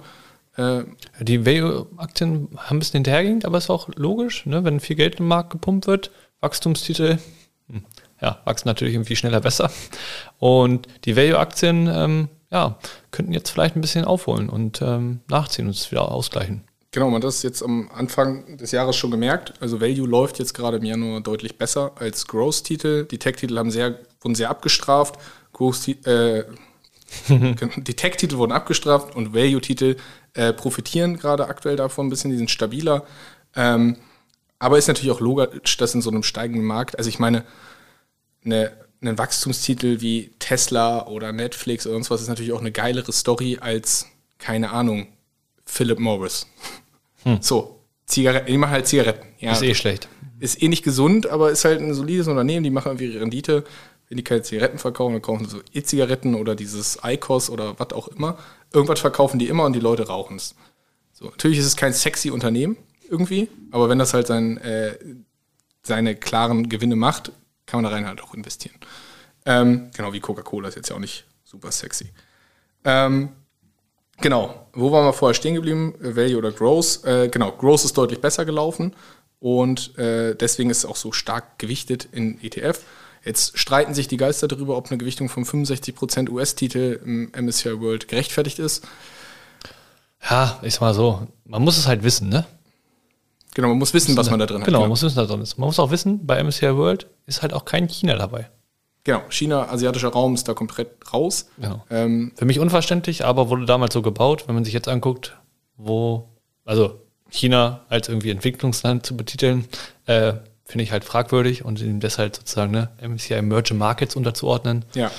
äh, 0.57 0.83
Die 1.19 1.45
Value-Aktien 1.45 2.49
haben 2.57 2.77
ein 2.77 2.79
bisschen 2.79 2.99
hinterhergehend, 2.99 3.45
aber 3.45 3.57
ist 3.57 3.69
auch 3.69 3.89
logisch, 3.95 4.45
ne? 4.45 4.63
wenn 4.63 4.79
viel 4.79 4.95
Geld 4.95 5.19
im 5.19 5.27
Markt 5.27 5.51
gepumpt 5.51 5.87
wird, 5.87 6.11
Wachstumstitel, 6.41 7.17
hm, 7.67 7.85
ja, 8.21 8.41
wachsen 8.45 8.67
natürlich 8.67 8.93
irgendwie 8.93 9.15
schneller 9.15 9.41
besser. 9.41 9.71
Und 10.39 10.87
die 11.05 11.15
Value-Aktien, 11.15 11.87
ähm, 11.91 12.29
ja, 12.51 12.77
könnten 13.11 13.33
jetzt 13.33 13.49
vielleicht 13.49 13.75
ein 13.75 13.81
bisschen 13.81 14.05
aufholen 14.05 14.49
und 14.49 14.81
ähm, 14.81 15.21
nachziehen 15.27 15.65
und 15.65 15.75
es 15.75 15.91
wieder 15.91 16.11
ausgleichen. 16.11 16.63
Genau, 16.93 17.07
man 17.07 17.15
hat 17.15 17.23
das 17.23 17.41
jetzt 17.41 17.63
am 17.63 17.89
Anfang 17.91 18.57
des 18.57 18.71
Jahres 18.71 18.95
schon 18.95 19.09
gemerkt. 19.09 19.55
Also 19.59 19.81
Value 19.81 20.05
läuft 20.07 20.37
jetzt 20.37 20.53
gerade 20.53 20.77
im 20.77 20.85
Januar 20.85 21.21
deutlich 21.21 21.57
besser 21.57 21.91
als 21.95 22.27
Growth-Titel. 22.27 23.05
Die 23.05 23.17
Tech-Titel 23.17 23.57
haben 23.57 23.71
sehr, 23.71 23.99
wurden 24.21 24.35
sehr 24.35 24.51
abgestraft. 24.51 25.15
Growth 25.53 25.87
äh, 25.87 26.43
die 27.29 27.95
Tech-Titel 27.95 28.37
wurden 28.37 28.51
abgestraft 28.51 29.15
und 29.15 29.33
Value-Titel 29.33 29.95
äh, 30.35 30.53
profitieren 30.53 31.17
gerade 31.17 31.47
aktuell 31.47 31.77
davon 31.77 32.05
ein 32.05 32.09
bisschen, 32.11 32.29
die 32.29 32.37
sind 32.37 32.51
stabiler. 32.51 33.07
Ähm, 33.55 33.97
aber 34.59 34.77
ist 34.77 34.87
natürlich 34.87 35.11
auch 35.11 35.19
logisch, 35.19 35.77
dass 35.77 35.95
in 35.95 36.03
so 36.03 36.11
einem 36.11 36.21
steigenden 36.21 36.63
Markt, 36.63 36.99
also 36.99 37.09
ich 37.09 37.17
meine, 37.17 37.43
eine, 38.45 38.71
ein 39.01 39.17
Wachstumstitel 39.17 39.99
wie 39.99 40.31
Tesla 40.37 41.07
oder 41.07 41.31
Netflix 41.31 41.87
oder 41.87 41.95
sonst 41.95 42.11
was 42.11 42.21
ist 42.21 42.27
natürlich 42.27 42.53
auch 42.53 42.61
eine 42.61 42.71
geilere 42.71 43.11
Story 43.11 43.57
als, 43.59 44.05
keine 44.37 44.69
Ahnung, 44.69 45.07
Philip 45.65 45.97
Morris. 45.97 46.45
So, 47.41 47.79
Zigaretten, 48.05 48.47
die 48.47 48.57
machen 48.57 48.71
halt 48.71 48.87
Zigaretten. 48.87 49.27
Ja, 49.39 49.51
Ist 49.53 49.61
eh 49.61 49.73
schlecht. 49.75 50.07
ist 50.39 50.61
eh 50.61 50.67
nicht 50.67 50.83
gesund, 50.83 51.27
aber 51.27 51.51
ist 51.51 51.63
halt 51.65 51.79
ein 51.79 51.93
solides 51.93 52.27
Unternehmen, 52.27 52.63
die 52.63 52.69
machen 52.69 52.89
irgendwie 52.89 53.07
ihre 53.11 53.21
Rendite. 53.21 53.63
Wenn 54.09 54.17
die 54.17 54.23
keine 54.23 54.41
Zigaretten 54.43 54.77
verkaufen, 54.77 55.13
dann 55.13 55.21
kaufen 55.21 55.45
sie 55.45 55.51
so 55.51 55.61
E-Zigaretten 55.73 56.35
oder 56.35 56.55
dieses 56.55 56.99
ICOS 57.03 57.49
oder 57.49 57.79
was 57.79 57.93
auch 57.93 58.09
immer. 58.09 58.37
Irgendwas 58.73 58.99
verkaufen 58.99 59.39
die 59.39 59.47
immer 59.47 59.63
und 59.65 59.73
die 59.73 59.79
Leute 59.79 60.07
rauchen 60.07 60.35
es. 60.37 60.55
So, 61.13 61.25
natürlich 61.25 61.57
ist 61.59 61.65
es 61.65 61.75
kein 61.77 61.93
sexy 61.93 62.29
Unternehmen 62.29 62.75
irgendwie, 63.09 63.47
aber 63.71 63.87
wenn 63.89 63.99
das 63.99 64.13
halt 64.13 64.27
sein, 64.27 64.57
äh, 64.57 64.97
seine 65.83 66.15
klaren 66.15 66.67
Gewinne 66.69 66.95
macht, 66.95 67.31
kann 67.65 67.81
man 67.81 67.89
da 67.89 67.95
rein 67.95 68.05
halt 68.07 68.21
auch 68.21 68.33
investieren. 68.33 68.75
Ähm, 69.45 69.89
genau 69.95 70.11
wie 70.13 70.19
Coca-Cola 70.19 70.67
ist 70.67 70.75
jetzt 70.75 70.89
ja 70.89 70.95
auch 70.95 70.99
nicht 70.99 71.25
super 71.43 71.71
sexy. 71.71 72.07
Ähm, 72.83 73.29
Genau. 74.21 74.62
Wo 74.73 74.91
waren 74.91 75.05
wir 75.05 75.13
vorher 75.13 75.33
stehen 75.35 75.53
geblieben? 75.55 75.93
Value 75.99 76.37
oder 76.37 76.51
Growth? 76.51 77.03
Äh, 77.05 77.29
genau, 77.29 77.51
Growth 77.51 77.85
ist 77.85 77.97
deutlich 77.97 78.19
besser 78.21 78.43
gelaufen 78.45 78.93
und 79.39 79.97
äh, 79.97 80.35
deswegen 80.35 80.69
ist 80.69 80.79
es 80.79 80.85
auch 80.85 80.95
so 80.95 81.11
stark 81.11 81.59
gewichtet 81.59 82.07
in 82.11 82.39
ETF. 82.43 82.79
Jetzt 83.23 83.57
streiten 83.57 83.93
sich 83.93 84.07
die 84.07 84.17
Geister 84.17 84.47
darüber, 84.47 84.75
ob 84.75 84.89
eine 84.89 84.97
Gewichtung 84.97 85.29
von 85.29 85.45
65% 85.45 86.29
US-Titel 86.29 86.99
im 87.05 87.31
MSCI 87.45 87.79
World 87.79 88.07
gerechtfertigt 88.07 88.59
ist. 88.59 88.83
Ja, 90.29 90.59
ich 90.61 90.73
sag 90.75 90.81
mal 90.81 90.93
so, 90.93 91.27
man 91.45 91.61
muss 91.61 91.77
es 91.77 91.87
halt 91.87 92.03
wissen, 92.03 92.29
ne? 92.29 92.45
Genau, 93.53 93.67
man 93.67 93.77
muss 93.77 93.93
wissen, 93.93 94.17
was 94.17 94.29
man 94.31 94.39
da 94.39 94.45
drin 94.47 94.63
Genau, 94.63 94.77
hat. 94.79 94.83
man 94.83 94.89
muss 94.89 95.03
wissen, 95.03 95.15
was 95.15 95.27
da 95.27 95.33
drin 95.33 95.43
ist. 95.43 95.57
Man 95.57 95.67
muss 95.67 95.79
auch 95.79 95.91
wissen, 95.91 96.25
bei 96.25 96.41
MSCI 96.43 96.75
World 96.75 97.07
ist 97.27 97.41
halt 97.43 97.53
auch 97.53 97.65
kein 97.65 97.87
China 97.87 98.15
dabei. 98.15 98.49
Genau, 99.03 99.21
China, 99.29 99.69
asiatischer 99.69 100.09
Raum 100.09 100.33
ist 100.33 100.47
da 100.47 100.53
komplett 100.53 100.89
raus. 101.13 101.49
Genau. 101.57 101.83
Ähm, 101.89 102.31
Für 102.35 102.45
mich 102.45 102.59
unverständlich, 102.59 103.25
aber 103.25 103.49
wurde 103.49 103.65
damals 103.65 103.93
so 103.93 104.01
gebaut, 104.01 104.45
wenn 104.47 104.55
man 104.55 104.63
sich 104.63 104.73
jetzt 104.73 104.87
anguckt, 104.87 105.37
wo, 105.75 106.29
also 106.63 107.01
China 107.29 107.81
als 107.89 108.07
irgendwie 108.07 108.29
Entwicklungsland 108.29 109.05
zu 109.05 109.17
betiteln, 109.17 109.65
äh, 110.05 110.33
finde 110.63 110.83
ich 110.83 110.91
halt 110.91 111.03
fragwürdig 111.03 111.65
und 111.65 111.81
ihm 111.81 111.99
deshalb 111.99 112.35
sozusagen 112.35 112.71
ne, 112.71 112.89
MSCI 113.01 113.33
Emerging 113.33 113.77
Markets 113.77 114.15
unterzuordnen. 114.15 114.85
ja, 114.93 115.11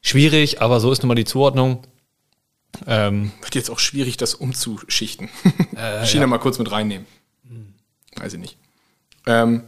Schwierig, 0.00 0.62
aber 0.62 0.78
so 0.78 0.92
ist 0.92 1.02
nun 1.02 1.08
mal 1.08 1.14
die 1.16 1.24
Zuordnung. 1.24 1.82
Ähm, 2.86 3.32
wird 3.42 3.54
jetzt 3.54 3.70
auch 3.70 3.78
schwierig, 3.78 4.16
das 4.16 4.34
umzuschichten. 4.34 5.28
Äh, 5.74 6.04
China 6.06 6.22
ja. 6.22 6.26
mal 6.28 6.38
kurz 6.38 6.58
mit 6.58 6.70
reinnehmen. 6.70 7.06
Weiß 8.16 8.34
ich 8.34 8.38
nicht. 8.38 8.56
Ähm, 9.26 9.64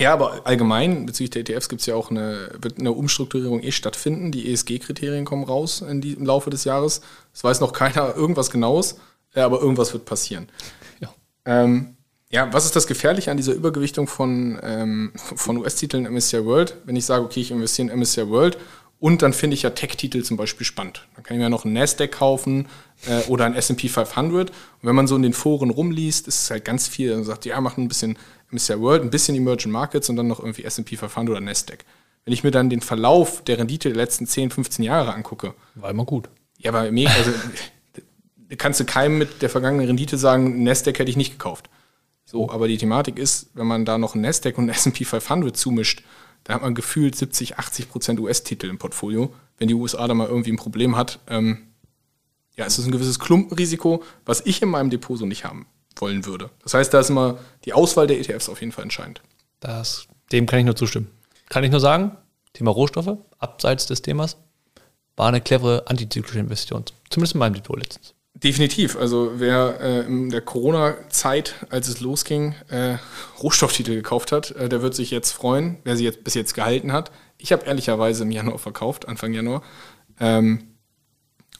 ja, 0.00 0.12
aber 0.14 0.46
allgemein 0.46 1.06
bezüglich 1.06 1.30
der 1.30 1.42
ETFs 1.42 1.68
gibt 1.68 1.80
es 1.80 1.86
ja 1.86 1.94
auch 1.94 2.10
eine, 2.10 2.50
wird 2.58 2.78
eine 2.78 2.92
Umstrukturierung 2.92 3.62
eh 3.62 3.70
stattfinden. 3.70 4.32
Die 4.32 4.50
ESG-Kriterien 4.50 5.26
kommen 5.26 5.44
raus 5.44 5.82
in 5.82 6.00
die, 6.00 6.14
im 6.14 6.24
Laufe 6.24 6.48
des 6.48 6.64
Jahres. 6.64 7.02
Es 7.34 7.44
weiß 7.44 7.60
noch 7.60 7.72
keiner 7.72 8.14
irgendwas 8.16 8.50
Genaues, 8.50 8.96
aber 9.34 9.60
irgendwas 9.60 9.92
wird 9.92 10.06
passieren. 10.06 10.48
ja. 11.00 11.14
Ähm, 11.44 11.96
ja, 12.32 12.52
was 12.52 12.64
ist 12.64 12.76
das 12.76 12.86
Gefährliche 12.86 13.32
an 13.32 13.36
dieser 13.36 13.54
Übergewichtung 13.54 14.06
von, 14.06 14.58
ähm, 14.62 15.12
von 15.16 15.56
US-Titeln 15.56 16.04
MSCI 16.04 16.44
World? 16.44 16.76
Wenn 16.84 16.94
ich 16.94 17.04
sage, 17.04 17.24
okay, 17.24 17.40
ich 17.40 17.50
investiere 17.50 17.90
in 17.90 17.98
MSCI 17.98 18.28
World 18.28 18.56
und 19.00 19.22
dann 19.22 19.32
finde 19.32 19.54
ich 19.54 19.62
ja 19.62 19.70
Tech-Titel 19.70 20.22
zum 20.22 20.36
Beispiel 20.36 20.66
spannend. 20.66 21.08
Dann 21.14 21.24
kann 21.24 21.34
ich 21.34 21.38
mir 21.38 21.44
ja 21.44 21.48
noch 21.48 21.64
einen 21.64 21.72
Nasdaq 21.72 22.12
kaufen 22.12 22.68
äh, 23.06 23.22
oder 23.28 23.46
einen 23.46 23.54
S&P 23.54 23.88
500. 23.88 24.50
Und 24.50 24.56
wenn 24.82 24.94
man 24.94 25.06
so 25.06 25.16
in 25.16 25.22
den 25.22 25.32
Foren 25.32 25.70
rumliest, 25.70 26.28
ist 26.28 26.42
es 26.42 26.50
halt 26.50 26.66
ganz 26.66 26.86
viel. 26.86 27.14
Man 27.14 27.24
sagt, 27.24 27.46
ja, 27.46 27.58
mach 27.60 27.78
ein 27.78 27.88
bisschen 27.88 28.18
MSCI 28.50 28.78
World, 28.78 29.02
ein 29.02 29.10
bisschen 29.10 29.34
Emerging 29.36 29.72
Markets 29.72 30.10
und 30.10 30.16
dann 30.16 30.28
noch 30.28 30.38
irgendwie 30.40 30.64
S&P 30.64 30.96
500 30.96 31.32
oder 31.32 31.40
Nasdaq. 31.40 31.84
Wenn 32.26 32.34
ich 32.34 32.44
mir 32.44 32.50
dann 32.50 32.68
den 32.68 32.82
Verlauf 32.82 33.42
der 33.42 33.58
Rendite 33.58 33.88
der 33.88 33.96
letzten 33.96 34.26
10, 34.26 34.50
15 34.50 34.84
Jahre 34.84 35.14
angucke, 35.14 35.54
War 35.76 35.90
immer 35.90 36.04
gut. 36.04 36.28
ja, 36.58 36.70
aber 36.70 36.92
mega, 36.92 37.10
also 37.10 37.32
kannst 38.58 38.80
du 38.80 38.84
keinem 38.84 39.16
mit 39.16 39.40
der 39.40 39.48
vergangenen 39.48 39.86
Rendite 39.86 40.18
sagen, 40.18 40.62
Nasdaq 40.62 40.98
hätte 40.98 41.10
ich 41.10 41.16
nicht 41.16 41.32
gekauft. 41.32 41.70
So, 42.26 42.50
aber 42.50 42.68
die 42.68 42.76
Thematik 42.76 43.18
ist, 43.18 43.48
wenn 43.54 43.66
man 43.66 43.84
da 43.84 43.96
noch 43.96 44.14
ein 44.14 44.20
Nasdaq 44.20 44.58
und 44.58 44.66
ein 44.66 44.74
S&P 44.74 45.04
500 45.04 45.56
zumischt, 45.56 46.02
da 46.44 46.54
hat 46.54 46.62
man 46.62 46.74
gefühlt 46.74 47.16
70, 47.16 47.58
80 47.58 47.90
Prozent 47.90 48.20
US-Titel 48.20 48.68
im 48.68 48.78
Portfolio. 48.78 49.34
Wenn 49.58 49.68
die 49.68 49.74
USA 49.74 50.06
da 50.06 50.14
mal 50.14 50.28
irgendwie 50.28 50.52
ein 50.52 50.56
Problem 50.56 50.96
hat, 50.96 51.18
ähm, 51.28 51.68
ja, 52.56 52.64
es 52.64 52.78
ist 52.78 52.86
ein 52.86 52.92
gewisses 52.92 53.18
Klumpenrisiko, 53.18 54.02
was 54.24 54.44
ich 54.44 54.62
in 54.62 54.68
meinem 54.68 54.90
Depot 54.90 55.18
so 55.18 55.26
nicht 55.26 55.44
haben 55.44 55.66
wollen 55.96 56.26
würde. 56.26 56.50
Das 56.62 56.74
heißt, 56.74 56.92
da 56.92 57.00
ist 57.00 57.10
immer 57.10 57.38
die 57.64 57.72
Auswahl 57.72 58.06
der 58.06 58.18
ETFs 58.18 58.48
auf 58.48 58.60
jeden 58.60 58.72
Fall 58.72 58.84
entscheidend. 58.84 59.20
Das, 59.60 60.06
dem 60.32 60.46
kann 60.46 60.60
ich 60.60 60.64
nur 60.64 60.76
zustimmen. 60.76 61.10
Kann 61.48 61.64
ich 61.64 61.70
nur 61.70 61.80
sagen, 61.80 62.16
Thema 62.52 62.70
Rohstoffe, 62.70 63.18
abseits 63.38 63.86
des 63.86 64.02
Themas, 64.02 64.36
war 65.16 65.28
eine 65.28 65.40
clevere 65.40 65.86
antizyklische 65.88 66.38
Investition. 66.38 66.84
Zumindest 67.10 67.34
in 67.34 67.40
meinem 67.40 67.54
Depot 67.54 67.78
letztens. 67.78 68.14
Definitiv. 68.42 68.96
Also 68.96 69.32
wer 69.36 69.80
äh, 69.80 70.00
in 70.06 70.30
der 70.30 70.40
Corona-Zeit, 70.40 71.54
als 71.68 71.88
es 71.88 72.00
losging, 72.00 72.54
äh, 72.70 72.96
Rohstofftitel 73.42 73.94
gekauft 73.94 74.32
hat, 74.32 74.52
äh, 74.52 74.68
der 74.68 74.80
wird 74.82 74.94
sich 74.94 75.10
jetzt 75.10 75.32
freuen, 75.32 75.76
wer 75.84 75.96
sie 75.96 76.04
jetzt 76.04 76.24
bis 76.24 76.34
jetzt 76.34 76.54
gehalten 76.54 76.92
hat. 76.92 77.10
Ich 77.36 77.52
habe 77.52 77.66
ehrlicherweise 77.66 78.22
im 78.22 78.30
Januar 78.30 78.58
verkauft, 78.58 79.08
Anfang 79.08 79.32
Januar. 79.34 79.62
Ähm, 80.18 80.68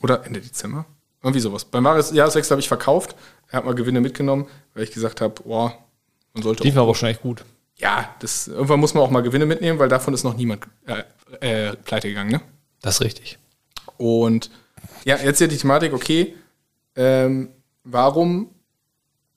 oder 0.02 0.24
Ende 0.24 0.40
Dezember. 0.40 0.86
Irgendwie 1.22 1.40
sowas. 1.40 1.66
Beim 1.66 1.84
Jahres- 1.84 2.14
Jahreswechsel 2.14 2.52
habe 2.52 2.60
ich 2.60 2.68
verkauft, 2.68 3.14
habe 3.52 3.66
mal 3.66 3.74
Gewinne 3.74 4.00
mitgenommen, 4.00 4.46
weil 4.72 4.84
ich 4.84 4.90
gesagt 4.90 5.20
habe, 5.20 5.34
boah, 5.42 5.76
man 6.32 6.42
sollte 6.42 6.64
Lief 6.64 6.76
auch, 6.78 6.84
aber 6.84 6.94
schon 6.94 7.10
echt 7.10 7.20
gut. 7.20 7.44
ja, 7.76 8.14
das, 8.20 8.48
irgendwann 8.48 8.80
muss 8.80 8.94
man 8.94 9.02
auch 9.02 9.10
mal 9.10 9.20
Gewinne 9.22 9.44
mitnehmen, 9.44 9.78
weil 9.78 9.88
davon 9.90 10.14
ist 10.14 10.24
noch 10.24 10.34
niemand 10.34 10.64
äh, 10.86 11.68
äh, 11.70 11.76
pleite 11.76 12.08
gegangen, 12.08 12.30
ne? 12.30 12.40
Das 12.80 12.94
ist 12.94 13.00
richtig. 13.02 13.38
Und 13.98 14.50
ja, 15.04 15.16
jetzt 15.18 15.40
ja 15.42 15.46
die 15.46 15.58
Thematik, 15.58 15.92
okay, 15.92 16.34
ähm, 17.00 17.48
warum 17.82 18.50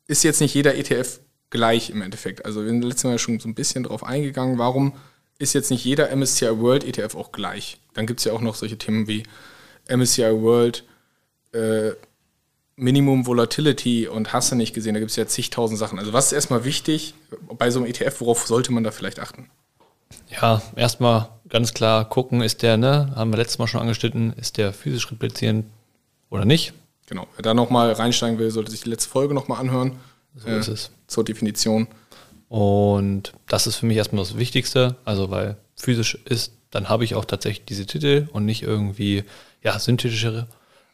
ist 0.05 0.23
jetzt 0.23 0.41
nicht 0.41 0.53
jeder 0.53 0.75
ETF 0.75 1.21
gleich 1.49 1.89
im 1.89 2.01
Endeffekt? 2.01 2.43
Also 2.43 2.61
wir 2.61 2.69
sind 2.69 2.83
letztes 2.83 3.05
Mal 3.05 3.17
schon 3.17 3.39
so 3.39 3.47
ein 3.47 3.55
bisschen 3.55 3.83
drauf 3.85 4.03
eingegangen, 4.03 4.57
warum 4.57 4.93
ist 5.39 5.53
jetzt 5.53 5.71
nicht 5.71 5.85
jeder 5.85 6.13
MSCI 6.13 6.59
World 6.59 6.83
ETF 6.83 7.15
auch 7.15 7.31
gleich? 7.31 7.77
Dann 7.93 8.05
gibt 8.05 8.19
es 8.19 8.25
ja 8.25 8.33
auch 8.33 8.41
noch 8.41 8.55
solche 8.55 8.77
Themen 8.77 9.07
wie 9.07 9.23
MSCI 9.87 10.41
World 10.41 10.83
äh, 11.53 11.91
Minimum 12.75 13.25
Volatility 13.27 14.09
und 14.09 14.33
hast 14.33 14.51
du 14.51 14.55
nicht 14.55 14.73
gesehen, 14.73 14.93
da 14.93 14.99
gibt 14.99 15.11
es 15.11 15.15
ja 15.15 15.25
zigtausend 15.25 15.79
Sachen. 15.79 15.99
Also 15.99 16.11
was 16.11 16.27
ist 16.27 16.31
erstmal 16.33 16.65
wichtig 16.65 17.13
bei 17.57 17.71
so 17.71 17.79
einem 17.79 17.87
ETF, 17.87 18.19
worauf 18.19 18.45
sollte 18.45 18.73
man 18.73 18.83
da 18.83 18.91
vielleicht 18.91 19.21
achten? 19.21 19.49
Ja, 20.29 20.61
erstmal 20.75 21.29
ganz 21.47 21.73
klar 21.73 22.09
gucken, 22.09 22.41
ist 22.41 22.61
der, 22.61 22.75
ne, 22.75 23.13
haben 23.15 23.31
wir 23.31 23.37
letztes 23.37 23.59
Mal 23.59 23.67
schon 23.67 23.79
angeschnitten, 23.79 24.33
ist 24.33 24.57
der 24.57 24.73
physisch 24.73 25.09
replizierend 25.09 25.65
oder 26.29 26.43
nicht? 26.43 26.73
Genau, 27.07 27.27
wer 27.35 27.43
da 27.43 27.53
nochmal 27.53 27.91
reinsteigen 27.91 28.39
will, 28.39 28.49
sollte 28.51 28.71
sich 28.71 28.81
die 28.81 28.89
letzte 28.89 29.09
Folge 29.09 29.33
nochmal 29.33 29.59
anhören. 29.59 29.97
So 30.35 30.47
äh, 30.47 30.59
ist 30.59 30.67
es. 30.67 30.91
zur 31.07 31.23
Definition. 31.23 31.87
Und 32.49 33.33
das 33.47 33.67
ist 33.67 33.77
für 33.77 33.85
mich 33.85 33.97
erstmal 33.97 34.23
das 34.23 34.37
Wichtigste. 34.37 34.95
Also, 35.05 35.29
weil 35.31 35.57
physisch 35.75 36.17
ist, 36.25 36.53
dann 36.71 36.89
habe 36.89 37.03
ich 37.03 37.15
auch 37.15 37.25
tatsächlich 37.25 37.65
diese 37.65 37.85
Titel 37.85 38.27
und 38.31 38.45
nicht 38.45 38.63
irgendwie, 38.63 39.23
ja, 39.63 39.77
synthetischere. 39.77 40.47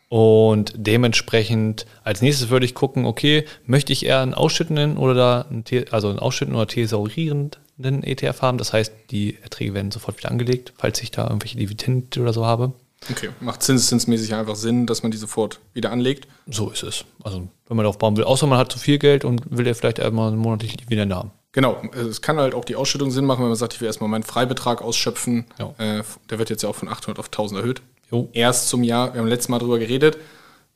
Und 0.10 0.74
dementsprechend 0.76 1.86
als 2.04 2.22
nächstes 2.22 2.50
würde 2.50 2.66
ich 2.66 2.74
gucken, 2.74 3.06
okay, 3.06 3.46
möchte 3.66 3.94
ich 3.94 4.06
eher 4.06 4.22
einen 4.22 4.34
ausschüttenden 4.34 4.98
oder 4.98 5.46
einen, 5.50 5.64
also 5.92 6.10
einen 6.10 6.20
ausschüttenden 6.20 6.60
oder 6.60 6.68
thesaurierenden 6.68 8.04
ETF 8.04 8.42
haben. 8.42 8.58
Das 8.58 8.74
heißt, 8.74 8.92
die 9.12 9.38
Erträge 9.42 9.76
werden 9.76 9.92
sofort 9.92 10.18
wieder 10.18 10.32
angelegt, 10.32 10.74
falls 10.78 11.02
ich 11.02 11.12
da 11.12 11.28
irgendwelche 11.28 11.58
Dividenden 11.58 12.24
oder 12.24 12.34
so 12.34 12.46
habe. 12.46 12.74
Okay, 13.10 13.30
macht 13.40 13.64
zinseszinsmäßig 13.64 14.34
einfach 14.36 14.56
Sinn, 14.56 14.86
dass 14.86 15.04
man 15.04 15.12
die 15.12 15.18
sofort 15.18 15.60
wieder 15.74 15.92
anlegt. 15.92 16.28
So 16.48 16.70
ist 16.70 16.84
es. 16.84 17.06
Also, 17.24 17.48
wenn 17.68 17.78
man 17.78 17.84
darauf 17.86 17.98
bauen 17.98 18.18
will, 18.18 18.24
außer 18.24 18.46
man 18.46 18.58
hat 18.60 18.72
zu 18.72 18.78
viel 18.80 19.00
Geld 19.00 19.24
und 19.26 19.42
will 19.50 19.66
ja 19.66 19.74
vielleicht 19.74 20.00
einmal 20.00 20.28
eine 20.28 20.38
monatliche 20.38 20.78
Dividende 20.78 21.16
haben. 21.16 21.32
Genau, 21.52 21.82
es 21.94 22.22
kann 22.22 22.38
halt 22.38 22.54
auch 22.54 22.66
die 22.66 22.76
Ausschüttung 22.76 23.10
Sinn 23.10 23.26
machen, 23.26 23.42
wenn 23.42 23.48
man 23.48 23.56
sagt, 23.58 23.74
ich 23.74 23.82
will 23.82 23.88
erstmal 23.88 24.10
meinen 24.10 24.24
Freibetrag 24.24 24.82
ausschöpfen. 24.84 25.46
Ja. 25.58 25.74
Äh, 25.80 26.04
der 26.30 26.38
wird 26.40 26.50
jetzt 26.52 26.62
ja 26.62 26.70
auch 26.70 26.76
von 26.76 26.88
800 26.90 27.18
auf 27.20 27.28
1000 27.28 27.62
erhöht. 27.62 27.82
Jo. 28.12 28.30
Erst 28.34 28.70
zum 28.70 28.84
Jahr, 28.84 29.14
wir 29.14 29.22
haben 29.22 29.28
letztes 29.28 29.50
Mal 29.50 29.60
drüber 29.60 29.80
geredet, 29.80 30.18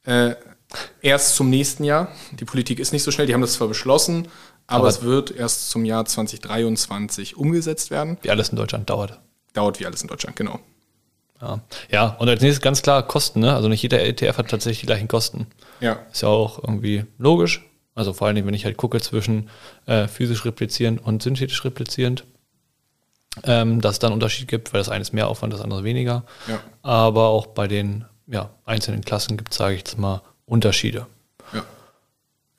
äh, 0.05 0.33
erst 1.01 1.35
zum 1.35 1.49
nächsten 1.51 1.83
Jahr. 1.83 2.07
Die 2.31 2.45
Politik 2.45 2.79
ist 2.79 2.93
nicht 2.93 3.03
so 3.03 3.11
schnell, 3.11 3.27
die 3.27 3.33
haben 3.35 3.41
das 3.41 3.53
zwar 3.53 3.67
beschlossen, 3.67 4.27
aber, 4.65 4.79
Aber- 4.79 4.87
es 4.89 5.03
wird 5.03 5.29
erst 5.31 5.69
zum 5.69 5.85
Jahr 5.85 6.05
2023 6.05 7.37
umgesetzt 7.37 7.91
werden. 7.91 8.17
Wie 8.21 8.29
alles 8.31 8.49
in 8.49 8.55
Deutschland 8.55 8.89
dauert. 8.89 9.19
Dauert 9.53 9.79
wie 9.79 9.85
alles 9.85 10.01
in 10.01 10.07
Deutschland, 10.07 10.35
genau. 10.35 10.59
Ja. 11.43 11.59
ja, 11.91 12.07
und 12.19 12.29
als 12.29 12.41
nächstes 12.41 12.61
ganz 12.61 12.81
klar 12.81 13.05
Kosten. 13.05 13.41
Ne? 13.41 13.53
Also 13.53 13.67
nicht 13.67 13.81
jeder 13.81 14.03
ETF 14.03 14.37
hat 14.37 14.49
tatsächlich 14.49 14.79
die 14.81 14.85
gleichen 14.85 15.07
Kosten. 15.07 15.47
Ja, 15.81 15.99
Ist 16.11 16.21
ja 16.21 16.29
auch 16.29 16.59
irgendwie 16.63 17.05
logisch. 17.17 17.65
Also 17.95 18.13
vor 18.13 18.27
allem, 18.27 18.45
wenn 18.45 18.53
ich 18.53 18.65
halt 18.65 18.77
gucke 18.77 19.01
zwischen 19.01 19.49
äh, 19.85 20.07
physisch 20.07 20.45
replizierend 20.45 21.05
und 21.05 21.21
synthetisch 21.21 21.63
replizierend, 21.65 22.23
ähm, 23.43 23.81
dass 23.81 23.93
es 23.93 23.99
dann 23.99 24.09
einen 24.09 24.15
Unterschied 24.15 24.47
gibt, 24.47 24.73
weil 24.73 24.79
das 24.79 24.89
eine 24.89 25.01
ist 25.01 25.13
mehr 25.13 25.27
Aufwand, 25.27 25.53
das 25.53 25.61
andere 25.61 25.83
weniger. 25.83 26.23
Ja. 26.47 26.59
Aber 26.81 27.27
auch 27.27 27.47
bei 27.47 27.67
den 27.67 28.05
ja, 28.27 28.49
einzelnen 28.65 29.01
Klassen 29.01 29.37
gibt 29.37 29.51
es, 29.51 29.57
sage 29.57 29.75
ich 29.75 29.81
jetzt 29.81 29.97
mal, 29.97 30.21
Unterschiede. 30.45 31.07
ja. 31.53 31.63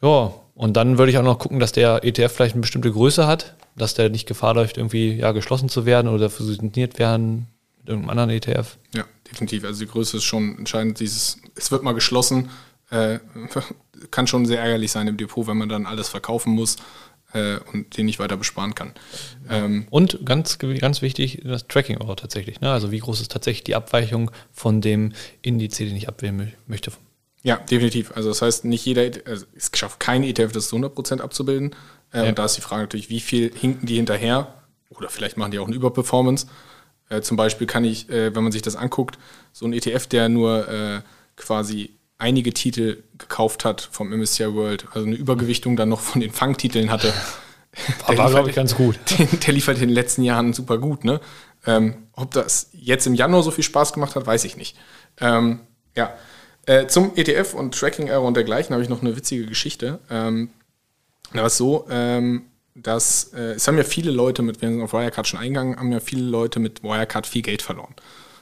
Ja, 0.02 0.34
und 0.54 0.76
dann 0.76 0.98
würde 0.98 1.10
ich 1.10 1.18
auch 1.18 1.22
noch 1.22 1.38
gucken, 1.38 1.58
dass 1.58 1.72
der 1.72 2.04
ETF 2.04 2.32
vielleicht 2.32 2.54
eine 2.54 2.60
bestimmte 2.60 2.92
Größe 2.92 3.26
hat, 3.26 3.54
dass 3.74 3.94
der 3.94 4.10
nicht 4.10 4.28
Gefahr 4.28 4.54
läuft, 4.54 4.76
irgendwie 4.76 5.14
ja, 5.14 5.32
geschlossen 5.32 5.68
zu 5.68 5.86
werden 5.86 6.08
oder 6.08 6.30
fusioniert 6.30 6.98
werden 6.98 7.48
irgendeinem 7.86 8.10
anderen 8.10 8.30
E 8.30 8.36
ETF. 8.36 8.78
Ja, 8.94 9.04
definitiv. 9.30 9.64
Also 9.64 9.80
die 9.84 9.90
Größe 9.90 10.16
ist 10.18 10.24
schon 10.24 10.58
entscheidend. 10.58 11.00
Dieses, 11.00 11.38
es 11.54 11.70
wird 11.70 11.82
mal 11.82 11.92
geschlossen, 11.92 12.50
äh, 12.90 13.18
kann 14.10 14.26
schon 14.26 14.46
sehr 14.46 14.60
ärgerlich 14.60 14.92
sein 14.92 15.06
im 15.08 15.16
Depot, 15.16 15.46
wenn 15.46 15.56
man 15.56 15.68
dann 15.68 15.86
alles 15.86 16.08
verkaufen 16.08 16.52
muss 16.54 16.76
äh, 17.32 17.56
und 17.72 17.96
den 17.96 18.06
nicht 18.06 18.18
weiter 18.18 18.36
besparen 18.36 18.74
kann. 18.74 18.92
Ähm, 19.48 19.86
Und 19.90 20.24
ganz, 20.24 20.58
ganz 20.58 21.02
wichtig, 21.02 21.42
das 21.44 21.66
Tracking 21.68 21.98
auch 21.98 22.14
tatsächlich. 22.16 22.60
Ne? 22.60 22.70
Also 22.70 22.90
wie 22.90 22.98
groß 22.98 23.20
ist 23.20 23.32
tatsächlich 23.32 23.64
die 23.64 23.74
Abweichung 23.74 24.30
von 24.52 24.80
dem 24.80 25.12
Indiz, 25.42 25.76
den 25.76 25.94
ich 25.96 26.08
abwählen 26.08 26.40
mö- 26.40 26.52
möchte. 26.66 26.92
ja, 27.42 27.56
definitiv. 27.56 28.12
Also 28.14 28.28
das 28.30 28.40
heißt, 28.42 28.64
nicht 28.64 28.84
jeder, 28.84 29.02
also 29.26 29.46
es 29.56 29.70
schafft 29.74 30.00
kein 30.00 30.22
ETF, 30.22 30.52
das 30.52 30.68
zu 30.68 30.76
100% 30.76 31.20
abzubilden. 31.20 31.74
Äh, 32.12 32.22
Ja. 32.22 32.28
Und 32.28 32.38
da 32.38 32.44
ist 32.44 32.56
die 32.56 32.60
Frage 32.60 32.82
natürlich, 32.82 33.10
wie 33.10 33.20
viel 33.20 33.52
hinken 33.54 33.86
die 33.86 33.96
hinterher? 33.96 34.54
Oder 34.90 35.08
vielleicht 35.08 35.36
machen 35.36 35.50
die 35.50 35.58
auch 35.58 35.66
eine 35.66 35.74
Überperformance. 35.74 36.46
Äh, 37.08 37.20
zum 37.20 37.36
Beispiel 37.36 37.66
kann 37.66 37.84
ich, 37.84 38.08
äh, 38.08 38.34
wenn 38.34 38.42
man 38.42 38.52
sich 38.52 38.62
das 38.62 38.76
anguckt, 38.76 39.18
so 39.52 39.66
ein 39.66 39.72
ETF, 39.72 40.06
der 40.06 40.28
nur 40.28 40.68
äh, 40.68 41.00
quasi 41.36 41.90
einige 42.18 42.52
Titel 42.54 43.02
gekauft 43.18 43.64
hat 43.64 43.88
vom 43.90 44.10
MSCI 44.10 44.54
World, 44.54 44.86
also 44.92 45.06
eine 45.06 45.16
Übergewichtung 45.16 45.76
dann 45.76 45.88
noch 45.88 46.00
von 46.00 46.20
den 46.20 46.30
Fangtiteln 46.32 46.90
hatte. 46.90 47.12
Der 48.08 48.16
War, 48.18 48.26
liefert- 48.26 48.30
glaube 48.30 48.50
ich, 48.50 48.56
ganz 48.56 48.74
gut. 48.76 48.98
den, 49.18 49.28
der 49.46 49.52
liefert 49.54 49.76
in 49.76 49.88
den 49.88 49.94
letzten 49.94 50.22
Jahren 50.22 50.52
super 50.52 50.78
gut. 50.78 51.04
Ne? 51.04 51.20
Ähm, 51.66 51.94
ob 52.12 52.30
das 52.30 52.70
jetzt 52.72 53.06
im 53.06 53.14
Januar 53.14 53.42
so 53.42 53.50
viel 53.50 53.64
Spaß 53.64 53.92
gemacht 53.92 54.14
hat, 54.14 54.26
weiß 54.26 54.44
ich 54.44 54.56
nicht. 54.56 54.76
Ähm, 55.20 55.60
ja, 55.96 56.14
äh, 56.66 56.86
zum 56.86 57.12
ETF 57.16 57.54
und 57.54 57.74
Tracking 57.78 58.06
Error 58.06 58.26
und 58.26 58.34
dergleichen 58.34 58.72
habe 58.72 58.82
ich 58.82 58.88
noch 58.88 59.02
eine 59.02 59.16
witzige 59.16 59.46
Geschichte. 59.46 59.98
Ähm, 60.08 60.50
da 61.32 61.40
war 61.40 61.46
es 61.46 61.56
so, 61.56 61.86
ähm, 61.90 62.42
dass 62.74 63.32
äh, 63.34 63.52
es 63.52 63.66
haben 63.68 63.76
ja 63.78 63.84
viele 63.84 64.10
Leute 64.10 64.42
mit, 64.42 64.60
wir 64.60 64.68
sind 64.68 64.82
auf 64.82 64.92
Wirecard 64.92 65.26
schon 65.28 65.40
eingegangen, 65.40 65.76
haben 65.76 65.92
ja 65.92 66.00
viele 66.00 66.22
Leute 66.24 66.58
mit 66.60 66.82
Wirecard 66.82 67.26
viel 67.26 67.42
Geld 67.42 67.62
verloren. 67.62 67.94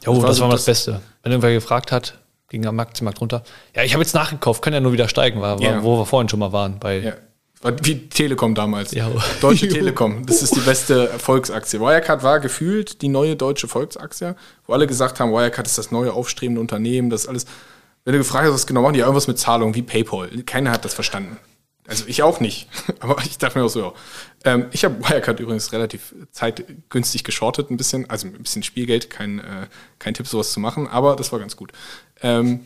Jo, 0.05 0.14
das, 0.14 0.23
war 0.23 0.35
so 0.35 0.40
war 0.42 0.49
mal 0.49 0.53
das- 0.55 0.64
das 0.64 0.85
Beste. 0.87 1.01
Wenn 1.23 1.33
irgendwer 1.33 1.53
gefragt 1.53 1.92
hat, 1.92 2.18
ging 2.49 2.66
am 2.66 2.79
Aktienmarkt 2.81 3.21
runter. 3.21 3.42
Ja, 3.75 3.83
ich 3.83 3.92
habe 3.95 4.03
jetzt 4.03 4.14
nachgekauft, 4.14 4.62
kann 4.62 4.73
ja 4.73 4.81
nur 4.81 4.92
wieder 4.92 5.09
steigen, 5.09 5.40
war, 5.40 5.61
Ja. 5.61 5.83
wo 5.83 5.99
wir 5.99 6.07
vorhin 6.07 6.29
schon 6.29 6.38
mal 6.40 6.53
waren. 6.53 6.79
Bei, 6.81 6.99
Ja. 6.99 7.12
War 7.62 7.73
wie 7.85 8.09
Telekom 8.09 8.57
damals. 8.57 8.90
Ja. 8.92 9.09
Deutsche 9.40 9.68
Telekom. 9.68 10.27
Das 10.27 10.42
ist 10.42 10.57
die 10.57 10.61
beste 10.61 11.07
Volksaktie. 11.18 11.79
Wirecard 11.81 12.25
war 12.25 12.40
gefühlt 12.40 13.01
die 13.03 13.09
neue 13.09 13.37
deutsche 13.37 13.68
Volksaktie, 13.68 14.35
wo 14.66 14.73
alle 14.73 14.88
gesagt 14.88 15.21
haben, 15.21 15.31
Wirecard 15.31 15.68
ist 15.68 15.79
das 15.79 15.92
neue 15.92 16.12
aufstrebende 16.12 16.61
Unternehmen, 16.61 17.09
das 17.09 17.23
ist 17.23 17.29
alles. 17.29 17.47
Wenn 18.05 18.14
du 18.14 18.18
gefragt 18.18 18.47
hast, 18.47 18.53
was 18.55 18.66
genau 18.66 18.83
machen 18.83 18.95
die, 18.95 18.99
ja 18.99 19.05
irgendwas 19.07 19.29
mit 19.29 19.38
Zahlungen 19.38 19.77
wie 19.77 19.83
PayPal. 19.83 20.29
Keiner 20.45 20.73
hat 20.73 20.85
das 20.85 20.92
verstanden. 20.95 21.37
Also 21.87 22.05
ich 22.07 22.23
auch 22.23 22.40
nicht. 22.40 22.68
Aber 23.01 23.18
ich 23.23 23.38
dachte 23.38 23.59
mir 23.59 23.64
auch 23.64 23.68
so, 23.68 23.81
ja. 23.81 23.92
Ähm, 24.45 24.66
ich 24.73 24.85
habe 24.85 25.01
Wirecard 25.01 25.40
übrigens 25.40 25.73
relativ 25.73 26.14
zeitgünstig 26.31 27.25
geschortet, 27.25 27.71
ein 27.71 27.77
bisschen, 27.77 28.09
also 28.09 28.29
ein 28.29 28.42
bisschen 28.42 28.62
Spielgeld, 28.62 29.11
kein, 29.11 29.40
äh, 29.40 29.66
kein 29.99 30.14
Tipp, 30.14 30.27
sowas 30.27 30.53
zu 30.53 30.61
machen, 30.61 30.88
aber 30.88 31.16
das 31.16 31.31
war 31.33 31.38
ganz 31.38 31.57
gut. 31.57 31.73
Ähm, 32.23 32.61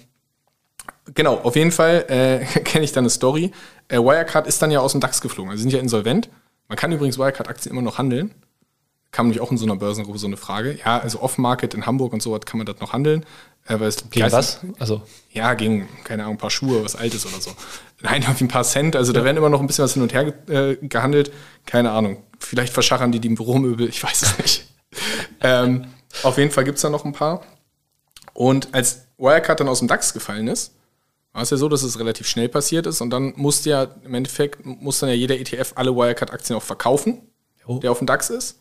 Genau, 1.14 1.36
auf 1.36 1.56
jeden 1.56 1.72
Fall 1.72 2.04
äh, 2.08 2.44
kenne 2.60 2.84
ich 2.84 2.92
dann 2.92 3.04
eine 3.04 3.10
Story. 3.10 3.52
Äh, 3.88 3.98
Wirecard 3.98 4.46
ist 4.46 4.60
dann 4.60 4.70
ja 4.70 4.80
aus 4.80 4.92
dem 4.92 5.00
DAX 5.00 5.20
geflogen. 5.20 5.50
Also 5.50 5.62
sind 5.62 5.72
ja 5.72 5.78
insolvent. 5.78 6.28
Man 6.68 6.76
kann 6.76 6.90
übrigens 6.92 7.18
Wirecard-Aktien 7.18 7.72
immer 7.72 7.82
noch 7.82 7.98
handeln. 7.98 8.34
Kam 9.16 9.28
nämlich 9.28 9.40
auch 9.40 9.50
in 9.50 9.56
so 9.56 9.64
einer 9.64 9.76
Börsengruppe 9.76 10.18
so 10.18 10.26
eine 10.26 10.36
Frage. 10.36 10.78
Ja, 10.84 10.98
also 10.98 11.22
Off-Market 11.22 11.72
in 11.72 11.86
Hamburg 11.86 12.12
und 12.12 12.20
so 12.22 12.32
was 12.32 12.40
kann 12.42 12.58
man 12.58 12.66
das 12.66 12.80
noch 12.80 12.92
handeln. 12.92 13.24
Äh, 13.66 13.80
weil 13.80 13.88
es 13.88 14.10
Gegen 14.10 14.30
was? 14.30 14.60
Also, 14.78 15.00
Ja, 15.32 15.54
gegen, 15.54 15.88
keine 16.04 16.24
Ahnung, 16.24 16.34
ein 16.34 16.38
paar 16.38 16.50
Schuhe, 16.50 16.84
was 16.84 16.96
Altes 16.96 17.24
oder 17.24 17.40
so. 17.40 17.50
Nein, 18.02 18.20
irgendwie 18.26 18.44
ein 18.44 18.48
paar 18.48 18.62
Cent. 18.64 18.94
Also 18.94 19.14
da 19.14 19.24
werden 19.24 19.38
immer 19.38 19.48
noch 19.48 19.60
ein 19.60 19.66
bisschen 19.66 19.84
was 19.84 19.94
hin 19.94 20.02
und 20.02 20.12
her 20.12 20.34
äh, 20.50 20.76
gehandelt. 20.82 21.32
Keine 21.64 21.92
Ahnung. 21.92 22.22
Vielleicht 22.38 22.74
verschachern 22.74 23.10
die 23.10 23.20
die 23.20 23.28
im 23.28 23.36
Büromöbel. 23.36 23.88
Ich 23.88 24.02
weiß 24.04 24.20
es 24.22 24.38
nicht. 24.42 24.66
ähm, 25.40 25.86
auf 26.22 26.36
jeden 26.36 26.50
Fall 26.50 26.64
gibt 26.64 26.76
es 26.76 26.82
da 26.82 26.90
noch 26.90 27.06
ein 27.06 27.12
paar. 27.14 27.40
Und 28.34 28.74
als 28.74 29.06
Wirecard 29.16 29.60
dann 29.60 29.68
aus 29.68 29.78
dem 29.78 29.88
DAX 29.88 30.12
gefallen 30.12 30.46
ist, 30.48 30.74
war 31.32 31.42
es 31.42 31.48
ja 31.50 31.56
so, 31.56 31.68
dass 31.70 31.82
es 31.82 31.98
relativ 31.98 32.26
schnell 32.28 32.48
passiert 32.50 32.86
ist 32.86 33.00
und 33.00 33.10
dann 33.10 33.32
musste 33.36 33.70
ja 33.70 33.86
im 34.04 34.14
Endeffekt 34.14 34.64
muss 34.64 34.98
dann 35.00 35.08
ja 35.08 35.14
jeder 35.14 35.38
ETF 35.38 35.72
alle 35.74 35.94
Wirecard-Aktien 35.96 36.56
auch 36.56 36.62
verkaufen, 36.62 37.22
Jo. 37.66 37.78
der 37.78 37.90
auf 37.92 37.98
dem 37.98 38.06
DAX 38.06 38.30
ist. 38.30 38.58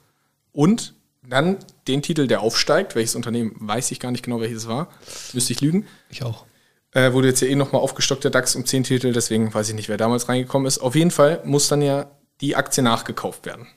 Und 0.56 0.96
dann 1.22 1.58
den 1.88 2.02
Titel, 2.02 2.28
der 2.28 2.42
aufsteigt, 2.42 2.96
welches 2.96 3.16
Unternehmen, 3.16 3.56
weiß 3.60 3.92
ich 3.92 4.00
gar 4.00 4.12
nicht 4.12 4.24
genau, 4.24 4.40
welches 4.40 4.60
es 4.60 4.68
war, 4.68 4.88
müsste 5.34 5.54
ich 5.54 5.62
lügen, 5.62 5.86
ich 6.10 6.24
auch. 6.24 6.46
äh, 6.94 7.12
wurde 7.14 7.28
jetzt 7.28 7.42
ja 7.42 7.48
eh 7.48 7.56
nochmal 7.56 7.82
aufgestockt, 7.82 8.24
der 8.24 8.32
DAX 8.32 8.56
um 8.56 8.66
10 8.66 8.84
Titel, 8.84 9.12
deswegen 9.12 9.54
weiß 9.54 9.70
ich 9.70 9.76
nicht, 9.76 9.90
wer 9.90 9.98
damals 9.98 10.30
reingekommen 10.30 10.66
ist. 10.68 10.80
Auf 10.80 10.96
jeden 10.96 11.12
Fall 11.12 11.42
muss 11.44 11.68
dann 11.68 11.82
ja 11.82 12.08
die 12.42 12.56
Aktie 12.56 12.84
nachgekauft 12.84 13.46
werden. 13.46 13.68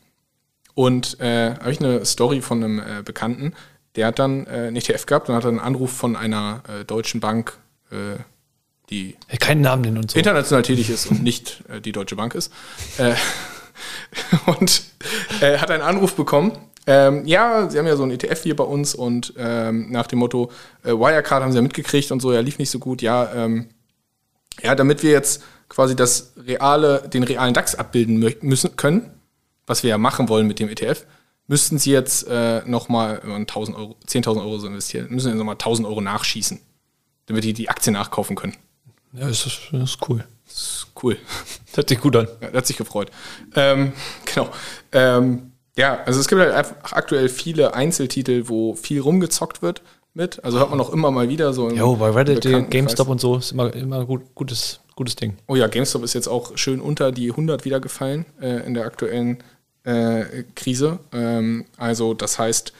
Und 0.75 1.19
äh, 1.21 1.55
habe 1.55 1.73
ich 1.73 1.81
eine 1.81 2.05
Story 2.05 2.41
von 2.41 2.63
einem 2.63 2.79
äh, 2.79 3.03
Bekannten, 3.05 3.55
der 3.97 4.07
hat 4.07 4.19
dann 4.21 4.47
äh, 4.47 4.51
einen 4.51 4.77
ETF 4.77 5.07
gehabt 5.07 5.29
und 5.29 5.35
hat 5.35 5.45
dann 5.45 5.59
einen 5.59 5.67
Anruf 5.67 5.91
von 5.93 6.15
einer 6.15 6.63
äh, 6.69 6.85
deutschen 6.85 7.21
Bank, 7.21 7.59
äh, 7.91 8.21
die 8.91 9.17
keinen 9.41 9.61
Namen 9.63 9.83
nennen 9.83 9.99
und 9.99 10.13
so. 10.13 10.19
international 10.19 10.63
tätig 10.63 10.89
ist 10.89 11.11
und 11.11 11.23
nicht 11.23 11.65
äh, 11.69 11.81
die 11.81 11.93
Deutsche 11.93 12.15
Bank 12.15 12.35
ist. 12.35 12.53
Und 14.47 14.83
äh, 15.41 15.59
hat 15.59 15.71
einen 15.71 15.83
Anruf 15.83 16.15
bekommen. 16.15 16.53
Ähm, 16.87 17.27
ja, 17.27 17.69
sie 17.69 17.79
haben 17.79 17.87
ja 17.87 17.97
so 17.97 18.03
ein 18.03 18.11
ETF 18.11 18.43
hier 18.43 18.57
bei 18.57 18.65
uns 18.65 18.95
und 18.95 19.35
ähm, 19.37 19.91
nach 19.91 20.07
dem 20.07 20.21
Motto, 20.21 20.51
äh, 20.85 20.93
Wirecard 20.93 21.43
haben 21.43 21.53
sie 21.53 21.59
ja 21.59 21.63
mitgekriegt 21.63 22.11
und 22.11 22.21
so, 22.21 22.33
ja, 22.33 22.41
lief 22.41 22.59
nicht 22.59 22.71
so 22.71 22.79
gut. 22.79 23.03
Ja, 23.03 23.31
ähm, 23.35 23.69
ja, 24.63 24.75
damit 24.75 25.03
wir 25.03 25.11
jetzt 25.11 25.43
quasi 25.69 25.95
das 25.95 26.33
reale, 26.39 27.07
den 27.07 27.25
realen 27.25 27.53
DAX 27.53 27.75
abbilden 27.75 28.19
müssen 28.41 28.77
können, 28.77 29.11
was 29.67 29.83
wir 29.83 29.91
ja 29.91 29.99
machen 29.99 30.31
wollen 30.31 30.47
mit 30.47 30.61
dem 30.61 30.71
ETF, 30.71 31.05
müssten 31.47 31.79
sie 31.79 31.93
jetzt 31.93 32.27
äh, 32.27 32.63
nochmal 32.65 33.21
10.000 33.23 33.75
Euro, 33.75 33.97
10.000 34.07 34.37
Euro 34.39 34.59
so 34.59 34.67
investieren, 34.67 35.09
müssen 35.11 35.29
jetzt 35.29 35.37
nochmal 35.37 35.57
1.000 35.57 35.85
Euro 35.87 36.01
nachschießen, 36.01 36.59
damit 37.27 37.45
die 37.45 37.53
die 37.53 37.69
Aktie 37.69 37.93
nachkaufen 37.93 38.35
können. 38.35 38.57
Ja, 39.13 39.29
das 39.29 39.45
ist, 39.45 39.61
das 39.73 39.91
ist 39.91 40.09
cool. 40.09 40.25
Cool. 41.01 41.17
Das 41.67 41.77
hört 41.77 41.89
sich 41.89 42.01
gut 42.01 42.17
an. 42.17 42.29
Ja, 42.41 42.53
hat 42.53 42.67
sich 42.67 42.77
gefreut. 42.77 43.11
Ähm, 43.55 43.93
genau. 44.25 44.49
Ähm, 44.93 45.53
ja, 45.77 46.01
also 46.05 46.19
es 46.19 46.27
gibt 46.29 46.41
halt 46.41 46.53
einfach 46.53 46.93
aktuell 46.93 47.29
viele 47.29 47.75
Einzeltitel, 47.75 48.49
wo 48.49 48.75
viel 48.75 49.01
rumgezockt 49.01 49.63
wird 49.63 49.83
mit. 50.13 50.43
Also 50.45 50.59
hört 50.59 50.71
man 50.71 50.81
auch 50.81 50.91
immer 50.93 51.11
mal 51.11 51.29
wieder 51.29 51.53
so. 51.53 51.71
Jo, 51.71 51.95
bei 51.97 52.11
Reddit. 52.11 52.71
GameStop 52.71 53.09
und 53.09 53.21
so 53.21 53.37
ist 53.37 53.53
immer, 53.53 53.73
immer 53.75 54.05
gut, 54.05 54.35
gutes, 54.35 54.81
gutes 54.97 55.15
Ding. 55.15 55.37
Oh 55.47 55.55
ja, 55.55 55.69
GameStop 55.69 56.03
ist 56.03 56.15
jetzt 56.15 56.27
auch 56.29 56.57
schön 56.57 56.81
unter 56.81 57.13
die 57.13 57.31
100 57.31 57.65
wieder 57.65 57.79
gefallen 57.79 58.27
äh, 58.41 58.67
in 58.67 58.75
der 58.75 58.87
aktuellen 58.87 59.39
äh, 59.85 60.43
Krise. 60.57 60.99
Ähm, 61.13 61.67
also 61.77 62.13
das 62.13 62.39
heißt, 62.41 62.73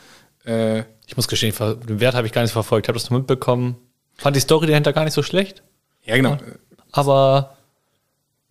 äh, 0.45 0.81
Ich 1.07 1.17
muss 1.17 1.29
gestehen, 1.29 1.55
den 1.89 2.01
Wert 2.01 2.17
habe 2.17 2.27
ich 2.27 2.33
gar 2.33 2.43
nicht 2.43 2.53
verfolgt. 2.53 2.89
Habe 2.89 2.99
das 2.99 3.11
nur 3.11 3.21
mitbekommen. 3.21 3.77
Fand 4.17 4.35
die 4.35 4.41
Story 4.41 4.67
dahinter 4.67 4.93
gar 4.93 5.05
nicht 5.05 5.15
so 5.15 5.23
schlecht. 5.23 5.63
ja 6.03 6.17
genau. 6.17 6.37
Aber 6.91 7.58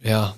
ja, 0.02 0.36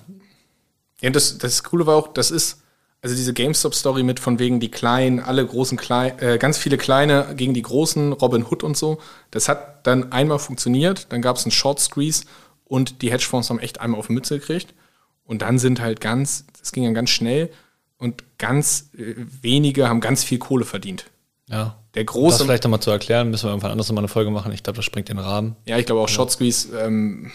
Ja, 1.00 1.10
das, 1.10 1.38
das 1.38 1.62
Coole 1.62 1.86
war 1.86 1.96
auch, 1.96 2.08
das 2.08 2.30
ist, 2.30 2.62
also 3.02 3.14
diese 3.16 3.32
GameStop-Story 3.32 4.02
mit 4.02 4.20
von 4.20 4.38
wegen 4.38 4.60
die 4.60 4.70
Kleinen, 4.70 5.20
alle 5.20 5.44
großen 5.46 5.78
Klein, 5.78 6.18
äh, 6.18 6.38
ganz 6.38 6.58
viele 6.58 6.76
Kleine 6.76 7.34
gegen 7.36 7.54
die 7.54 7.62
Großen, 7.62 8.12
Robin 8.12 8.44
Hood 8.44 8.62
und 8.62 8.76
so, 8.76 8.98
das 9.30 9.48
hat 9.48 9.86
dann 9.86 10.12
einmal 10.12 10.38
funktioniert, 10.38 11.06
dann 11.10 11.22
gab 11.22 11.36
es 11.36 11.44
einen 11.44 11.52
Short 11.52 11.80
Squeeze 11.80 12.24
und 12.64 13.02
die 13.02 13.10
Hedgefonds 13.10 13.50
haben 13.50 13.58
echt 13.58 13.80
einmal 13.80 13.98
auf 13.98 14.06
die 14.08 14.12
Mütze 14.12 14.38
gekriegt. 14.38 14.74
Und 15.24 15.42
dann 15.42 15.58
sind 15.58 15.80
halt 15.80 16.00
ganz, 16.00 16.44
das 16.58 16.72
ging 16.72 16.84
dann 16.84 16.94
ganz 16.94 17.10
schnell 17.10 17.50
und 17.98 18.24
ganz 18.38 18.90
äh, 18.96 19.14
wenige 19.42 19.88
haben 19.88 20.00
ganz 20.00 20.24
viel 20.24 20.38
Kohle 20.38 20.64
verdient. 20.64 21.06
Ja. 21.46 21.76
Der 21.94 22.04
Das 22.04 22.12
große, 22.12 22.44
vielleicht 22.44 22.64
nochmal 22.64 22.80
zu 22.80 22.90
erklären, 22.90 23.30
müssen 23.30 23.46
wir 23.46 23.50
irgendwann 23.50 23.72
anders 23.72 23.88
nochmal 23.88 24.02
eine 24.02 24.08
Folge 24.08 24.30
machen. 24.30 24.52
Ich 24.52 24.62
glaube, 24.62 24.76
das 24.76 24.84
springt 24.84 25.08
den 25.08 25.18
Rahmen. 25.18 25.56
ja, 25.66 25.78
ich 25.78 25.86
glaube 25.86 26.00
auch 26.00 26.08
Short 26.08 26.30
Squeeze, 26.30 26.76
ähm, 26.78 27.30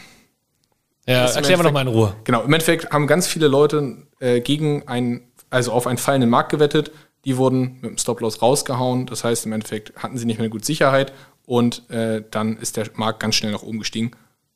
Ja, 1.08 1.26
erklären 1.26 1.60
wir 1.60 1.64
nochmal 1.64 1.88
in 1.88 1.94
Ruhe. 1.94 2.16
Genau, 2.24 2.42
im 2.42 2.52
Endeffekt 2.52 2.92
haben 2.92 3.06
ganz 3.06 3.28
viele 3.28 3.48
Leute 3.48 4.08
äh, 4.20 4.42
gegen 4.42 4.88
einen, 4.88 5.22
also 5.50 5.72
auf 5.72 5.86
einen 5.86 5.98
fallenden 5.98 6.30
Markt 6.30 6.50
gewettet. 6.50 6.92
Die 7.26 7.38
wurden 7.38 7.80
mit 7.82 7.92
dem 7.92 7.98
Stop-Loss 7.98 8.42
rausgehauen. 8.42 9.06
Das 9.06 9.24
heißt, 9.24 9.46
im 9.46 9.54
Endeffekt 9.54 9.96
hatten 9.96 10.18
sie 10.18 10.26
nicht 10.26 10.40
mehr 10.40 10.50
gut 10.50 10.66
Sicherheit 10.66 11.14
und 11.46 11.90
äh, 11.90 12.24
dann 12.32 12.58
ist 12.58 12.78
der 12.78 12.88
Markt 12.96 13.20
ganz 13.20 13.36
schnell 13.36 13.52
nach 13.52 13.64
oben 13.64 13.80
gestiegen. 13.80 14.12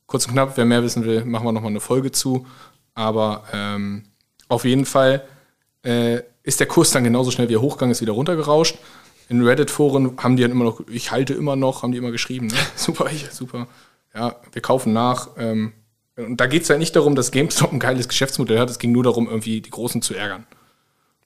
Kurz 0.06 0.26
und 0.26 0.32
knapp, 0.32 0.56
wer 0.56 0.64
mehr 0.64 0.82
wissen 0.82 1.04
will, 1.04 1.24
machen 1.24 1.46
wir 1.46 1.52
nochmal 1.52 1.70
eine 1.70 1.80
Folge 1.80 2.10
zu. 2.10 2.46
Aber 2.94 3.44
ähm, 3.52 4.04
auf 4.48 4.64
jeden 4.64 4.84
Fall 4.84 5.22
äh, 5.84 6.20
ist 6.42 6.58
der 6.58 6.66
Kurs 6.66 6.90
dann 6.90 7.04
genauso 7.04 7.30
schnell 7.30 7.48
wie 7.48 7.54
er 7.54 7.60
hochgegangen 7.60 7.92
ist, 7.92 8.00
wieder 8.00 8.12
runtergerauscht. 8.12 8.76
In 9.28 9.46
Reddit-Foren 9.46 10.16
haben 10.20 10.34
die 10.34 10.42
dann 10.42 10.50
immer 10.50 10.64
noch, 10.64 10.80
ich 10.88 11.12
halte 11.12 11.34
immer 11.34 11.54
noch, 11.54 11.84
haben 11.84 11.92
die 11.92 11.98
immer 11.98 12.10
geschrieben, 12.10 12.48
ne? 12.48 12.56
super, 12.74 13.06
ich, 13.12 13.30
super. 13.30 13.68
Ja, 14.12 14.34
wir 14.50 14.60
kaufen 14.60 14.92
nach. 14.92 15.28
Ähm, 15.38 15.72
und 16.16 16.38
da 16.38 16.46
geht 16.46 16.62
es 16.62 16.68
ja 16.68 16.78
nicht 16.78 16.96
darum, 16.96 17.14
dass 17.14 17.30
GameStop 17.30 17.72
ein 17.72 17.78
geiles 17.78 18.08
Geschäftsmodell 18.08 18.58
hat, 18.58 18.70
es 18.70 18.78
ging 18.78 18.92
nur 18.92 19.04
darum, 19.04 19.28
irgendwie 19.28 19.60
die 19.60 19.70
Großen 19.70 20.02
zu 20.02 20.14
ärgern. 20.14 20.46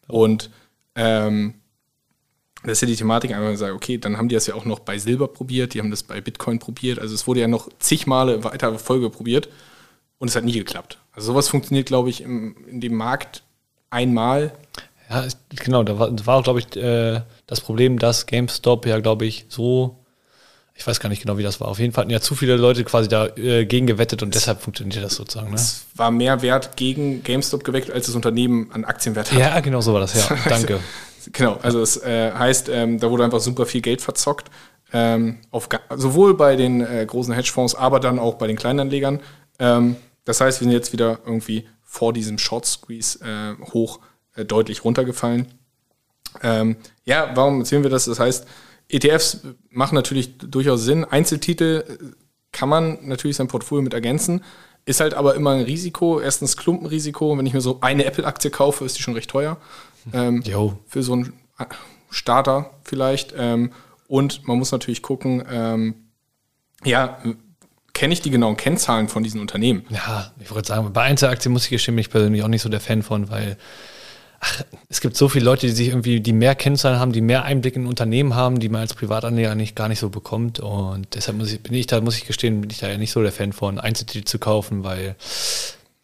Und 0.06 0.50
ähm, 0.94 1.54
das 2.62 2.72
ist 2.72 2.82
ja 2.82 2.88
die 2.88 2.96
Thematik, 2.96 3.32
einfach 3.32 3.56
sagen, 3.56 3.76
okay, 3.76 3.98
dann 3.98 4.16
haben 4.16 4.28
die 4.28 4.34
das 4.34 4.46
ja 4.46 4.54
auch 4.54 4.64
noch 4.64 4.78
bei 4.78 4.98
Silber 4.98 5.28
probiert, 5.28 5.74
die 5.74 5.80
haben 5.80 5.90
das 5.90 6.02
bei 6.02 6.20
Bitcoin 6.20 6.58
probiert, 6.58 6.98
also 6.98 7.14
es 7.14 7.26
wurde 7.26 7.40
ja 7.40 7.48
noch 7.48 7.68
zig 7.78 8.06
Male 8.06 8.44
weiter 8.44 8.78
Folge 8.78 9.10
probiert 9.10 9.48
und 10.18 10.28
es 10.28 10.36
hat 10.36 10.44
nie 10.44 10.52
geklappt. 10.52 10.98
Also 11.12 11.32
sowas 11.32 11.48
funktioniert, 11.48 11.86
glaube 11.86 12.10
ich, 12.10 12.22
im, 12.22 12.56
in 12.66 12.80
dem 12.80 12.94
Markt 12.94 13.42
einmal. 13.90 14.52
Ja, 15.10 15.26
genau, 15.50 15.82
da 15.82 15.98
war, 15.98 16.26
war 16.26 16.42
glaube 16.42 16.60
ich, 16.60 16.76
äh, 16.76 17.20
das 17.46 17.60
Problem, 17.60 17.98
dass 17.98 18.26
GameStop 18.26 18.86
ja, 18.86 18.98
glaube 19.00 19.26
ich, 19.26 19.46
so, 19.48 20.03
ich 20.76 20.86
weiß 20.86 20.98
gar 20.98 21.08
nicht 21.08 21.22
genau, 21.22 21.38
wie 21.38 21.42
das 21.44 21.60
war. 21.60 21.68
Auf 21.68 21.78
jeden 21.78 21.92
Fall 21.92 22.02
hatten 22.02 22.10
ja 22.10 22.20
zu 22.20 22.34
viele 22.34 22.56
Leute 22.56 22.82
quasi 22.84 23.08
da 23.08 23.28
äh, 23.36 23.64
gegen 23.64 23.86
gewettet 23.86 24.22
und 24.22 24.34
deshalb 24.34 24.60
funktioniert 24.60 25.04
das 25.04 25.14
sozusagen. 25.14 25.50
Ne? 25.50 25.54
Es 25.54 25.86
war 25.94 26.10
mehr 26.10 26.42
Wert 26.42 26.76
gegen 26.76 27.22
GameStop 27.22 27.62
geweckt, 27.62 27.90
als 27.90 28.06
das 28.06 28.14
Unternehmen 28.16 28.70
an 28.72 28.84
Aktienwert 28.84 29.30
hat. 29.30 29.38
Ja, 29.38 29.60
genau 29.60 29.80
so 29.80 29.92
war 29.92 30.00
das, 30.00 30.14
ja. 30.14 30.36
Danke. 30.48 30.80
Genau, 31.32 31.58
also 31.62 31.80
es 31.80 31.96
äh, 31.98 32.32
heißt, 32.32 32.68
ähm, 32.70 32.98
da 32.98 33.10
wurde 33.10 33.24
einfach 33.24 33.40
super 33.40 33.66
viel 33.66 33.80
Geld 33.80 34.02
verzockt. 34.02 34.50
Ähm, 34.92 35.38
auf, 35.50 35.68
sowohl 35.96 36.34
bei 36.34 36.56
den 36.56 36.80
äh, 36.80 37.04
großen 37.06 37.32
Hedgefonds, 37.32 37.74
aber 37.74 38.00
dann 38.00 38.18
auch 38.18 38.34
bei 38.34 38.46
den 38.46 38.56
Kleinanlegern. 38.56 39.20
Ähm, 39.58 39.96
das 40.24 40.40
heißt, 40.40 40.60
wir 40.60 40.66
sind 40.66 40.72
jetzt 40.72 40.92
wieder 40.92 41.20
irgendwie 41.24 41.66
vor 41.82 42.12
diesem 42.12 42.38
Short 42.38 42.66
Squeeze 42.66 43.20
äh, 43.24 43.54
hoch 43.72 44.00
äh, 44.34 44.44
deutlich 44.44 44.84
runtergefallen. 44.84 45.46
Ähm, 46.42 46.76
ja, 47.04 47.30
warum 47.34 47.60
erzählen 47.60 47.82
wir 47.84 47.90
das? 47.90 48.04
Das 48.06 48.18
heißt, 48.18 48.46
ETFs 48.88 49.40
machen 49.70 49.94
natürlich 49.94 50.38
durchaus 50.38 50.82
Sinn. 50.84 51.04
Einzeltitel 51.04 51.84
äh, 51.86 52.04
kann 52.52 52.68
man 52.68 52.98
natürlich 53.02 53.36
sein 53.36 53.48
Portfolio 53.48 53.82
mit 53.82 53.94
ergänzen. 53.94 54.42
Ist 54.86 55.00
halt 55.00 55.14
aber 55.14 55.34
immer 55.34 55.52
ein 55.52 55.62
Risiko. 55.62 56.20
Erstens 56.20 56.56
Klumpenrisiko. 56.56 57.36
Wenn 57.36 57.46
ich 57.46 57.54
mir 57.54 57.60
so 57.60 57.78
eine 57.80 58.04
Apple-Aktie 58.04 58.50
kaufe, 58.50 58.84
ist 58.84 58.98
die 58.98 59.02
schon 59.02 59.14
recht 59.14 59.30
teuer. 59.30 59.56
Ähm, 60.12 60.42
für 60.86 61.02
so 61.02 61.14
einen 61.14 61.32
Starter 62.10 62.70
vielleicht. 62.84 63.34
Ähm, 63.36 63.72
und 64.06 64.46
man 64.46 64.58
muss 64.58 64.70
natürlich 64.72 65.02
gucken, 65.02 65.42
ähm, 65.50 65.94
ja, 66.84 67.18
kenne 67.94 68.12
ich 68.12 68.20
die 68.20 68.30
genauen 68.30 68.56
Kennzahlen 68.56 69.08
von 69.08 69.22
diesen 69.22 69.40
Unternehmen? 69.40 69.86
Ja, 69.88 70.32
ich 70.38 70.50
wollte 70.50 70.68
sagen, 70.68 70.92
bei 70.92 71.02
Einzelaktien 71.02 71.52
muss 71.52 71.64
ich 71.64 71.70
gestehen, 71.70 71.94
bin 71.94 72.02
ich 72.02 72.10
persönlich 72.10 72.42
auch 72.42 72.48
nicht 72.48 72.62
so 72.62 72.68
der 72.68 72.80
Fan 72.80 73.02
von, 73.02 73.30
weil 73.30 73.56
ach, 74.46 74.62
es 74.88 75.00
gibt 75.00 75.16
so 75.16 75.28
viele 75.28 75.44
Leute, 75.46 75.66
die 75.66 75.72
sich 75.72 75.88
irgendwie, 75.88 76.20
die 76.20 76.32
mehr 76.34 76.54
Kennzahlen 76.54 76.98
haben, 77.00 77.12
die 77.12 77.20
mehr 77.22 77.44
Einblick 77.44 77.76
in 77.76 77.86
Unternehmen 77.86 78.34
haben, 78.34 78.60
die 78.60 78.68
man 78.68 78.82
als 78.82 78.94
Privatanleger 78.94 79.54
nicht, 79.54 79.74
gar 79.74 79.88
nicht 79.88 79.98
so 80.00 80.10
bekommt. 80.10 80.60
Und 80.60 81.14
deshalb 81.14 81.38
muss 81.38 81.52
ich, 81.52 81.60
bin 81.62 81.72
ich 81.74 81.86
da, 81.86 82.00
muss 82.00 82.16
ich 82.18 82.26
gestehen, 82.26 82.60
bin 82.60 82.70
ich 82.70 82.78
da 82.78 82.88
ja 82.88 82.98
nicht 82.98 83.12
so 83.12 83.22
der 83.22 83.32
Fan 83.32 83.52
von, 83.52 83.78
Einzeltitel 83.78 84.24
zu 84.24 84.38
kaufen, 84.38 84.84
weil 84.84 85.16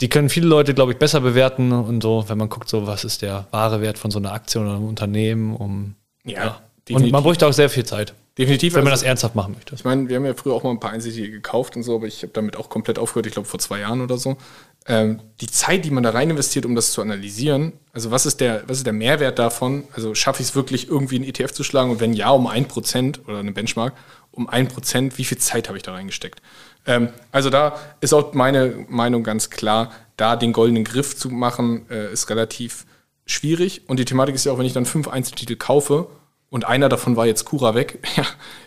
die 0.00 0.08
können 0.08 0.30
viele 0.30 0.46
Leute, 0.46 0.72
glaube 0.72 0.92
ich, 0.92 0.98
besser 0.98 1.20
bewerten 1.20 1.72
und 1.72 2.02
so, 2.02 2.24
wenn 2.28 2.38
man 2.38 2.48
guckt, 2.48 2.68
so 2.68 2.86
was 2.86 3.04
ist 3.04 3.20
der 3.22 3.46
wahre 3.50 3.82
Wert 3.82 3.98
von 3.98 4.10
so 4.10 4.18
einer 4.18 4.32
Aktie 4.32 4.60
oder 4.60 4.70
einem 4.74 4.88
Unternehmen, 4.88 5.54
um 5.54 5.94
Ja, 6.24 6.46
Und 6.48 6.88
definitiv. 6.88 7.12
man 7.12 7.22
bräuchte 7.22 7.46
auch 7.46 7.52
sehr 7.52 7.68
viel 7.68 7.84
Zeit, 7.84 8.14
Definitiv. 8.38 8.74
wenn 8.74 8.84
man 8.84 8.92
also- 8.92 9.02
das 9.02 9.08
ernsthaft 9.08 9.34
machen 9.34 9.52
möchte. 9.54 9.74
Ich 9.74 9.84
meine, 9.84 10.08
wir 10.08 10.16
haben 10.16 10.24
ja 10.24 10.32
früher 10.34 10.54
auch 10.54 10.62
mal 10.62 10.70
ein 10.70 10.80
paar 10.80 10.92
Einzeltitel 10.92 11.30
gekauft 11.30 11.76
und 11.76 11.82
so, 11.82 11.96
aber 11.96 12.06
ich 12.06 12.22
habe 12.22 12.32
damit 12.32 12.56
auch 12.56 12.70
komplett 12.70 12.98
aufgehört, 12.98 13.26
ich 13.26 13.32
glaube 13.34 13.46
vor 13.48 13.60
zwei 13.60 13.80
Jahren 13.80 14.00
oder 14.00 14.16
so. 14.16 14.38
Ähm, 14.86 15.20
die 15.40 15.46
Zeit, 15.46 15.84
die 15.84 15.90
man 15.90 16.02
da 16.02 16.10
rein 16.10 16.30
investiert, 16.30 16.64
um 16.64 16.74
das 16.74 16.92
zu 16.92 17.02
analysieren, 17.02 17.74
also 17.92 18.10
was 18.10 18.24
ist 18.26 18.40
der, 18.40 18.62
was 18.66 18.78
ist 18.78 18.86
der 18.86 18.92
Mehrwert 18.92 19.38
davon? 19.38 19.84
Also 19.94 20.14
schaffe 20.14 20.42
ich 20.42 20.48
es 20.48 20.54
wirklich 20.54 20.88
irgendwie 20.88 21.16
einen 21.16 21.24
ETF 21.24 21.52
zu 21.52 21.64
schlagen 21.64 21.90
und 21.90 22.00
wenn 22.00 22.14
ja, 22.14 22.30
um 22.30 22.46
ein 22.46 22.66
Prozent 22.66 23.20
oder 23.28 23.38
eine 23.38 23.52
Benchmark, 23.52 23.92
um 24.32 24.48
ein 24.48 24.68
Prozent, 24.68 25.18
wie 25.18 25.24
viel 25.24 25.38
Zeit 25.38 25.68
habe 25.68 25.76
ich 25.76 25.82
da 25.82 25.92
reingesteckt? 25.92 26.40
Ähm, 26.86 27.08
also 27.30 27.50
da 27.50 27.78
ist 28.00 28.14
auch 28.14 28.32
meine 28.32 28.86
Meinung 28.88 29.22
ganz 29.22 29.50
klar, 29.50 29.92
da 30.16 30.36
den 30.36 30.52
goldenen 30.52 30.84
Griff 30.84 31.16
zu 31.16 31.28
machen, 31.28 31.88
äh, 31.90 32.12
ist 32.12 32.30
relativ 32.30 32.86
schwierig. 33.26 33.82
Und 33.86 33.98
die 33.98 34.04
Thematik 34.04 34.34
ist 34.34 34.44
ja 34.44 34.52
auch, 34.52 34.58
wenn 34.58 34.66
ich 34.66 34.72
dann 34.72 34.86
fünf 34.86 35.08
Einzeltitel 35.08 35.56
kaufe 35.56 36.06
und 36.48 36.64
einer 36.64 36.88
davon 36.88 37.16
war 37.16 37.26
jetzt 37.26 37.44
Kura 37.44 37.74
weg, 37.74 37.98
ja, 38.16 38.24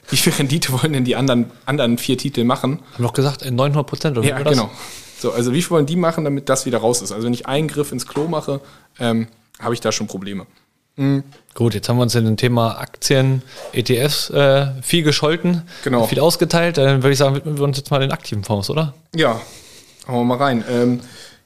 wie 0.09 0.17
viel 0.17 0.33
Rendite 0.33 0.71
wollen 0.73 0.93
denn 0.93 1.05
die 1.05 1.15
anderen, 1.15 1.51
anderen 1.65 1.97
vier 1.97 2.17
Titel 2.17 2.43
machen? 2.43 2.79
Haben 2.93 3.03
doch 3.03 3.13
gesagt, 3.13 3.41
äh, 3.41 3.51
900 3.51 3.87
Prozent 3.87 4.17
oder 4.17 4.27
Ja, 4.27 4.35
wie 4.35 4.45
war 4.45 4.51
das? 4.51 4.53
genau. 4.53 4.71
So, 5.23 5.31
also 5.31 5.53
wie 5.53 5.61
viel 5.61 5.71
wollen 5.71 5.85
die 5.85 5.95
machen, 5.95 6.25
damit 6.25 6.49
das 6.49 6.65
wieder 6.65 6.79
raus 6.79 7.01
ist? 7.01 7.13
Also 7.13 7.25
wenn 7.25 7.33
ich 7.33 7.47
einen 7.47 7.69
Griff 7.69 7.93
ins 7.93 8.05
Klo 8.05 8.27
mache, 8.27 8.59
ähm, 8.99 9.29
habe 9.57 9.73
ich 9.73 9.79
da 9.79 9.93
schon 9.93 10.05
Probleme. 10.07 10.45
Gut, 11.53 11.73
jetzt 11.73 11.87
haben 11.87 11.95
wir 11.95 12.03
uns 12.03 12.13
in 12.13 12.25
dem 12.25 12.35
Thema 12.35 12.77
Aktien, 12.77 13.41
ETFs 13.71 14.29
äh, 14.31 14.67
viel 14.81 15.01
gescholten, 15.03 15.61
Genau. 15.85 16.05
viel 16.07 16.19
ausgeteilt. 16.19 16.77
Dann 16.77 17.03
würde 17.03 17.13
ich 17.13 17.17
sagen, 17.17 17.35
widmen 17.35 17.57
wir 17.57 17.63
uns 17.63 17.77
jetzt 17.77 17.89
mal 17.89 17.99
den 18.01 18.11
aktiven 18.11 18.43
Fonds, 18.43 18.69
oder? 18.69 18.93
Ja, 19.15 19.39
hauen 20.09 20.27
wir 20.27 20.35
mal 20.35 20.43
rein. 20.43 20.65
Ähm, 20.69 20.99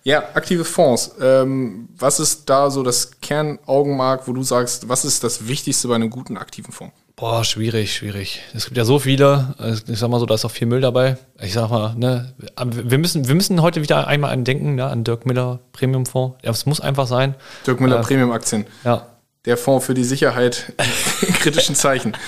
ja, 0.03 0.23
aktive 0.33 0.65
Fonds. 0.65 1.11
Ähm, 1.21 1.87
was 1.99 2.19
ist 2.19 2.49
da 2.49 2.71
so 2.71 2.81
das 2.81 3.11
Kernaugenmark, 3.21 4.27
wo 4.27 4.33
du 4.33 4.41
sagst, 4.41 4.89
was 4.89 5.05
ist 5.05 5.23
das 5.23 5.47
Wichtigste 5.47 5.87
bei 5.87 5.93
einem 5.95 6.09
guten 6.09 6.35
aktiven 6.35 6.73
Fonds? 6.73 6.95
Boah, 7.19 7.43
schwierig, 7.43 7.95
schwierig. 7.95 8.43
Es 8.53 8.65
gibt 8.65 8.77
ja 8.77 8.85
so 8.85 8.99
viele. 8.99 9.55
Also 9.57 9.91
Ich 9.91 9.97
sag 9.97 10.07
mal 10.11 10.19
so, 10.19 10.27
da 10.27 10.35
ist 10.35 10.45
auch 10.45 10.51
viel 10.51 10.67
Müll 10.67 10.81
dabei. 10.81 11.17
Ich 11.41 11.53
sag 11.53 11.71
mal, 11.71 11.95
ne, 11.95 12.35
wir 12.63 12.99
müssen, 12.99 13.27
wir 13.27 13.33
müssen 13.33 13.59
heute 13.63 13.81
wieder 13.81 14.05
einmal 14.05 14.31
an 14.31 14.43
denken, 14.43 14.75
ne, 14.75 14.85
an 14.85 15.03
Dirk 15.03 15.25
Miller 15.25 15.59
Premium-Fonds. 15.73 16.37
Ja, 16.43 16.51
es 16.51 16.67
muss 16.67 16.79
einfach 16.79 17.07
sein. 17.07 17.33
Dirk 17.65 17.81
Müller 17.81 18.03
Premium 18.03 18.31
Aktien. 18.31 18.67
Ja. 18.83 19.07
Der 19.45 19.57
Fonds 19.57 19.87
für 19.87 19.95
die 19.95 20.03
Sicherheit 20.03 20.73
in 21.27 21.33
kritischen 21.33 21.75
Zeichen. 21.75 22.15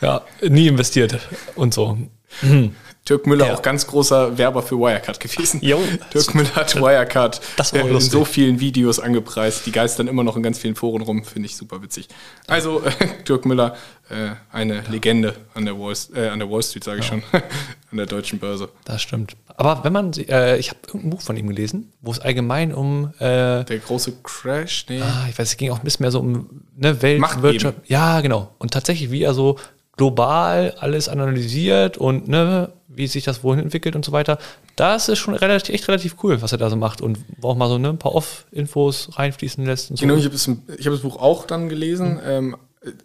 Ja, 0.00 0.22
nie 0.40 0.66
investiert 0.66 1.16
und 1.54 1.72
so. 1.72 1.96
Dirk 3.08 3.26
Müller 3.26 3.48
Ja. 3.48 3.54
auch 3.54 3.62
ganz 3.62 3.86
großer 3.86 4.38
Werber 4.38 4.62
für 4.62 4.76
Wirecard 4.78 5.18
gewesen. 5.18 5.58
Jo. 5.62 5.80
Dirk 6.14 6.34
Müller 6.36 6.54
hat 6.54 6.76
Wirecard 6.76 7.40
äh, 7.72 7.78
in 7.88 8.00
so 8.00 8.24
vielen 8.24 8.60
Videos 8.60 9.00
angepreist. 9.00 9.66
Die 9.66 9.72
geistern 9.72 10.06
immer 10.06 10.22
noch 10.22 10.36
in 10.36 10.42
ganz 10.42 10.58
vielen 10.58 10.76
Foren 10.76 11.02
rum, 11.02 11.24
finde 11.24 11.46
ich 11.46 11.56
super 11.56 11.82
witzig. 11.82 12.08
Also 12.46 12.82
äh, 12.84 12.90
Dirk 13.28 13.44
Müller, 13.44 13.74
äh, 14.08 14.30
eine 14.52 14.82
Legende 14.88 15.34
an 15.54 15.64
der 15.64 15.76
Wall, 15.78 15.94
äh, 16.14 16.28
an 16.28 16.38
der 16.38 16.48
Wall 16.48 16.62
Street, 16.62 16.84
sage 16.84 17.00
ich 17.00 17.06
schon, 17.06 17.22
an 17.32 17.96
der 17.96 18.06
deutschen 18.06 18.38
Börse. 18.38 18.68
Das 18.84 19.02
stimmt. 19.02 19.36
Aber 19.48 19.82
wenn 19.82 19.92
man, 19.92 20.12
äh, 20.12 20.56
ich 20.58 20.70
habe 20.70 20.78
irgendein 20.86 21.10
Buch 21.10 21.22
von 21.22 21.36
ihm 21.36 21.48
gelesen, 21.48 21.92
wo 22.02 22.12
es 22.12 22.20
allgemein 22.20 22.72
um 22.72 23.12
äh, 23.18 23.64
Der 23.64 23.78
große 23.84 24.12
Crash, 24.22 24.86
nee. 24.88 25.02
Ah, 25.02 25.26
ich 25.28 25.36
weiß, 25.36 25.48
es 25.48 25.56
ging 25.56 25.72
auch 25.72 25.78
ein 25.78 25.84
bisschen 25.84 26.04
mehr 26.04 26.12
so 26.12 26.20
um 26.20 26.62
ne, 26.76 27.02
Welt, 27.02 27.20
Macht 27.20 27.42
Wirtschaft. 27.42 27.78
Ja, 27.86 28.20
genau. 28.20 28.52
Und 28.58 28.72
tatsächlich, 28.72 29.10
wie 29.10 29.22
er 29.22 29.34
so 29.34 29.58
global 29.96 30.74
alles 30.80 31.08
analysiert 31.08 31.98
und 31.98 32.26
ne, 32.28 32.72
wie 32.94 33.06
sich 33.06 33.24
das 33.24 33.42
wohin 33.44 33.60
entwickelt 33.60 33.96
und 33.96 34.04
so 34.04 34.12
weiter. 34.12 34.38
Das 34.76 35.08
ist 35.08 35.18
schon 35.18 35.34
relativ, 35.34 35.74
echt 35.74 35.88
relativ 35.88 36.16
cool, 36.22 36.42
was 36.42 36.52
er 36.52 36.58
da 36.58 36.70
so 36.70 36.76
macht 36.76 37.00
und 37.00 37.18
wo 37.38 37.48
auch 37.48 37.56
mal 37.56 37.68
so 37.68 37.78
ne, 37.78 37.90
ein 37.90 37.98
paar 37.98 38.14
Off-Infos 38.14 39.10
reinfließen 39.14 39.64
lässt 39.64 39.90
und 39.90 39.98
so. 39.98 40.02
Genau, 40.06 40.16
ich 40.16 40.24
habe 40.24 40.34
das, 40.34 40.48
hab 40.48 40.92
das 40.92 41.00
Buch 41.00 41.16
auch 41.16 41.46
dann 41.46 41.68
gelesen. 41.68 42.20
Ähm, 42.24 42.56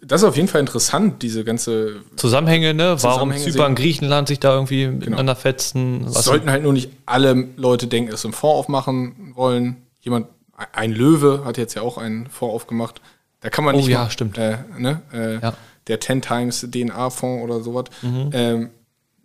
das 0.04 0.22
ist 0.22 0.28
auf 0.28 0.36
jeden 0.36 0.48
Fall 0.48 0.60
interessant, 0.60 1.22
diese 1.22 1.44
ganze. 1.44 2.02
Zusammenhänge, 2.16 2.74
ne? 2.74 2.96
Warum 2.98 2.98
Zusammenhänge 2.98 3.44
Zypern, 3.44 3.66
sehen. 3.68 3.74
Griechenland 3.76 4.28
sich 4.28 4.40
da 4.40 4.54
irgendwie 4.54 4.88
miteinander 4.88 5.36
fetzen. 5.36 6.02
Was 6.06 6.24
sollten 6.24 6.50
halt 6.50 6.64
nur 6.64 6.72
nicht 6.72 6.90
alle 7.06 7.46
Leute 7.56 7.86
denken, 7.86 8.10
dass 8.10 8.22
sie 8.22 8.28
einen 8.28 8.34
Fonds 8.34 8.58
aufmachen 8.58 9.32
wollen. 9.36 9.76
Jemand, 10.00 10.26
ein 10.72 10.92
Löwe 10.92 11.42
hat 11.44 11.58
jetzt 11.58 11.74
ja 11.74 11.82
auch 11.82 11.96
einen 11.96 12.28
Fonds 12.28 12.54
aufgemacht. 12.54 13.00
Da 13.40 13.50
kann 13.50 13.64
man 13.64 13.76
Oh 13.76 13.78
nicht 13.78 13.88
ja, 13.88 14.04
mal, 14.04 14.10
stimmt. 14.10 14.36
Äh, 14.36 14.58
ne, 14.76 15.02
äh, 15.12 15.38
Ja. 15.40 15.54
Der 15.86 16.00
10 16.00 16.20
Times 16.22 16.66
DNA-Fonds 16.70 17.44
oder 17.44 17.62
sowas. 17.62 17.84
Mhm. 18.02 18.30
Ähm, 18.32 18.70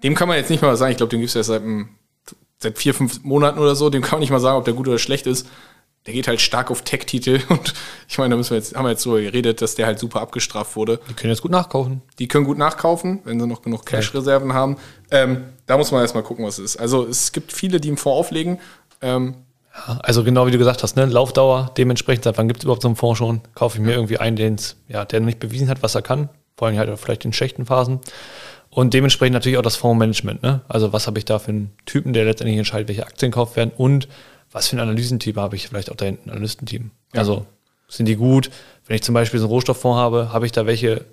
dem 0.03 0.15
kann 0.15 0.27
man 0.27 0.37
jetzt 0.37 0.49
nicht 0.49 0.61
mal 0.61 0.75
sagen, 0.75 0.91
ich 0.91 0.97
glaube, 0.97 1.09
den 1.09 1.19
gibt 1.19 1.29
es 1.29 1.35
erst 1.35 1.47
seit 1.47 1.61
dem 1.61 1.89
seit 2.59 2.77
vier, 2.77 2.93
fünf 2.93 3.23
Monaten 3.23 3.59
oder 3.59 3.75
so, 3.75 3.89
dem 3.89 4.01
kann 4.01 4.13
man 4.13 4.19
nicht 4.21 4.31
mal 4.31 4.39
sagen, 4.39 4.57
ob 4.57 4.65
der 4.65 4.73
gut 4.73 4.87
oder 4.87 4.97
schlecht 4.97 5.27
ist. 5.27 5.47
Der 6.05 6.13
geht 6.13 6.27
halt 6.27 6.41
stark 6.41 6.69
auf 6.71 6.81
Tech-Titel 6.81 7.41
und 7.49 7.73
ich 8.09 8.17
meine, 8.17 8.31
da 8.31 8.37
müssen 8.37 8.51
wir 8.51 8.57
jetzt, 8.57 8.75
haben 8.75 8.85
wir 8.85 8.91
jetzt 8.91 9.03
so 9.03 9.11
geredet, 9.13 9.61
dass 9.61 9.75
der 9.75 9.85
halt 9.85 9.99
super 9.99 10.21
abgestraft 10.21 10.75
wurde. 10.75 10.99
Die 11.09 11.13
können 11.13 11.31
jetzt 11.31 11.41
gut 11.41 11.51
nachkaufen. 11.51 12.01
Die 12.19 12.27
können 12.27 12.45
gut 12.45 12.57
nachkaufen, 12.57 13.19
wenn 13.23 13.39
sie 13.39 13.47
noch 13.47 13.61
genug 13.61 13.85
Cash-Reserven 13.85 14.53
haben. 14.53 14.77
Ähm, 15.11 15.43
da 15.65 15.77
muss 15.77 15.91
man 15.91 16.01
erstmal 16.01 16.23
gucken, 16.23 16.45
was 16.45 16.57
es 16.57 16.75
ist. 16.75 16.77
Also 16.77 17.05
es 17.05 17.31
gibt 17.31 17.53
viele, 17.53 17.79
die 17.79 17.89
im 17.89 17.97
Fonds 17.97 18.17
auflegen. 18.19 18.59
Ähm, 19.01 19.35
Ja, 19.87 19.99
also 20.03 20.23
genau 20.23 20.45
wie 20.45 20.51
du 20.51 20.57
gesagt 20.57 20.83
hast, 20.83 20.95
ne? 20.95 21.05
Laufdauer, 21.05 21.71
dementsprechend, 21.77 22.25
seit 22.25 22.37
wann 22.37 22.47
gibt 22.47 22.59
es 22.59 22.63
überhaupt 22.65 22.81
so 22.81 22.87
einen 22.89 22.95
Fonds 22.97 23.17
schon? 23.17 23.41
Kaufe 23.55 23.77
ich 23.77 23.83
mir 23.83 23.93
irgendwie 23.93 24.17
einen, 24.17 24.35
den's, 24.35 24.75
ja, 24.87 25.05
der 25.05 25.21
noch 25.21 25.27
nicht 25.27 25.39
bewiesen 25.39 25.69
hat, 25.69 25.81
was 25.83 25.95
er 25.95 26.01
kann. 26.01 26.29
Vor 26.57 26.67
allem 26.67 26.77
halt 26.77 26.99
vielleicht 26.99 27.25
in 27.25 27.33
schlechten 27.33 27.65
Phasen. 27.65 27.99
Und 28.75 28.93
dementsprechend 28.93 29.33
natürlich 29.33 29.57
auch 29.57 29.61
das 29.63 29.75
Fondsmanagement. 29.75 30.41
Ne? 30.41 30.61
Also 30.67 30.93
was 30.93 31.05
habe 31.07 31.19
ich 31.19 31.25
da 31.25 31.39
für 31.39 31.49
einen 31.49 31.71
Typen, 31.85 32.13
der 32.13 32.25
letztendlich 32.25 32.57
entscheidet, 32.57 32.87
welche 32.87 33.05
Aktien 33.05 33.31
gekauft 33.31 33.55
werden 33.55 33.71
und 33.77 34.07
was 34.51 34.67
für 34.67 34.73
einen 34.77 34.89
Analysentyp 34.89 35.37
habe 35.37 35.55
ich 35.55 35.67
vielleicht 35.67 35.91
auch 35.91 35.95
da 35.95 36.05
hinten, 36.05 36.29
Analystenteam. 36.29 36.91
Also 37.13 37.45
sind 37.87 38.07
die 38.07 38.15
gut? 38.15 38.49
Wenn 38.87 38.95
ich 38.95 39.03
zum 39.03 39.13
Beispiel 39.13 39.39
so 39.39 39.45
einen 39.45 39.51
Rohstofffonds 39.53 39.97
habe, 39.97 40.33
habe 40.33 40.45
ich 40.45 40.51
da 40.51 40.65
welche, 40.65 41.05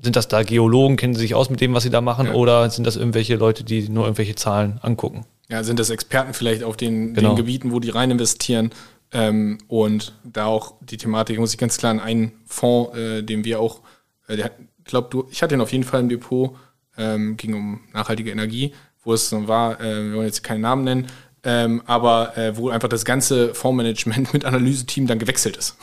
sind 0.00 0.16
das 0.16 0.28
da 0.28 0.42
Geologen, 0.42 0.96
kennen 0.96 1.14
sie 1.14 1.20
sich 1.20 1.34
aus 1.34 1.50
mit 1.50 1.60
dem, 1.60 1.74
was 1.74 1.82
sie 1.82 1.90
da 1.90 2.00
machen, 2.00 2.26
Ja. 2.28 2.34
oder 2.34 2.70
sind 2.70 2.86
das 2.86 2.96
irgendwelche 2.96 3.36
Leute, 3.36 3.64
die 3.64 3.88
nur 3.88 4.04
irgendwelche 4.04 4.34
Zahlen 4.34 4.78
angucken? 4.82 5.24
ja, 5.50 5.64
sind 5.64 5.78
das 5.80 5.88
Experten 5.88 6.34
vielleicht 6.34 6.62
auf 6.62 6.76
den, 6.76 7.14
Genau. 7.14 7.30
den 7.30 7.36
Gebieten, 7.36 7.72
wo 7.72 7.80
die 7.80 7.88
rein 7.90 8.10
investieren. 8.10 8.70
Ähm, 9.12 9.56
und 9.68 10.12
da 10.22 10.44
auch 10.44 10.74
die 10.82 10.98
Thematik, 10.98 11.38
muss 11.38 11.52
ich 11.52 11.58
ganz 11.58 11.78
klar 11.78 11.90
an 11.92 12.00
einen 12.00 12.32
Fonds, 12.44 12.94
äh, 12.98 13.22
den 13.22 13.44
wir 13.44 13.58
auch, 13.58 13.80
äh, 14.26 14.36
der, 14.36 14.50
ich 14.78 14.84
glaube, 14.84 15.08
du, 15.10 15.26
ich 15.30 15.42
hatte 15.42 15.54
ihn 15.54 15.62
auf 15.62 15.72
jeden 15.72 15.84
Fall 15.84 16.00
im 16.00 16.10
Depot, 16.10 16.54
ähm, 16.98 17.36
ging 17.36 17.54
um 17.54 17.80
nachhaltige 17.92 18.30
Energie, 18.30 18.74
wo 19.04 19.14
es 19.14 19.28
so 19.28 19.48
war, 19.48 19.80
äh, 19.80 20.04
wir 20.04 20.14
wollen 20.14 20.26
jetzt 20.26 20.44
keinen 20.44 20.60
Namen 20.60 20.84
nennen, 20.84 21.06
ähm, 21.44 21.82
aber 21.86 22.36
äh, 22.36 22.56
wo 22.56 22.68
einfach 22.68 22.88
das 22.88 23.04
ganze 23.04 23.54
Fondsmanagement 23.54 24.32
mit 24.32 24.44
Analyseteam 24.44 25.06
dann 25.06 25.18
gewechselt 25.18 25.56
ist. 25.56 25.76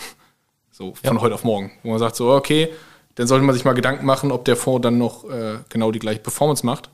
So 0.71 0.93
von 0.93 1.21
heute 1.21 1.35
auf 1.35 1.45
morgen. 1.45 1.71
Wo 1.83 1.89
man 1.91 1.99
sagt 1.99 2.17
so, 2.17 2.31
okay, 2.31 2.69
dann 3.15 3.27
sollte 3.27 3.45
man 3.45 3.55
sich 3.55 3.63
mal 3.63 3.73
Gedanken 3.73 4.05
machen, 4.05 4.31
ob 4.31 4.43
der 4.43 4.57
Fonds 4.57 4.83
dann 4.83 4.97
noch 4.97 5.23
äh, 5.29 5.59
genau 5.69 5.91
die 5.91 5.99
gleiche 5.99 6.19
Performance 6.19 6.65
macht. 6.65 6.89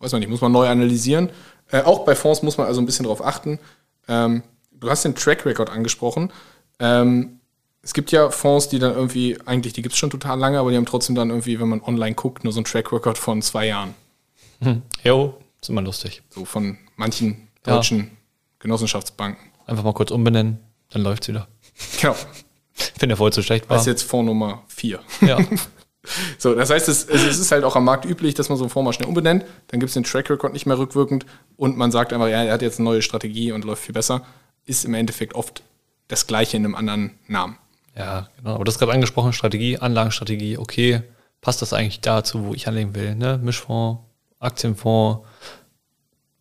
Weiß 0.00 0.12
man 0.12 0.20
nicht, 0.20 0.28
muss 0.28 0.40
man 0.40 0.52
neu 0.52 0.68
analysieren. 0.68 1.30
Äh, 1.70 1.82
auch 1.82 2.04
bei 2.04 2.14
Fonds 2.14 2.42
muss 2.42 2.58
man 2.58 2.66
also 2.66 2.80
ein 2.80 2.86
bisschen 2.86 3.06
drauf 3.06 3.24
achten. 3.24 3.58
Ähm, 4.08 4.42
du 4.72 4.90
hast 4.90 5.04
den 5.04 5.14
Track 5.14 5.46
Record 5.46 5.70
angesprochen. 5.70 6.32
Ähm, 6.78 7.40
es 7.84 7.92
gibt 7.94 8.10
ja 8.12 8.30
Fonds, 8.30 8.68
die 8.68 8.78
dann 8.78 8.94
irgendwie, 8.94 9.38
eigentlich, 9.46 9.72
die 9.74 9.82
gibt 9.82 9.92
es 9.92 9.98
schon 9.98 10.10
total 10.10 10.38
lange, 10.38 10.58
aber 10.58 10.70
die 10.70 10.76
haben 10.76 10.86
trotzdem 10.86 11.14
dann 11.14 11.28
irgendwie, 11.30 11.60
wenn 11.60 11.68
man 11.68 11.82
online 11.82 12.14
guckt, 12.14 12.42
nur 12.44 12.52
so 12.52 12.58
einen 12.58 12.64
Track 12.64 12.92
Record 12.92 13.18
von 13.18 13.42
zwei 13.42 13.66
Jahren. 13.66 13.94
Jo, 15.02 15.34
ist 15.60 15.68
immer 15.68 15.82
lustig. 15.82 16.22
So 16.30 16.44
von 16.44 16.78
manchen 16.96 17.48
Ja. 17.66 17.74
deutschen 17.76 18.10
Genossenschaftsbanken. 18.58 19.50
Einfach 19.66 19.84
mal 19.84 19.92
kurz 19.92 20.10
umbenennen, 20.10 20.58
dann 20.90 21.02
läuft's 21.02 21.28
wieder. 21.28 21.48
Genau. 22.00 22.14
Wenn 22.98 23.08
der 23.08 23.16
vorher 23.16 23.32
zu 23.32 23.42
schlecht 23.42 23.68
war. 23.68 23.76
Das 23.76 23.82
ist 23.82 23.88
jetzt 23.88 24.02
Fonds 24.02 24.26
Nummer 24.26 24.62
4. 24.68 25.00
ja. 25.22 25.38
So, 26.36 26.54
das 26.54 26.68
heißt, 26.68 26.86
es, 26.90 27.04
es 27.08 27.38
ist 27.38 27.50
halt 27.50 27.64
auch 27.64 27.76
am 27.76 27.84
Markt 27.86 28.04
üblich, 28.04 28.34
dass 28.34 28.50
man 28.50 28.58
so 28.58 28.64
einen 28.64 28.70
Fonds 28.70 28.84
mal 28.84 28.92
schnell 28.92 29.08
umbenennt. 29.08 29.46
Dann 29.68 29.80
gibt 29.80 29.88
es 29.88 29.94
den 29.94 30.04
Track 30.04 30.28
Record 30.28 30.52
nicht 30.52 30.66
mehr 30.66 30.76
rückwirkend 30.76 31.24
und 31.56 31.78
man 31.78 31.90
sagt 31.90 32.12
einfach, 32.12 32.28
ja, 32.28 32.42
er 32.44 32.52
hat 32.52 32.60
jetzt 32.60 32.78
eine 32.78 32.84
neue 32.84 33.00
Strategie 33.00 33.52
und 33.52 33.64
läuft 33.64 33.84
viel 33.84 33.94
besser. 33.94 34.20
Ist 34.66 34.84
im 34.84 34.92
Endeffekt 34.92 35.34
oft 35.34 35.62
das 36.08 36.26
Gleiche 36.26 36.58
in 36.58 36.66
einem 36.66 36.74
anderen 36.74 37.12
Namen. 37.26 37.56
Ja, 37.96 38.28
genau. 38.36 38.56
Aber 38.56 38.64
das 38.64 38.78
gerade 38.78 38.92
angesprochen, 38.92 39.32
Strategie, 39.32 39.78
Anlagenstrategie, 39.78 40.58
okay, 40.58 41.02
passt 41.40 41.62
das 41.62 41.72
eigentlich 41.72 42.00
dazu, 42.00 42.46
wo 42.46 42.54
ich 42.54 42.66
anlegen 42.66 42.94
will? 42.94 43.14
Ne? 43.14 43.38
Mischfonds, 43.42 44.00
Aktienfonds, 44.40 45.26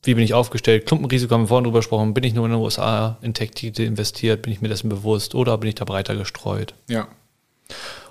wie 0.03 0.15
bin 0.15 0.23
ich 0.23 0.33
aufgestellt? 0.33 0.85
Klumpenrisiko 0.85 1.33
haben 1.33 1.43
wir 1.43 1.47
vorhin 1.47 1.63
drüber 1.63 1.79
gesprochen. 1.79 2.13
Bin 2.13 2.23
ich 2.23 2.33
nur 2.33 2.45
in 2.45 2.51
den 2.51 2.61
USA 2.61 3.17
in 3.21 3.33
Tech-Titel 3.33 3.83
investiert? 3.83 4.41
Bin 4.41 4.51
ich 4.51 4.61
mir 4.61 4.67
dessen 4.67 4.89
bewusst 4.89 5.33
oder 5.33 5.57
bin 5.57 5.69
ich 5.69 5.75
da 5.75 5.85
breiter 5.85 6.15
gestreut? 6.15 6.73
Ja. 6.89 7.07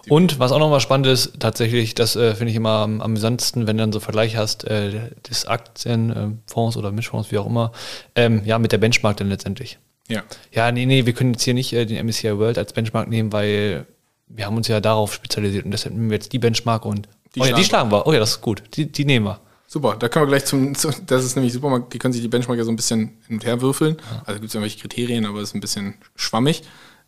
Und 0.09 0.39
was 0.41 0.51
auch 0.51 0.59
nochmal 0.59 0.81
spannend 0.81 1.07
ist, 1.07 1.39
tatsächlich, 1.39 1.95
das 1.95 2.17
äh, 2.17 2.35
finde 2.35 2.51
ich 2.51 2.57
immer 2.57 2.71
am 2.71 3.01
amüsantesten, 3.01 3.67
wenn 3.67 3.77
du 3.77 3.83
dann 3.83 3.93
so 3.93 4.01
Vergleich 4.01 4.37
hast, 4.37 4.65
äh, 4.65 5.11
des 5.29 5.47
Aktienfonds 5.47 6.77
oder 6.77 6.91
Mischfonds, 6.91 7.31
wie 7.31 7.39
auch 7.39 7.47
immer, 7.47 7.73
ähm, 8.17 8.43
ja, 8.45 8.59
mit 8.59 8.73
der 8.73 8.79
Benchmark 8.79 9.19
dann 9.19 9.29
letztendlich. 9.29 9.79
Ja. 10.09 10.23
Ja, 10.53 10.73
nee, 10.73 10.87
nee, 10.87 11.07
wir 11.07 11.13
können 11.13 11.33
jetzt 11.33 11.43
hier 11.45 11.55
nicht 11.55 11.73
äh, 11.73 11.87
den 11.87 12.05
MSCI 12.07 12.37
World 12.39 12.59
als 12.59 12.73
Benchmark 12.73 13.09
nehmen, 13.09 13.33
weil 13.33 13.87
wir 14.27 14.47
haben 14.47 14.57
uns 14.57 14.69
ja 14.69 14.81
darauf 14.81 15.15
spezialisiert 15.15 15.65
und 15.65 15.71
deshalb 15.71 15.95
nehmen 15.95 16.11
wir 16.11 16.17
jetzt 16.17 16.33
die 16.33 16.39
Benchmark 16.39 16.85
und 16.85 17.09
Die 17.35 17.41
oh 17.41 17.45
ja, 17.45 17.57
die 17.57 17.65
schlagen 17.65 17.91
wir. 17.91 18.07
Oh 18.07 18.13
ja, 18.13 18.19
das 18.19 18.31
ist 18.33 18.41
gut. 18.41 18.63
Die, 18.75 18.91
die 18.91 19.05
nehmen 19.05 19.27
wir. 19.27 19.41
Super, 19.67 19.97
da 19.99 20.09
können 20.11 20.25
wir 20.27 20.29
gleich 20.37 20.45
zum, 20.45 20.75
zu, 20.75 20.91
das 21.07 21.25
ist 21.25 21.35
nämlich 21.35 21.53
super, 21.55 21.71
man- 21.71 21.89
die 21.89 21.99
können 21.99 22.13
sich 22.13 22.21
die 22.21 22.29
Benchmark 22.29 22.59
ja 22.59 22.65
so 22.65 22.71
ein 22.71 22.77
bisschen 22.77 23.17
hin 23.27 23.37
und 23.37 23.45
her 23.47 23.63
würfeln. 23.63 23.97
Also 24.27 24.39
gibt 24.41 24.49
es 24.51 24.55
irgendwelche 24.55 24.79
Kriterien, 24.81 25.25
aber 25.25 25.41
das 25.41 25.51
ist 25.51 25.55
ein 25.55 25.61
bisschen 25.61 25.95
schwammig. 26.15 26.63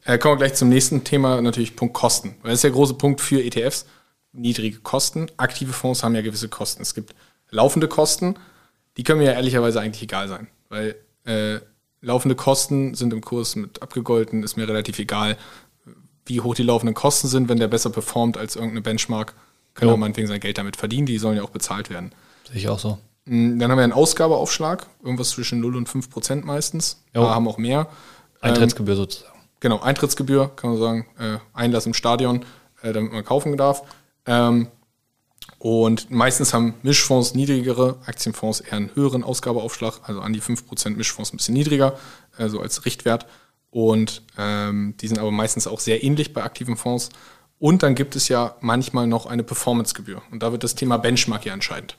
Äh, 0.04 0.16
kommen 0.18 0.34
wir 0.34 0.46
gleich 0.46 0.54
zum 0.54 0.68
nächsten 0.70 1.04
Thema, 1.04 1.40
natürlich 1.42 1.76
Punkt 1.76 1.94
Kosten. 1.94 2.36
Weil 2.42 2.50
das 2.52 2.58
ist 2.58 2.64
der 2.64 2.70
große 2.70 2.94
Punkt 2.94 3.20
für 3.20 3.42
ETFs. 3.42 3.84
Niedrige 4.32 4.78
Kosten. 4.80 5.26
Aktive 5.36 5.72
Fonds 5.72 6.02
haben 6.02 6.14
ja 6.14 6.22
gewisse 6.22 6.48
Kosten. 6.48 6.82
Es 6.82 6.94
gibt 6.94 7.14
laufende 7.50 7.86
Kosten, 7.88 8.34
die 8.96 9.02
können 9.02 9.18
mir 9.20 9.26
ja 9.26 9.32
ehrlicherweise 9.32 9.80
eigentlich 9.80 10.02
egal 10.02 10.28
sein. 10.28 10.48
Weil 10.70 10.96
äh, 11.24 11.60
laufende 12.04 12.34
Kosten 12.34 12.94
sind 12.94 13.12
im 13.12 13.20
Kurs 13.20 13.56
mit 13.56 13.82
abgegolten, 13.82 14.42
ist 14.42 14.56
mir 14.56 14.68
relativ 14.68 14.98
egal, 14.98 15.36
wie 16.26 16.40
hoch 16.40 16.54
die 16.54 16.62
laufenden 16.62 16.94
Kosten 16.94 17.28
sind. 17.28 17.48
Wenn 17.48 17.58
der 17.58 17.68
besser 17.68 17.90
performt 17.90 18.36
als 18.36 18.56
irgendeine 18.56 18.82
Benchmark, 18.82 19.34
kann 19.74 19.88
Jo. 19.88 19.94
er 19.94 19.98
meinetwegen 19.98 20.28
sein 20.28 20.40
Geld 20.40 20.58
damit 20.58 20.76
verdienen. 20.76 21.06
Die 21.06 21.18
sollen 21.18 21.36
ja 21.36 21.42
auch 21.42 21.50
bezahlt 21.50 21.90
werden. 21.90 22.12
Sehe 22.48 22.56
ich 22.58 22.68
auch 22.68 22.78
so. 22.78 22.98
Mm, 23.26 23.58
Dann 23.58 23.70
haben 23.70 23.78
wir 23.78 23.84
einen 23.84 23.92
Ausgabeaufschlag, 23.92 24.86
irgendwas 25.02 25.30
zwischen 25.30 25.60
0 25.60 25.76
und 25.76 25.88
5 25.88 26.10
Prozent 26.10 26.44
meistens. 26.44 27.02
Paar 27.12 27.34
haben 27.34 27.48
auch 27.48 27.58
mehr. 27.58 27.88
Eintrittsgebühr 28.40 28.96
sozusagen. 28.96 29.38
Genau, 29.60 29.80
Eintrittsgebühr, 29.80 30.50
kann 30.56 30.70
man 30.70 30.78
sagen, 30.78 31.06
äh, 31.18 31.38
Einlass 31.54 31.86
im 31.86 31.94
Stadion, 31.94 32.44
äh, 32.82 32.92
damit 32.92 33.12
man 33.12 33.24
kaufen 33.24 33.56
darf. 33.56 33.82
Ähm, 34.26 34.68
und 35.64 36.10
meistens 36.10 36.52
haben 36.52 36.74
Mischfonds 36.82 37.34
niedrigere, 37.34 37.96
Aktienfonds 38.04 38.60
eher 38.60 38.74
einen 38.74 38.94
höheren 38.94 39.24
Ausgabeaufschlag, 39.24 40.00
also 40.02 40.20
an 40.20 40.34
die 40.34 40.42
5% 40.42 40.90
Mischfonds 40.90 41.32
ein 41.32 41.38
bisschen 41.38 41.54
niedriger, 41.54 41.98
äh, 42.36 42.50
so 42.50 42.60
als 42.60 42.84
Richtwert. 42.84 43.24
Und 43.70 44.20
ähm, 44.36 44.94
die 45.00 45.08
sind 45.08 45.18
aber 45.18 45.30
meistens 45.30 45.66
auch 45.66 45.80
sehr 45.80 46.04
ähnlich 46.04 46.34
bei 46.34 46.42
aktiven 46.42 46.76
Fonds. 46.76 47.08
Und 47.58 47.82
dann 47.82 47.94
gibt 47.94 48.14
es 48.14 48.28
ja 48.28 48.56
manchmal 48.60 49.06
noch 49.06 49.24
eine 49.24 49.42
Performancegebühr. 49.42 50.20
Und 50.30 50.42
da 50.42 50.52
wird 50.52 50.64
das 50.64 50.74
Thema 50.74 50.98
Benchmark 50.98 51.46
ja 51.46 51.54
entscheidend. 51.54 51.96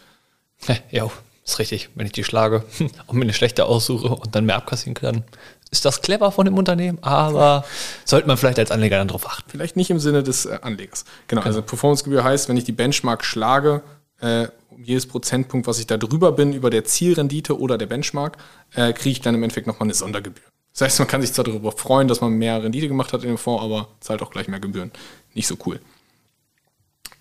Ja, 0.91 1.09
ist 1.43 1.57
richtig. 1.57 1.89
Wenn 1.95 2.05
ich 2.05 2.11
die 2.11 2.23
schlage 2.23 2.65
und 3.07 3.17
mir 3.17 3.23
eine 3.23 3.33
schlechte 3.33 3.65
aussuche 3.65 4.09
und 4.09 4.35
dann 4.35 4.45
mehr 4.45 4.57
abkassieren 4.57 4.93
kann, 4.93 5.23
ist 5.71 5.85
das 5.85 6.01
clever 6.01 6.31
von 6.31 6.45
dem 6.45 6.57
Unternehmen, 6.57 6.99
aber 7.01 7.65
sollte 8.05 8.27
man 8.27 8.37
vielleicht 8.37 8.59
als 8.59 8.71
Anleger 8.71 8.97
dann 8.97 9.07
drauf 9.07 9.27
achten. 9.27 9.49
Vielleicht 9.49 9.75
nicht 9.75 9.89
im 9.89 9.99
Sinne 9.99 10.23
des 10.23 10.45
äh, 10.45 10.59
Anlegers. 10.61 11.05
Genau, 11.27 11.41
also 11.41 11.61
Performancegebühr 11.61 12.23
heißt, 12.23 12.49
wenn 12.49 12.57
ich 12.57 12.63
die 12.63 12.71
Benchmark 12.71 13.25
schlage, 13.25 13.81
äh, 14.21 14.47
um 14.69 14.83
jedes 14.83 15.07
Prozentpunkt, 15.07 15.67
was 15.67 15.79
ich 15.79 15.87
da 15.87 15.97
drüber 15.97 16.31
bin, 16.31 16.53
über 16.53 16.69
der 16.69 16.85
Zielrendite 16.85 17.59
oder 17.59 17.77
der 17.77 17.87
Benchmark, 17.87 18.37
äh, 18.73 18.93
kriege 18.93 19.11
ich 19.11 19.21
dann 19.21 19.35
im 19.35 19.43
Endeffekt 19.43 19.67
nochmal 19.67 19.87
eine 19.87 19.93
Sondergebühr. 19.93 20.43
Das 20.73 20.81
heißt, 20.81 20.99
man 20.99 21.07
kann 21.07 21.21
sich 21.21 21.31
zwar 21.31 21.45
darüber 21.45 21.71
freuen, 21.71 22.07
dass 22.07 22.19
man 22.19 22.33
mehr 22.33 22.61
Rendite 22.61 22.89
gemacht 22.89 23.13
hat 23.13 23.23
in 23.23 23.29
dem 23.29 23.37
Fonds, 23.37 23.63
aber 23.63 23.87
zahlt 24.01 24.21
auch 24.21 24.31
gleich 24.31 24.49
mehr 24.49 24.59
Gebühren. 24.59 24.91
Nicht 25.33 25.47
so 25.47 25.55
cool. 25.65 25.79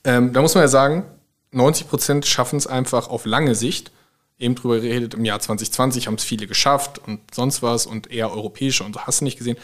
Ähm, 0.02 0.32
da 0.32 0.42
muss 0.42 0.54
man 0.54 0.62
ja 0.64 0.68
sagen, 0.68 1.04
90% 1.52 2.24
schaffen 2.24 2.56
es 2.56 2.66
einfach 2.66 3.08
auf 3.08 3.26
lange 3.26 3.54
Sicht. 3.54 3.92
Eben 4.38 4.54
drüber 4.54 4.80
geredet, 4.80 5.14
im 5.14 5.24
Jahr 5.24 5.38
2020 5.38 6.06
haben 6.06 6.14
es 6.14 6.24
viele 6.24 6.46
geschafft 6.46 6.98
und 7.06 7.20
sonst 7.32 7.62
was 7.62 7.86
und 7.86 8.10
eher 8.10 8.32
europäische 8.32 8.84
und 8.84 8.94
so 8.94 9.00
hast 9.02 9.20
du 9.20 9.24
nicht 9.24 9.38
gesehen. 9.38 9.56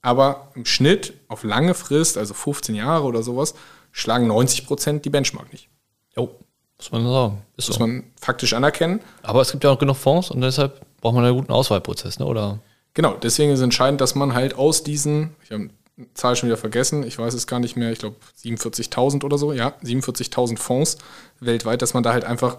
Aber 0.00 0.50
im 0.54 0.64
Schnitt 0.64 1.14
auf 1.28 1.44
lange 1.44 1.74
Frist, 1.74 2.18
also 2.18 2.34
15 2.34 2.74
Jahre 2.74 3.04
oder 3.04 3.22
sowas, 3.22 3.54
schlagen 3.90 4.30
90% 4.30 5.00
die 5.00 5.10
Benchmark 5.10 5.52
nicht. 5.52 5.68
Jo, 6.16 6.36
muss 6.78 6.90
man 6.90 7.12
sagen. 7.12 7.42
Ist 7.56 7.68
Muss 7.68 7.76
so. 7.76 7.86
man 7.86 8.04
faktisch 8.20 8.54
anerkennen. 8.54 9.00
Aber 9.22 9.40
es 9.40 9.52
gibt 9.52 9.62
ja 9.62 9.70
auch 9.70 9.78
genug 9.78 9.96
Fonds 9.96 10.30
und 10.30 10.40
deshalb 10.40 10.80
braucht 11.00 11.14
man 11.14 11.24
einen 11.24 11.36
guten 11.36 11.52
Auswahlprozess, 11.52 12.18
ne? 12.18 12.26
oder? 12.26 12.58
Genau, 12.94 13.14
deswegen 13.14 13.52
ist 13.52 13.60
entscheidend, 13.60 14.00
dass 14.00 14.14
man 14.14 14.34
halt 14.34 14.54
aus 14.56 14.82
diesen, 14.82 15.36
ich 15.44 15.52
habe 15.52 15.70
die 15.96 16.12
Zahl 16.14 16.34
schon 16.34 16.48
wieder 16.48 16.56
vergessen, 16.56 17.04
ich 17.04 17.18
weiß 17.18 17.34
es 17.34 17.46
gar 17.46 17.60
nicht 17.60 17.76
mehr, 17.76 17.92
ich 17.92 18.00
glaube 18.00 18.16
47.000 18.42 19.24
oder 19.24 19.38
so, 19.38 19.52
ja, 19.52 19.74
47.000 19.84 20.58
Fonds 20.58 20.98
weltweit, 21.40 21.82
dass 21.82 21.94
man 21.94 22.02
da 22.02 22.12
halt 22.12 22.24
einfach 22.24 22.58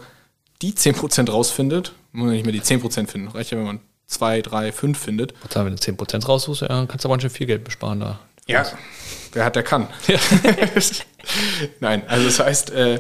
die 0.64 0.74
10% 0.74 1.30
rausfindet, 1.30 1.94
muss 2.14 2.26
man 2.26 2.34
nicht 2.34 2.46
mehr 2.46 2.54
die 2.54 2.62
10% 2.62 3.08
finden, 3.08 3.28
reicht 3.28 3.52
ja, 3.52 3.58
wenn 3.58 3.66
man 3.66 3.80
2, 4.08 4.42
3, 4.42 4.72
5 4.72 4.98
findet. 4.98 5.34
Wenn 5.54 5.76
du 5.76 5.82
10% 5.82 6.26
raussuchst, 6.26 6.62
ja, 6.62 6.70
dann 6.70 6.88
kannst 6.88 7.04
du 7.04 7.10
aber 7.10 7.20
schön 7.20 7.30
viel 7.30 7.48
Geld 7.48 7.64
besparen 7.64 8.00
da. 8.00 8.20
Ja, 8.48 8.66
wer 9.34 9.46
hat, 9.46 9.56
der 9.56 9.64
kann. 9.64 9.88
Nein, 11.80 12.04
also 12.08 12.26
das 12.26 12.40
heißt, 12.40 12.72
äh, 12.72 13.00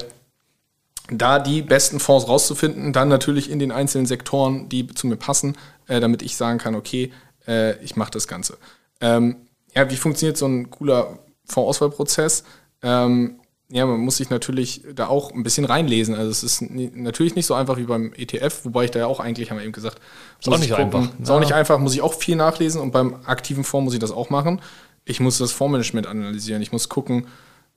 da 1.09 1.39
die 1.39 1.61
besten 1.61 1.99
Fonds 1.99 2.27
rauszufinden, 2.27 2.93
dann 2.93 3.09
natürlich 3.09 3.49
in 3.49 3.59
den 3.59 3.71
einzelnen 3.71 4.05
Sektoren, 4.05 4.69
die 4.69 4.87
zu 4.87 5.07
mir 5.07 5.17
passen, 5.17 5.57
äh, 5.87 5.99
damit 5.99 6.21
ich 6.21 6.37
sagen 6.37 6.59
kann, 6.59 6.75
okay, 6.75 7.11
äh, 7.47 7.77
ich 7.83 7.95
mache 7.95 8.11
das 8.11 8.27
Ganze. 8.27 8.57
Ähm, 9.01 9.47
ja, 9.75 9.89
wie 9.89 9.97
funktioniert 9.97 10.37
so 10.37 10.47
ein 10.47 10.69
cooler 10.69 11.19
Fondsauswahlprozess? 11.45 12.45
Ähm, 12.81 13.39
ja, 13.73 13.87
man 13.87 14.01
muss 14.01 14.17
sich 14.17 14.29
natürlich 14.29 14.83
da 14.93 15.07
auch 15.07 15.31
ein 15.31 15.41
bisschen 15.41 15.65
reinlesen. 15.65 16.13
Also 16.13 16.29
es 16.29 16.43
ist 16.43 16.61
natürlich 16.61 17.33
nicht 17.33 17.47
so 17.47 17.55
einfach 17.55 17.77
wie 17.77 17.85
beim 17.85 18.13
ETF, 18.15 18.65
wobei 18.65 18.85
ich 18.85 18.91
da 18.91 18.99
ja 18.99 19.07
auch 19.07 19.19
eigentlich, 19.19 19.49
haben 19.49 19.57
wir 19.57 19.63
eben 19.63 19.73
gesagt, 19.73 19.99
Ist 20.39 20.47
auch 20.47 20.59
nicht 20.59 20.69
ich 20.69 20.75
gucken. 20.75 20.93
einfach. 20.93 21.19
Ist 21.19 21.31
auch 21.31 21.39
nicht 21.39 21.53
einfach, 21.53 21.79
muss 21.79 21.95
ich 21.95 22.03
auch 22.03 22.13
viel 22.13 22.35
nachlesen 22.35 22.79
und 22.79 22.91
beim 22.91 23.15
aktiven 23.25 23.63
Fonds 23.63 23.85
muss 23.85 23.93
ich 23.95 23.99
das 23.99 24.11
auch 24.11 24.29
machen. 24.29 24.61
Ich 25.05 25.19
muss 25.19 25.39
das 25.39 25.51
Fondsmanagement 25.51 26.05
analysieren. 26.05 26.61
Ich 26.61 26.71
muss 26.71 26.87
gucken, 26.87 27.25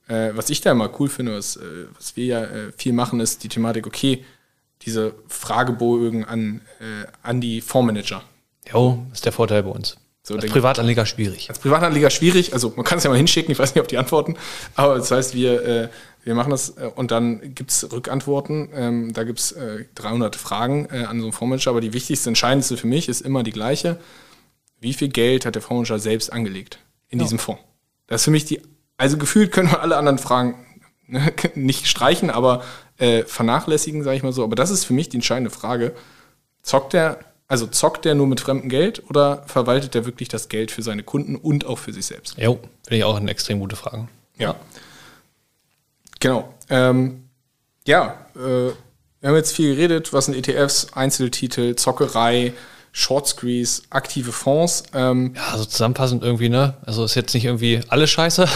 äh, 0.07 0.29
was 0.35 0.51
ich 0.51 0.61
da 0.61 0.71
immer 0.71 0.87
cool 0.99 1.09
finde, 1.09 1.35
was, 1.35 1.55
äh, 1.55 1.61
was 1.95 2.15
wir 2.15 2.25
ja 2.25 2.43
äh, 2.43 2.71
viel 2.77 2.93
machen, 2.93 3.19
ist 3.19 3.43
die 3.43 3.49
Thematik, 3.49 3.87
okay, 3.87 4.23
diese 4.83 5.15
Fragebögen 5.27 6.25
an, 6.25 6.61
äh, 6.79 7.07
an 7.23 7.41
die 7.41 7.59
Fondsmanager. 7.59 8.21
Jo, 8.71 9.03
ist 9.11 9.25
der 9.25 9.31
Vorteil 9.31 9.63
bei 9.63 9.71
uns. 9.71 9.97
So, 10.27 10.35
Als 10.35 10.47
Privatanleger 10.47 11.05
schwierig. 11.05 11.47
als 11.47 11.59
Privatanleger 11.59 12.09
schwierig, 12.09 12.51
also 12.51 12.73
man 12.75 12.83
kann 12.83 12.97
es 12.97 13.05
ja 13.05 13.09
mal 13.09 13.15
hinschicken, 13.15 13.49
ich 13.49 13.59
weiß 13.59 13.73
nicht, 13.73 13.81
ob 13.81 13.87
die 13.87 13.97
antworten, 13.97 14.35
aber 14.75 14.95
das 14.95 15.09
heißt, 15.09 15.33
wir, 15.33 15.63
äh, 15.65 15.89
wir 16.25 16.35
machen 16.35 16.49
das 16.49 16.71
äh, 16.71 16.91
und 16.93 17.11
dann 17.11 17.55
gibt 17.55 17.71
es 17.71 17.89
Rückantworten, 17.89 18.67
ähm, 18.73 19.13
da 19.13 19.23
gibt 19.23 19.39
es 19.39 19.53
äh, 19.53 19.85
300 19.95 20.35
Fragen 20.35 20.89
äh, 20.91 21.05
an 21.05 21.21
so 21.21 21.27
einen 21.27 21.31
Fondsmanager, 21.31 21.69
aber 21.71 21.79
die 21.79 21.93
wichtigste, 21.93 22.29
entscheidendste 22.29 22.75
für 22.75 22.87
mich 22.87 23.07
ist 23.07 23.21
immer 23.21 23.43
die 23.43 23.53
gleiche, 23.53 24.01
wie 24.81 24.91
viel 24.91 25.07
Geld 25.07 25.45
hat 25.45 25.55
der 25.55 25.61
Fondsmanager 25.61 25.97
selbst 25.97 26.33
angelegt 26.33 26.79
in 27.07 27.19
diesem 27.19 27.39
Fonds? 27.39 27.61
Das 28.07 28.19
ist 28.19 28.25
für 28.25 28.31
mich 28.31 28.43
die, 28.43 28.61
also 28.97 29.17
gefühlt 29.17 29.53
können 29.53 29.71
wir 29.71 29.81
alle 29.81 29.95
anderen 29.95 30.17
Fragen 30.17 30.55
ne, 31.07 31.31
nicht 31.55 31.87
streichen, 31.87 32.31
aber 32.31 32.65
äh, 32.97 33.23
vernachlässigen, 33.23 34.03
sage 34.03 34.17
ich 34.17 34.23
mal 34.23 34.33
so, 34.33 34.43
aber 34.43 34.57
das 34.57 34.71
ist 34.71 34.83
für 34.83 34.93
mich 34.93 35.07
die 35.07 35.15
entscheidende 35.15 35.51
Frage, 35.51 35.93
Zockt 36.63 36.91
der, 36.91 37.19
also 37.47 37.67
zockt 37.67 38.05
der 38.05 38.15
nur 38.15 38.27
mit 38.27 38.41
fremdem 38.41 38.69
Geld 38.69 39.03
oder 39.09 39.43
verwaltet 39.47 39.93
der 39.93 40.05
wirklich 40.05 40.27
das 40.29 40.49
Geld 40.49 40.71
für 40.71 40.81
seine 40.81 41.03
Kunden 41.03 41.35
und 41.35 41.65
auch 41.65 41.77
für 41.77 41.93
sich 41.93 42.05
selbst? 42.05 42.37
Jo, 42.37 42.59
finde 42.83 42.97
ich 42.97 43.03
auch 43.03 43.15
eine 43.15 43.31
extrem 43.31 43.59
gute 43.59 43.75
Frage. 43.75 44.07
Ja. 44.37 44.55
Genau. 46.19 46.53
Ähm, 46.69 47.23
ja, 47.85 48.15
äh, 48.35 48.39
wir 49.19 49.29
haben 49.29 49.35
jetzt 49.35 49.53
viel 49.55 49.75
geredet, 49.75 50.13
was 50.13 50.25
sind 50.25 50.35
ETFs, 50.35 50.87
Einzeltitel, 50.93 51.75
Zockerei, 51.75 52.53
Short 52.91 53.27
Squeeze, 53.27 53.83
aktive 53.91 54.31
Fonds. 54.31 54.83
Ähm, 54.93 55.33
Ja, 55.35 55.49
also 55.51 55.65
zusammenfassend 55.65 56.23
irgendwie, 56.23 56.49
ne? 56.49 56.75
Also 56.85 57.03
ist 57.05 57.15
jetzt 57.15 57.33
nicht 57.33 57.45
irgendwie 57.45 57.81
alles 57.89 58.09
scheiße. 58.09 58.47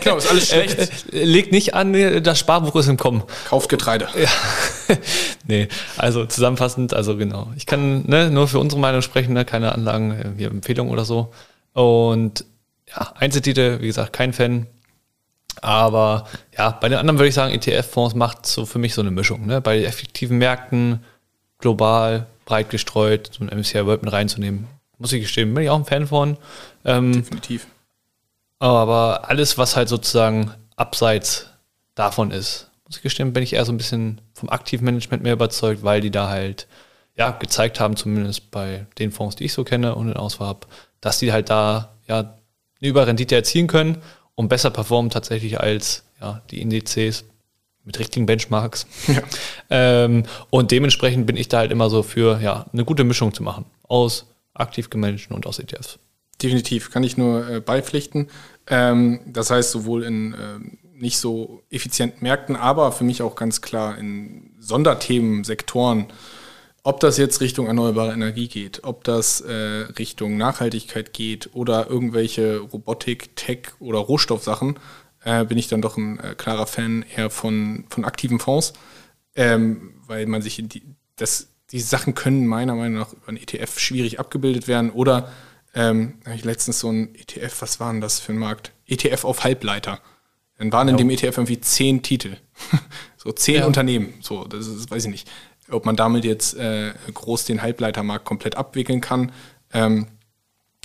genau, 0.00 0.16
ist 0.16 0.28
alles 0.30 0.48
schlecht. 0.48 0.78
Äh, 1.12 1.24
Legt 1.24 1.52
nicht 1.52 1.74
an, 1.74 2.22
das 2.22 2.38
Sparbuch 2.38 2.74
ist 2.76 2.88
im 2.88 2.96
Kommen. 2.96 3.22
Kauft 3.48 3.68
Getreide. 3.68 4.08
nee, 5.46 5.68
also 5.96 6.26
zusammenfassend, 6.26 6.94
also 6.94 7.16
genau. 7.16 7.52
Ich 7.56 7.66
kann 7.66 8.04
ne, 8.06 8.30
nur 8.30 8.48
für 8.48 8.58
unsere 8.58 8.80
Meinung 8.80 9.02
sprechen, 9.02 9.32
ne, 9.32 9.44
keine 9.44 9.72
Anlagen, 9.72 10.12
äh, 10.12 10.32
wie 10.36 10.44
Empfehlungen 10.44 10.92
oder 10.92 11.04
so. 11.04 11.32
Und 11.72 12.44
ja, 12.88 13.12
Einzeltitel, 13.16 13.80
wie 13.80 13.86
gesagt, 13.86 14.12
kein 14.12 14.32
Fan. 14.32 14.66
Aber 15.60 16.26
ja, 16.56 16.70
bei 16.70 16.88
den 16.88 16.98
anderen 16.98 17.18
würde 17.18 17.28
ich 17.28 17.34
sagen, 17.34 17.54
ETF-Fonds 17.54 18.14
macht 18.14 18.46
so 18.46 18.66
für 18.66 18.78
mich 18.78 18.94
so 18.94 19.00
eine 19.00 19.10
Mischung. 19.10 19.46
Ne? 19.46 19.60
Bei 19.60 19.82
effektiven 19.82 20.38
Märkten, 20.38 21.04
global, 21.58 22.26
breit 22.44 22.70
gestreut, 22.70 23.30
so 23.32 23.44
ein 23.44 23.56
MSCI 23.56 23.86
World 23.86 24.02
mit 24.02 24.12
reinzunehmen. 24.12 24.66
Muss 24.98 25.12
ich 25.12 25.22
gestehen, 25.22 25.54
bin 25.54 25.64
ich 25.64 25.70
auch 25.70 25.78
ein 25.78 25.84
Fan 25.84 26.06
von. 26.06 26.36
Ähm, 26.84 27.12
Definitiv. 27.12 27.66
aber 28.58 29.28
alles, 29.28 29.58
was 29.58 29.76
halt 29.76 29.88
sozusagen 29.88 30.52
abseits 30.76 31.48
davon 31.94 32.30
ist, 32.30 32.70
gestehen, 33.02 33.32
bin 33.32 33.42
ich 33.42 33.54
eher 33.54 33.64
so 33.64 33.72
ein 33.72 33.76
bisschen 33.76 34.20
vom 34.32 34.48
Aktivmanagement 34.48 35.22
mehr 35.22 35.32
überzeugt, 35.32 35.82
weil 35.82 36.00
die 36.00 36.10
da 36.10 36.28
halt 36.28 36.66
ja 37.16 37.30
gezeigt 37.30 37.80
haben, 37.80 37.96
zumindest 37.96 38.50
bei 38.50 38.86
den 38.98 39.12
Fonds, 39.12 39.36
die 39.36 39.44
ich 39.44 39.52
so 39.52 39.64
kenne 39.64 39.94
und 39.94 40.08
in 40.08 40.16
Auswahl 40.16 40.48
habe, 40.48 40.66
dass 41.00 41.18
die 41.18 41.32
halt 41.32 41.50
da 41.50 41.96
ja 42.06 42.18
eine 42.80 42.88
Überrendite 42.88 43.34
erzielen 43.34 43.66
können 43.66 43.98
und 44.34 44.48
besser 44.48 44.70
performen 44.70 45.10
tatsächlich 45.10 45.60
als 45.60 46.04
ja, 46.20 46.42
die 46.50 46.60
Indizes 46.60 47.24
mit 47.84 47.98
richtigen 47.98 48.26
Benchmarks. 48.26 48.86
ähm, 49.70 50.24
und 50.50 50.70
dementsprechend 50.70 51.26
bin 51.26 51.36
ich 51.36 51.48
da 51.48 51.58
halt 51.58 51.70
immer 51.70 51.90
so 51.90 52.02
für 52.02 52.40
ja 52.40 52.66
eine 52.72 52.84
gute 52.84 53.04
Mischung 53.04 53.32
zu 53.34 53.42
machen 53.42 53.66
aus 53.86 54.26
aktiv 54.54 54.90
gemanagten 54.90 55.34
und 55.34 55.46
aus 55.46 55.58
ETFs. 55.58 55.98
Definitiv, 56.42 56.90
kann 56.90 57.04
ich 57.04 57.16
nur 57.16 57.48
äh, 57.48 57.60
beipflichten. 57.60 58.28
Ähm, 58.66 59.20
das 59.26 59.50
heißt, 59.50 59.70
sowohl 59.70 60.04
in 60.04 60.34
ähm, 60.40 60.78
nicht 60.96 61.18
so 61.18 61.62
effizienten 61.70 62.22
Märkten, 62.22 62.56
aber 62.56 62.92
für 62.92 63.04
mich 63.04 63.22
auch 63.22 63.34
ganz 63.34 63.60
klar 63.60 63.98
in 63.98 64.54
Sonderthemen, 64.58 65.44
Sektoren, 65.44 66.06
ob 66.82 67.00
das 67.00 67.16
jetzt 67.16 67.40
Richtung 67.40 67.66
erneuerbare 67.66 68.12
Energie 68.12 68.46
geht, 68.46 68.84
ob 68.84 69.04
das 69.04 69.40
äh, 69.40 69.52
Richtung 69.52 70.36
Nachhaltigkeit 70.36 71.12
geht 71.12 71.50
oder 71.54 71.88
irgendwelche 71.88 72.58
Robotik, 72.58 73.34
Tech 73.36 73.68
oder 73.80 73.98
Rohstoffsachen, 73.98 74.78
äh, 75.24 75.44
bin 75.44 75.58
ich 75.58 75.68
dann 75.68 75.80
doch 75.82 75.96
ein 75.96 76.20
äh, 76.20 76.34
klarer 76.36 76.66
Fan 76.66 77.04
eher 77.16 77.30
von, 77.30 77.84
von 77.88 78.04
aktiven 78.04 78.38
Fonds, 78.38 78.74
ähm, 79.34 79.94
weil 80.06 80.26
man 80.26 80.42
sich 80.42 80.62
die, 80.62 80.82
das, 81.16 81.48
die 81.70 81.80
Sachen 81.80 82.14
können 82.14 82.46
meiner 82.46 82.74
Meinung 82.74 83.00
nach 83.00 83.12
über 83.14 83.28
einen 83.28 83.38
ETF 83.38 83.78
schwierig 83.78 84.20
abgebildet 84.20 84.68
werden 84.68 84.90
oder 84.90 85.32
ähm, 85.74 86.20
habe 86.24 86.36
ich 86.36 86.44
letztens 86.44 86.80
so 86.80 86.90
ein 86.90 87.14
ETF, 87.14 87.62
was 87.62 87.80
war 87.80 87.90
denn 87.90 88.00
das 88.00 88.20
für 88.20 88.32
ein 88.32 88.38
Markt? 88.38 88.72
ETF 88.86 89.24
auf 89.24 89.42
Halbleiter. 89.42 90.00
Dann 90.58 90.72
waren 90.72 90.88
in 90.88 90.96
dem 90.96 91.10
ETF 91.10 91.38
irgendwie 91.38 91.60
zehn 91.60 92.02
Titel. 92.02 92.36
so 93.16 93.32
zehn 93.32 93.56
Ja. 93.56 93.66
Unternehmen. 93.66 94.14
So, 94.20 94.44
das 94.44 94.66
ist, 94.66 94.90
weiß 94.90 95.04
ich 95.06 95.10
nicht, 95.10 95.30
ob 95.70 95.84
man 95.84 95.96
damit 95.96 96.24
jetzt 96.24 96.54
äh, 96.56 96.92
groß 97.12 97.44
den 97.44 97.62
Halbleitermarkt 97.62 98.24
komplett 98.24 98.56
abwickeln 98.56 99.00
kann. 99.00 99.32
Ähm, 99.72 100.06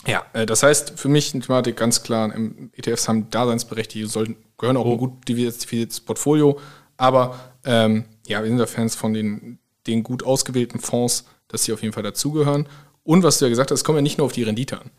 ja, 0.08 0.26
äh, 0.34 0.46
das 0.46 0.64
heißt 0.64 1.00
für 1.00 1.10
mich 1.10 1.34
eine 1.34 1.44
Thematik 1.44 1.78
ganz 1.78 2.04
klar, 2.04 2.34
ETFs 2.74 3.08
haben 3.08 3.30
Daseinsberechtigung, 3.30 4.10
sollten, 4.10 4.38
gehören 4.58 4.78
auch 4.78 4.86
ein 4.86 4.98
gut 4.98 5.28
diversifiziertes 5.28 6.00
Portfolio, 6.00 6.60
aber 6.98 7.40
ähm, 7.66 8.06
ja, 8.28 8.42
wir 8.42 8.50
sind 8.50 8.58
da 8.58 8.66
Fans 8.66 8.96
von 8.96 9.14
den, 9.14 9.60
den 9.88 10.04
gut 10.04 10.24
ausgewählten 10.24 10.80
Fonds, 10.80 11.26
dass 11.48 11.64
sie 11.64 11.74
auf 11.74 11.82
jeden 11.82 11.94
Fall 11.94 12.04
dazugehören. 12.04 12.68
Und 13.04 13.24
was 13.24 13.40
du 13.40 13.46
ja 13.46 13.50
gesagt 13.50 13.72
hast, 13.72 13.80
es 13.80 13.84
kommt 13.84 13.98
ja 13.98 14.02
nicht 14.02 14.18
nur 14.18 14.26
auf 14.26 14.34
die 14.34 14.44
Rendite 14.44 14.80
an. 14.80 14.92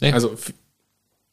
Nee. 0.00 0.12
Also 0.12 0.34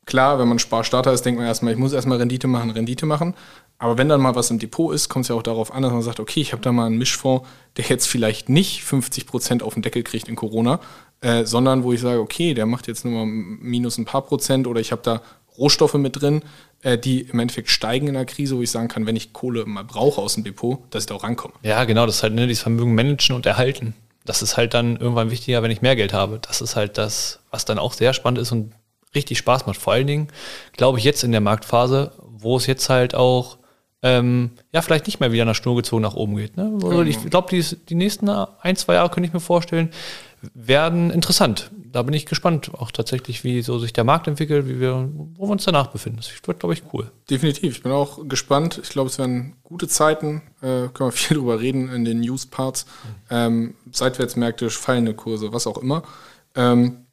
klar, 0.06 0.39
wenn 0.39 0.47
man 0.47 0.60
Sparstarter 0.60 1.14
ist, 1.14 1.26
denkt 1.26 1.39
man 1.39 1.47
erstmal, 1.47 1.74
ich 1.74 1.80
muss 1.80 1.93
erstmal 1.93 2.18
Rendite 2.18 2.47
machen, 2.47 2.72
Rendite 2.72 3.06
machen. 3.06 3.36
Aber 3.78 3.97
wenn 3.97 4.10
dann 4.10 4.22
mal 4.22 4.36
was 4.36 4.52
im 4.52 4.60
Depot 4.60 4.93
ist, 4.93 5.10
kommt 5.10 5.26
es 5.26 5.30
ja 5.30 5.36
auch 5.36 5.41
darauf 5.41 5.74
an, 5.74 5.82
dass 5.82 5.91
man 5.91 6.04
sagt, 6.04 6.20
okay, 6.20 6.39
ich 6.39 6.54
habe 6.54 6.62
da 6.62 6.72
mal 6.72 6.86
einen 6.86 6.99
Mischfonds, 6.99 7.47
der 7.78 7.86
jetzt 7.86 8.08
vielleicht 8.08 8.47
nicht 8.47 8.84
50% 8.84 9.64
auf 9.64 9.74
den 9.74 9.82
Deckel 9.82 10.04
kriegt 10.04 10.28
in 10.28 10.36
Corona, 10.36 10.80
äh, 11.22 11.45
sondern 11.45 11.84
wo 11.84 11.91
ich 11.91 11.99
sage, 11.99 12.20
okay, 12.20 12.54
der 12.54 12.68
macht 12.68 12.88
jetzt 12.88 13.06
nur 13.06 13.14
mal 13.14 13.26
minus 13.26 13.97
ein 13.97 14.06
paar 14.06 14.22
Prozent 14.22 14.68
oder 14.68 14.80
ich 14.80 14.91
habe 14.91 15.02
da 15.04 15.22
Rohstoffe 15.58 15.95
mit 15.95 16.22
drin, 16.22 16.43
äh, 16.84 16.97
die 16.97 17.22
im 17.22 17.39
Endeffekt 17.39 17.70
steigen 17.70 18.08
in 18.08 18.14
der 18.14 18.26
Krise, 18.26 18.56
wo 18.58 18.62
ich 18.62 18.72
sagen 18.72 18.88
kann, 18.88 19.06
wenn 19.06 19.16
ich 19.16 19.34
Kohle 19.34 19.66
mal 19.66 19.84
brauche 19.84 20.22
aus 20.22 20.36
dem 20.36 20.43
Depot, 20.43 20.80
dass 20.91 21.04
ich 21.04 21.08
da 21.08 21.16
auch 21.16 21.24
rankomme. 21.24 21.54
Ja, 21.64 21.84
genau, 21.86 22.06
das 22.06 22.18
ist 22.18 22.24
halt 22.24 22.34
ne, 22.34 22.47
dieses 22.47 22.62
Vermögen 22.62 22.95
managen 22.95 23.36
und 23.36 23.45
erhalten. 23.45 23.95
Das 24.26 24.43
ist 24.43 24.58
halt 24.58 24.76
dann 24.76 24.97
irgendwann 24.97 25.32
wichtiger, 25.32 25.64
wenn 25.64 25.72
ich 25.72 25.82
mehr 25.82 25.95
Geld 25.95 26.14
habe. 26.14 26.39
Das 26.39 26.62
ist 26.62 26.76
halt 26.76 26.97
das, 26.97 27.39
was 27.49 27.66
dann 27.66 27.80
auch 27.80 27.93
sehr 27.93 28.14
spannend 28.14 28.39
ist 28.39 28.52
und 28.52 28.74
richtig 29.16 29.38
Spaß 29.38 29.66
macht. 29.66 29.78
Vor 29.78 29.93
allen 29.93 30.07
Dingen, 30.07 30.28
glaube 30.74 30.99
ich, 30.99 31.03
jetzt 31.03 31.24
in 31.24 31.32
der 31.32 31.41
Marktphase, 31.41 32.12
wo 32.22 32.57
es 32.57 32.66
jetzt 32.66 32.89
halt 32.89 33.16
auch 33.16 33.57
ähm, 34.03 34.51
ja 34.72 34.82
vielleicht 34.82 35.05
nicht 35.05 35.20
mehr 35.20 35.32
wieder 35.32 35.45
nach 35.45 35.55
Schnur 35.55 35.76
gezogen 35.76 36.01
nach 36.01 36.16
oben 36.16 36.36
geht. 36.36 36.57
Ne? 36.57 36.72
Also 36.84 37.03
ich 37.03 37.30
glaube, 37.30 37.49
die, 37.51 37.64
die 37.89 37.95
nächsten 37.95 38.30
ein, 38.30 38.76
zwei 38.76 38.95
Jahre 38.95 39.09
könnte 39.09 39.28
ich 39.28 39.34
mir 39.34 39.39
vorstellen, 39.39 39.91
werden 40.53 41.12
interessant. 41.12 41.70
Da 41.91 42.01
bin 42.01 42.14
ich 42.14 42.26
gespannt, 42.26 42.72
auch 42.74 42.91
tatsächlich, 42.91 43.43
wie 43.43 43.62
so 43.62 43.78
sich 43.78 43.93
der 43.93 44.03
Markt 44.03 44.28
entwickelt, 44.28 44.68
wie 44.68 44.80
wir, 44.80 45.09
wo 45.36 45.47
wir 45.47 45.51
uns 45.51 45.66
danach 45.66 45.88
befinden. 45.88 46.18
Das 46.18 46.32
wird, 46.47 46.59
glaube 46.59 46.74
ich, 46.74 46.84
cool. 46.93 47.12
Definitiv. 47.30 47.76
Ich 47.76 47.84
bin 47.84 47.91
auch 47.91 48.28
gespannt. 48.28 48.80
Ich 48.82 48.89
glaube, 48.89 49.09
es 49.09 49.20
werden 49.20 49.57
gute 49.62 49.88
Zeiten. 49.88 50.41
Äh, 50.62 50.88
können 50.89 51.09
wir 51.09 51.12
viel 51.12 51.38
drüber 51.38 51.59
reden 51.59 51.89
in 51.89 52.05
den 52.05 52.22
News-Parts. 52.22 52.86
Ähm, 53.30 53.76
Seitwärtsmärkte, 53.91 54.70
fallende 54.70 55.14
Kurse, 55.14 55.53
was 55.53 55.68
auch 55.68 55.78
immer. 55.78 56.03
Ähm, 56.55 57.05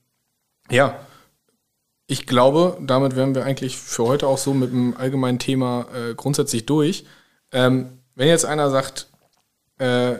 ja, 0.70 0.98
ich 2.10 2.26
glaube, 2.26 2.78
damit 2.80 3.14
wären 3.14 3.34
wir 3.34 3.44
eigentlich 3.44 3.76
für 3.76 4.04
heute 4.04 4.26
auch 4.26 4.38
so 4.38 4.54
mit 4.54 4.72
dem 4.72 4.96
allgemeinen 4.96 5.38
Thema 5.38 5.86
äh, 5.94 6.14
grundsätzlich 6.14 6.64
durch. 6.64 7.04
Ähm, 7.52 7.90
wenn 8.14 8.28
jetzt 8.28 8.46
einer 8.46 8.70
sagt, 8.70 9.08
äh, 9.78 10.14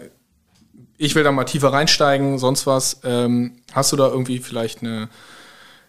ich 0.98 1.14
will 1.14 1.24
da 1.24 1.32
mal 1.32 1.44
tiefer 1.44 1.72
reinsteigen, 1.72 2.38
sonst 2.38 2.66
was, 2.66 3.00
ähm, 3.04 3.62
hast 3.72 3.90
du 3.90 3.96
da 3.96 4.06
irgendwie 4.08 4.38
vielleicht 4.38 4.82
eine, 4.82 5.08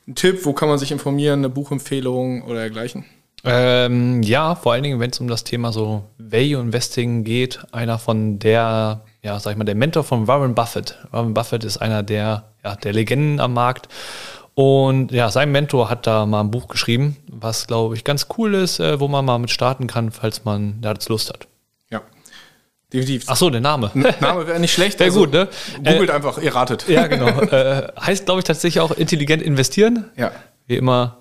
einen 0.08 0.16
Tipp, 0.16 0.46
wo 0.46 0.54
kann 0.54 0.70
man 0.70 0.80
sich 0.80 0.94
informieren, 0.94 1.42
eine 1.42 1.50
Buchempfehlung 1.50 2.44
oder 2.44 2.62
dergleichen? 2.62 3.04
Ähm, 3.44 4.24
ja, 4.24 4.56
vor 4.56 4.74
allen 4.74 4.84
Dingen, 4.84 5.00
wenn 5.02 5.12
es 5.12 5.20
um 5.20 5.28
das 5.28 5.44
Thema 5.44 5.74
so 5.74 6.04
Value 6.18 6.62
Investing 6.62 7.26
geht, 7.26 7.60
einer 7.72 8.00
von 8.00 8.40
der, 8.40 9.02
ja, 9.22 9.40
sag 9.40 9.52
ich 9.52 9.58
mal, 9.58 9.66
der 9.66 9.76
Mentor 9.76 10.04
von 10.04 10.28
Warren 10.28 10.56
Buffett. 10.56 10.98
Warren 11.12 11.34
Buffett 11.34 11.66
ist 11.66 11.78
einer 11.78 12.04
der, 12.04 12.46
ja, 12.64 12.76
der 12.78 12.94
Legenden 12.94 13.42
am 13.42 13.54
Markt. 13.54 13.90
Und 14.60 15.14
ja, 15.14 15.32
sein 15.32 15.54
Mentor 15.54 15.90
hat 15.90 16.06
da 16.06 16.26
mal 16.26 16.42
ein 16.42 16.52
Buch 16.52 16.68
geschrieben, 16.68 17.16
was, 17.32 17.66
glaube 17.66 17.96
ich, 17.96 18.04
ganz 18.04 18.28
cool 18.38 18.56
ist, 18.56 18.82
äh, 18.82 19.00
wo 19.00 19.08
man 19.08 19.24
mal 19.24 19.40
mit 19.40 19.52
starten 19.52 19.88
kann, 19.88 20.12
falls 20.12 20.44
man 20.44 20.82
da 20.82 20.92
jetzt 20.92 21.08
Lust 21.08 21.30
hat. 21.30 21.48
Ja, 21.90 22.02
definitiv. 22.92 23.24
Ach 23.28 23.38
so, 23.38 23.50
der 23.50 23.62
Name. 23.62 23.90
Name 24.20 24.48
wäre 24.48 24.60
nicht 24.60 24.74
schlecht. 24.74 25.02
also 25.02 25.26
Sehr 25.26 25.46
gut, 25.46 25.82
ne? 25.82 25.94
Googelt 25.94 26.12
einfach, 26.12 26.40
ihr 26.40 26.54
ratet. 26.54 26.90
Ja, 26.90 27.08
genau. 27.08 27.28
äh, 27.40 27.88
heißt, 28.02 28.26
glaube 28.26 28.42
ich, 28.42 28.44
tatsächlich 28.44 28.82
auch 28.82 28.92
intelligent 28.92 29.42
investieren. 29.42 30.12
Ja, 30.18 30.34
Wie 30.68 30.76
immer 30.76 31.20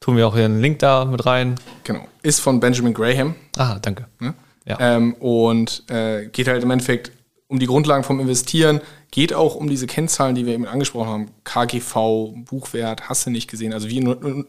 tun 0.00 0.16
wir 0.16 0.26
auch 0.26 0.34
hier 0.34 0.46
einen 0.46 0.60
Link 0.60 0.80
da 0.80 1.04
mit 1.04 1.24
rein. 1.26 1.60
Genau. 1.84 2.04
Ist 2.22 2.40
von 2.40 2.58
Benjamin 2.58 2.92
Graham. 2.92 3.36
Ah, 3.56 3.78
danke. 3.80 4.06
Ne? 4.18 4.34
Ja. 4.66 4.78
Ähm, 4.80 5.14
und 5.14 5.84
äh, 5.90 6.26
geht 6.26 6.48
halt 6.48 6.64
im 6.64 6.72
Endeffekt 6.72 7.12
um 7.46 7.60
die 7.60 7.66
Grundlagen 7.66 8.02
vom 8.02 8.18
Investieren, 8.18 8.80
geht 9.10 9.34
auch 9.34 9.54
um 9.56 9.68
diese 9.68 9.86
Kennzahlen, 9.86 10.34
die 10.34 10.46
wir 10.46 10.54
eben 10.54 10.66
angesprochen 10.66 11.08
haben. 11.08 11.30
KGV, 11.44 12.44
Buchwert, 12.44 13.08
hast 13.08 13.26
du 13.26 13.30
nicht 13.30 13.50
gesehen. 13.50 13.72
Also 13.72 13.88
wie 13.88 14.00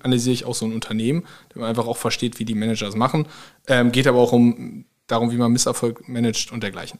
analysiere 0.03 0.33
ich 0.33 0.45
auch 0.45 0.55
so 0.55 0.65
ein 0.65 0.73
Unternehmen, 0.73 1.23
damit 1.49 1.61
man 1.61 1.69
einfach 1.69 1.87
auch 1.87 1.97
versteht, 1.97 2.39
wie 2.39 2.45
die 2.45 2.55
Manager 2.55 2.87
es 2.87 2.95
machen. 2.95 3.27
Ähm, 3.67 3.91
geht 3.91 4.07
aber 4.07 4.19
auch 4.19 4.31
um 4.31 4.85
darum, 5.07 5.31
wie 5.31 5.37
man 5.37 5.51
Misserfolg 5.51 6.07
managt 6.07 6.51
und 6.51 6.63
dergleichen. 6.63 6.99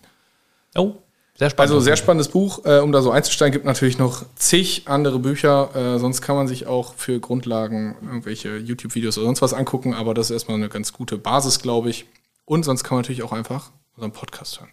Oh, 0.76 0.96
sehr 1.36 1.50
spannend. 1.50 1.72
Also 1.72 1.80
sehr 1.80 1.96
spannendes 1.96 2.28
Buch, 2.30 2.66
äh, 2.66 2.80
um 2.80 2.92
da 2.92 3.02
so 3.02 3.12
einzusteigen. 3.12 3.54
Gibt 3.54 3.66
natürlich 3.66 3.98
noch 3.98 4.26
zig 4.36 4.84
andere 4.86 5.20
Bücher. 5.20 5.76
Äh, 5.76 6.00
sonst 6.00 6.22
kann 6.22 6.36
man 6.36 6.48
sich 6.48 6.68
auch 6.68 6.96
für 6.96 7.20
Grundlagen 7.20 7.96
irgendwelche 8.02 8.58
YouTube-Videos 8.58 9.18
oder 9.18 9.26
sonst 9.26 9.42
was 9.42 9.54
angucken. 9.54 9.94
Aber 9.94 10.14
das 10.14 10.28
ist 10.28 10.32
erstmal 10.32 10.58
eine 10.58 10.70
ganz 10.70 10.94
gute 10.94 11.18
Basis, 11.18 11.62
glaube 11.62 11.90
ich. 11.90 12.06
Und 12.46 12.64
sonst 12.64 12.84
kann 12.84 12.96
man 12.96 13.04
natürlich 13.04 13.24
auch 13.24 13.32
einfach 13.32 13.72
unseren 13.96 14.12
Podcast 14.12 14.60
hören. 14.60 14.70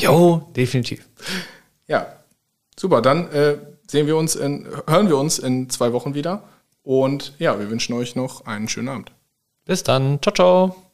Jo, 0.00 0.50
definitiv. 0.54 1.08
Ja, 1.86 2.06
super. 2.78 3.02
Dann 3.02 3.30
äh, 3.32 3.58
sehen 3.86 4.06
wir 4.06 4.16
uns, 4.16 4.34
in, 4.36 4.66
hören 4.86 5.08
wir 5.08 5.16
uns 5.16 5.38
in 5.38 5.70
zwei 5.70 5.92
Wochen 5.92 6.14
wieder. 6.14 6.44
Und 6.82 7.34
ja, 7.38 7.58
wir 7.58 7.70
wünschen 7.70 7.94
euch 7.94 8.16
noch 8.16 8.46
einen 8.46 8.68
schönen 8.68 8.88
Abend. 8.88 9.12
Bis 9.64 9.82
dann. 9.82 10.20
Ciao, 10.20 10.34
ciao. 10.34 10.91